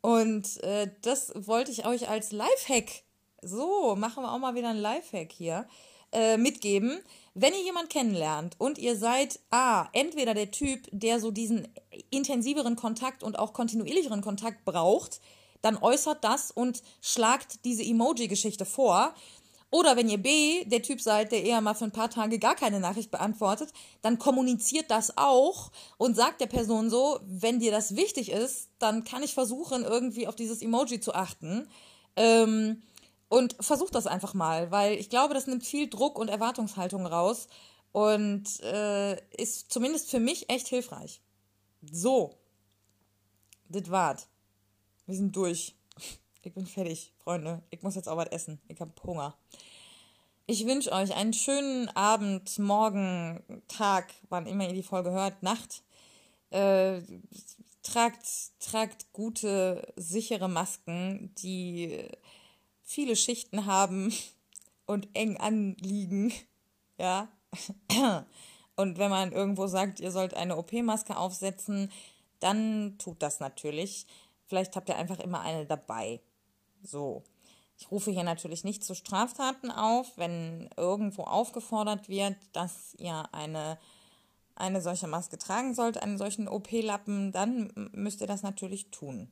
Und 0.01 0.62
äh, 0.62 0.90
das 1.03 1.32
wollte 1.34 1.72
ich 1.72 1.86
euch 1.86 2.09
als 2.09 2.32
Lifehack, 2.32 3.03
so 3.42 3.97
machen 3.97 4.22
wir 4.22 4.32
auch 4.32 4.38
mal 4.38 4.55
wieder 4.55 4.68
ein 4.68 4.76
Lifehack 4.76 5.32
hier, 5.32 5.66
äh, 6.12 6.36
mitgeben. 6.36 7.01
Wenn 7.34 7.53
ihr 7.53 7.62
jemanden 7.62 7.88
kennenlernt 7.88 8.55
und 8.59 8.78
ihr 8.78 8.97
seid, 8.97 9.40
ah, 9.51 9.88
entweder 9.92 10.34
der 10.34 10.51
Typ, 10.51 10.88
der 10.90 11.20
so 11.20 11.30
diesen 11.30 11.68
intensiveren 12.11 12.76
Kontakt 12.76 13.22
und 13.22 13.38
auch 13.38 13.53
kontinuierlicheren 13.53 14.22
Kontakt 14.22 14.64
braucht, 14.64 15.20
dann 15.62 15.76
äußert 15.76 16.24
das 16.24 16.50
und 16.50 16.82
schlagt 17.00 17.64
diese 17.64 17.82
Emoji-Geschichte 17.82 18.64
vor. 18.64 19.14
Oder 19.70 19.96
wenn 19.96 20.09
ihr 20.09 20.18
B, 20.18 20.64
der 20.64 20.82
Typ 20.82 21.00
seid, 21.00 21.32
der 21.32 21.42
eher 21.42 21.61
mal 21.61 21.74
für 21.74 21.84
ein 21.84 21.92
paar 21.92 22.09
Tage 22.09 22.38
gar 22.38 22.54
keine 22.54 22.80
Nachricht 22.80 23.11
beantwortet, 23.11 23.72
dann 24.00 24.18
kommuniziert 24.18 24.90
das 24.90 25.18
auch 25.18 25.72
und 25.98 26.14
sagt 26.16 26.40
der 26.40 26.46
Person 26.46 26.88
so, 26.88 27.18
wenn 27.26 27.59
dir 27.59 27.72
das 27.72 27.96
wichtig 27.96 28.30
ist, 28.30 28.68
dann 28.78 29.04
kann 29.04 29.22
ich 29.22 29.34
versuchen, 29.34 29.84
irgendwie 29.84 30.28
auf 30.28 30.36
dieses 30.36 30.62
Emoji 30.62 31.00
zu 31.00 31.14
achten. 31.14 31.68
Ähm, 32.14 32.82
und 33.28 33.57
versucht 33.61 33.94
das 33.94 34.07
einfach 34.07 34.34
mal, 34.34 34.70
weil 34.70 34.94
ich 34.94 35.11
glaube, 35.11 35.34
das 35.34 35.48
nimmt 35.48 35.64
viel 35.64 35.90
Druck 35.90 36.18
und 36.18 36.28
Erwartungshaltung 36.28 37.04
raus 37.07 37.48
und 37.92 38.61
äh, 38.61 39.16
ist 39.36 39.72
zumindest 39.72 40.11
für 40.11 40.20
mich 40.20 40.48
echt 40.48 40.68
hilfreich. 40.68 41.20
So, 41.90 42.34
das 43.68 43.90
war's. 43.90 44.28
Wir 45.07 45.14
sind 45.14 45.36
durch. 45.36 45.76
Ich 46.42 46.52
bin 46.52 46.66
fertig, 46.66 47.12
Freunde. 47.22 47.62
Ich 47.70 47.82
muss 47.82 47.94
jetzt 47.94 48.09
auch 48.09 48.16
was 48.16 48.28
essen. 48.28 48.61
Ich 48.66 48.80
habe 48.80 48.90
Hunger. 49.04 49.36
Ich 50.46 50.66
wünsche 50.66 50.90
euch 50.90 51.14
einen 51.14 51.32
schönen 51.32 51.88
Abend, 51.90 52.59
Morgen, 52.59 53.40
Tag, 53.68 54.12
wann 54.30 54.46
immer 54.46 54.66
ihr 54.66 54.74
die 54.74 54.82
Folge 54.82 55.12
hört, 55.12 55.44
Nacht. 55.44 55.84
Äh, 56.50 57.02
tragt, 57.84 58.26
tragt 58.59 59.12
gute, 59.12 59.92
sichere 59.94 60.48
Masken, 60.48 61.32
die 61.38 62.09
viele 62.82 63.14
Schichten 63.14 63.66
haben 63.66 64.12
und 64.86 65.09
eng 65.14 65.36
anliegen. 65.36 66.32
Ja. 66.98 67.28
Und 68.74 68.96
wenn 68.96 69.11
man 69.11 69.32
irgendwo 69.32 69.66
sagt, 69.66 70.00
ihr 70.00 70.11
sollt 70.11 70.32
eine 70.32 70.57
OP-Maske 70.57 71.14
aufsetzen, 71.14 71.92
dann 72.40 72.96
tut 72.96 73.22
das 73.22 73.38
natürlich. 73.38 74.07
Vielleicht 74.47 74.76
habt 74.76 74.88
ihr 74.88 74.97
einfach 74.97 75.18
immer 75.18 75.40
eine 75.40 75.66
dabei. 75.66 76.20
So. 76.82 77.24
Ich 77.78 77.90
rufe 77.90 78.11
hier 78.11 78.24
natürlich 78.24 78.64
nicht 78.64 78.84
zu 78.84 78.94
Straftaten 78.94 79.70
auf, 79.70 80.16
wenn 80.16 80.70
irgendwo 80.76 81.24
aufgefordert 81.24 82.09
wird, 82.09 82.36
dass 82.53 82.94
ihr 82.94 83.28
eine, 83.32 83.78
eine 84.55 84.80
solche 84.80 85.07
Maske 85.07 85.36
tragen 85.36 85.74
sollt, 85.74 86.03
einen 86.03 86.16
solchen 86.16 86.49
OP-Lappen, 86.49 87.32
dann 87.32 87.70
müsst 87.92 88.22
ihr 88.22 88.26
das 88.26 88.42
natürlich 88.42 88.90
tun. 88.90 89.30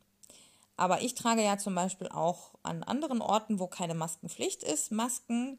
Aber 0.77 1.03
ich 1.03 1.15
trage 1.15 1.43
ja 1.43 1.57
zum 1.57 1.75
Beispiel 1.75 2.09
auch 2.09 2.55
an 2.63 2.83
anderen 2.83 3.23
Orten, 3.23 3.61
wo 3.61 3.67
keine 3.67 3.95
Maskenpflicht 3.95 4.63
ist, 4.63 4.91
Masken. 4.91 5.59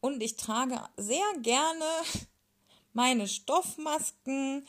Und 0.00 0.22
ich 0.22 0.36
trage 0.36 0.80
sehr 0.96 1.24
gerne 1.40 1.84
meine 2.92 3.28
Stoffmasken 3.28 4.66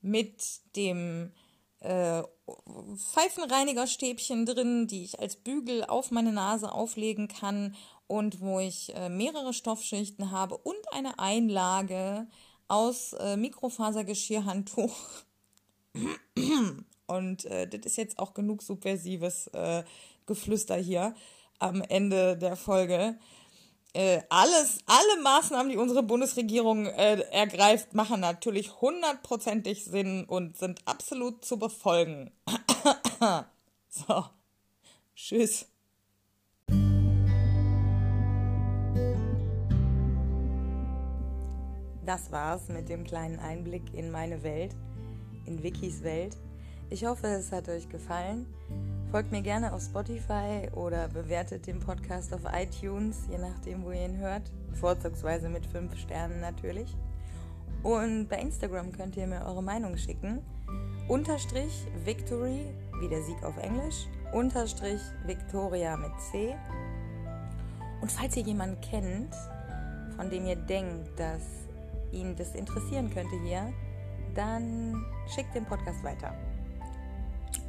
mit 0.00 0.42
dem 0.76 1.32
äh, 1.80 2.22
Pfeifenreinigerstäbchen 3.12 4.46
drin, 4.46 4.86
die 4.86 5.04
ich 5.04 5.20
als 5.20 5.36
Bügel 5.36 5.84
auf 5.84 6.10
meine 6.10 6.32
Nase 6.32 6.72
auflegen 6.72 7.28
kann 7.28 7.74
und 8.06 8.40
wo 8.40 8.58
ich 8.60 8.94
äh, 8.94 9.08
mehrere 9.08 9.52
Stoffschichten 9.52 10.30
habe 10.30 10.56
und 10.56 10.92
eine 10.92 11.18
Einlage 11.18 12.26
aus 12.68 13.12
äh, 13.14 13.36
Mikrofasergeschirrhandtuch. 13.36 14.96
und 17.06 17.44
äh, 17.46 17.68
das 17.68 17.80
ist 17.86 17.96
jetzt 17.96 18.18
auch 18.18 18.34
genug 18.34 18.62
subversives 18.62 19.48
äh, 19.48 19.84
Geflüster 20.26 20.76
hier 20.76 21.14
am 21.58 21.82
Ende 21.82 22.36
der 22.36 22.56
Folge. 22.56 23.18
Äh, 23.94 24.20
alles, 24.28 24.78
alle 24.86 25.22
Maßnahmen, 25.22 25.70
die 25.70 25.78
unsere 25.78 26.02
Bundesregierung 26.02 26.86
äh, 26.86 27.20
ergreift, 27.30 27.94
machen 27.94 28.20
natürlich 28.20 28.80
hundertprozentig 28.80 29.84
Sinn 29.86 30.24
und 30.24 30.58
sind 30.58 30.80
absolut 30.84 31.44
zu 31.44 31.58
befolgen. 31.58 32.30
so, 33.88 34.24
tschüss. 35.14 35.66
Das 42.04 42.30
war's 42.30 42.68
mit 42.68 42.88
dem 42.88 43.04
kleinen 43.04 43.38
Einblick 43.38 43.82
in 43.94 44.10
meine 44.10 44.42
Welt, 44.42 44.74
in 45.46 45.62
Wikis 45.62 46.02
Welt. 46.02 46.36
Ich 46.90 47.04
hoffe, 47.04 47.26
es 47.26 47.52
hat 47.52 47.68
euch 47.68 47.88
gefallen. 47.88 48.46
Folgt 49.10 49.32
mir 49.32 49.40
gerne 49.40 49.72
auf 49.72 49.80
Spotify 49.80 50.68
oder 50.74 51.08
bewertet 51.08 51.66
den 51.66 51.80
Podcast 51.80 52.34
auf 52.34 52.42
iTunes, 52.52 53.26
je 53.30 53.38
nachdem, 53.38 53.82
wo 53.82 53.90
ihr 53.90 54.04
ihn 54.04 54.18
hört. 54.18 54.42
Vorzugsweise 54.74 55.48
mit 55.48 55.64
5 55.64 55.96
Sternen 55.96 56.42
natürlich. 56.42 56.94
Und 57.82 58.28
bei 58.28 58.36
Instagram 58.36 58.92
könnt 58.92 59.16
ihr 59.16 59.26
mir 59.26 59.46
eure 59.46 59.62
Meinung 59.62 59.96
schicken. 59.96 60.40
Unterstrich 61.08 61.86
Victory, 62.04 62.66
wie 63.00 63.08
der 63.08 63.22
Sieg 63.22 63.42
auf 63.44 63.56
Englisch. 63.56 64.06
Unterstrich 64.34 65.00
Victoria 65.24 65.96
mit 65.96 66.12
C. 66.30 66.54
Und 68.02 68.12
falls 68.12 68.36
ihr 68.36 68.42
jemanden 68.42 68.78
kennt, 68.82 69.34
von 70.16 70.28
dem 70.28 70.44
ihr 70.44 70.56
denkt, 70.56 71.18
dass 71.18 71.44
ihn 72.12 72.36
das 72.36 72.54
interessieren 72.54 73.08
könnte 73.08 73.40
hier, 73.42 73.72
dann 74.34 75.02
schickt 75.34 75.54
den 75.54 75.64
Podcast 75.64 76.04
weiter 76.04 76.34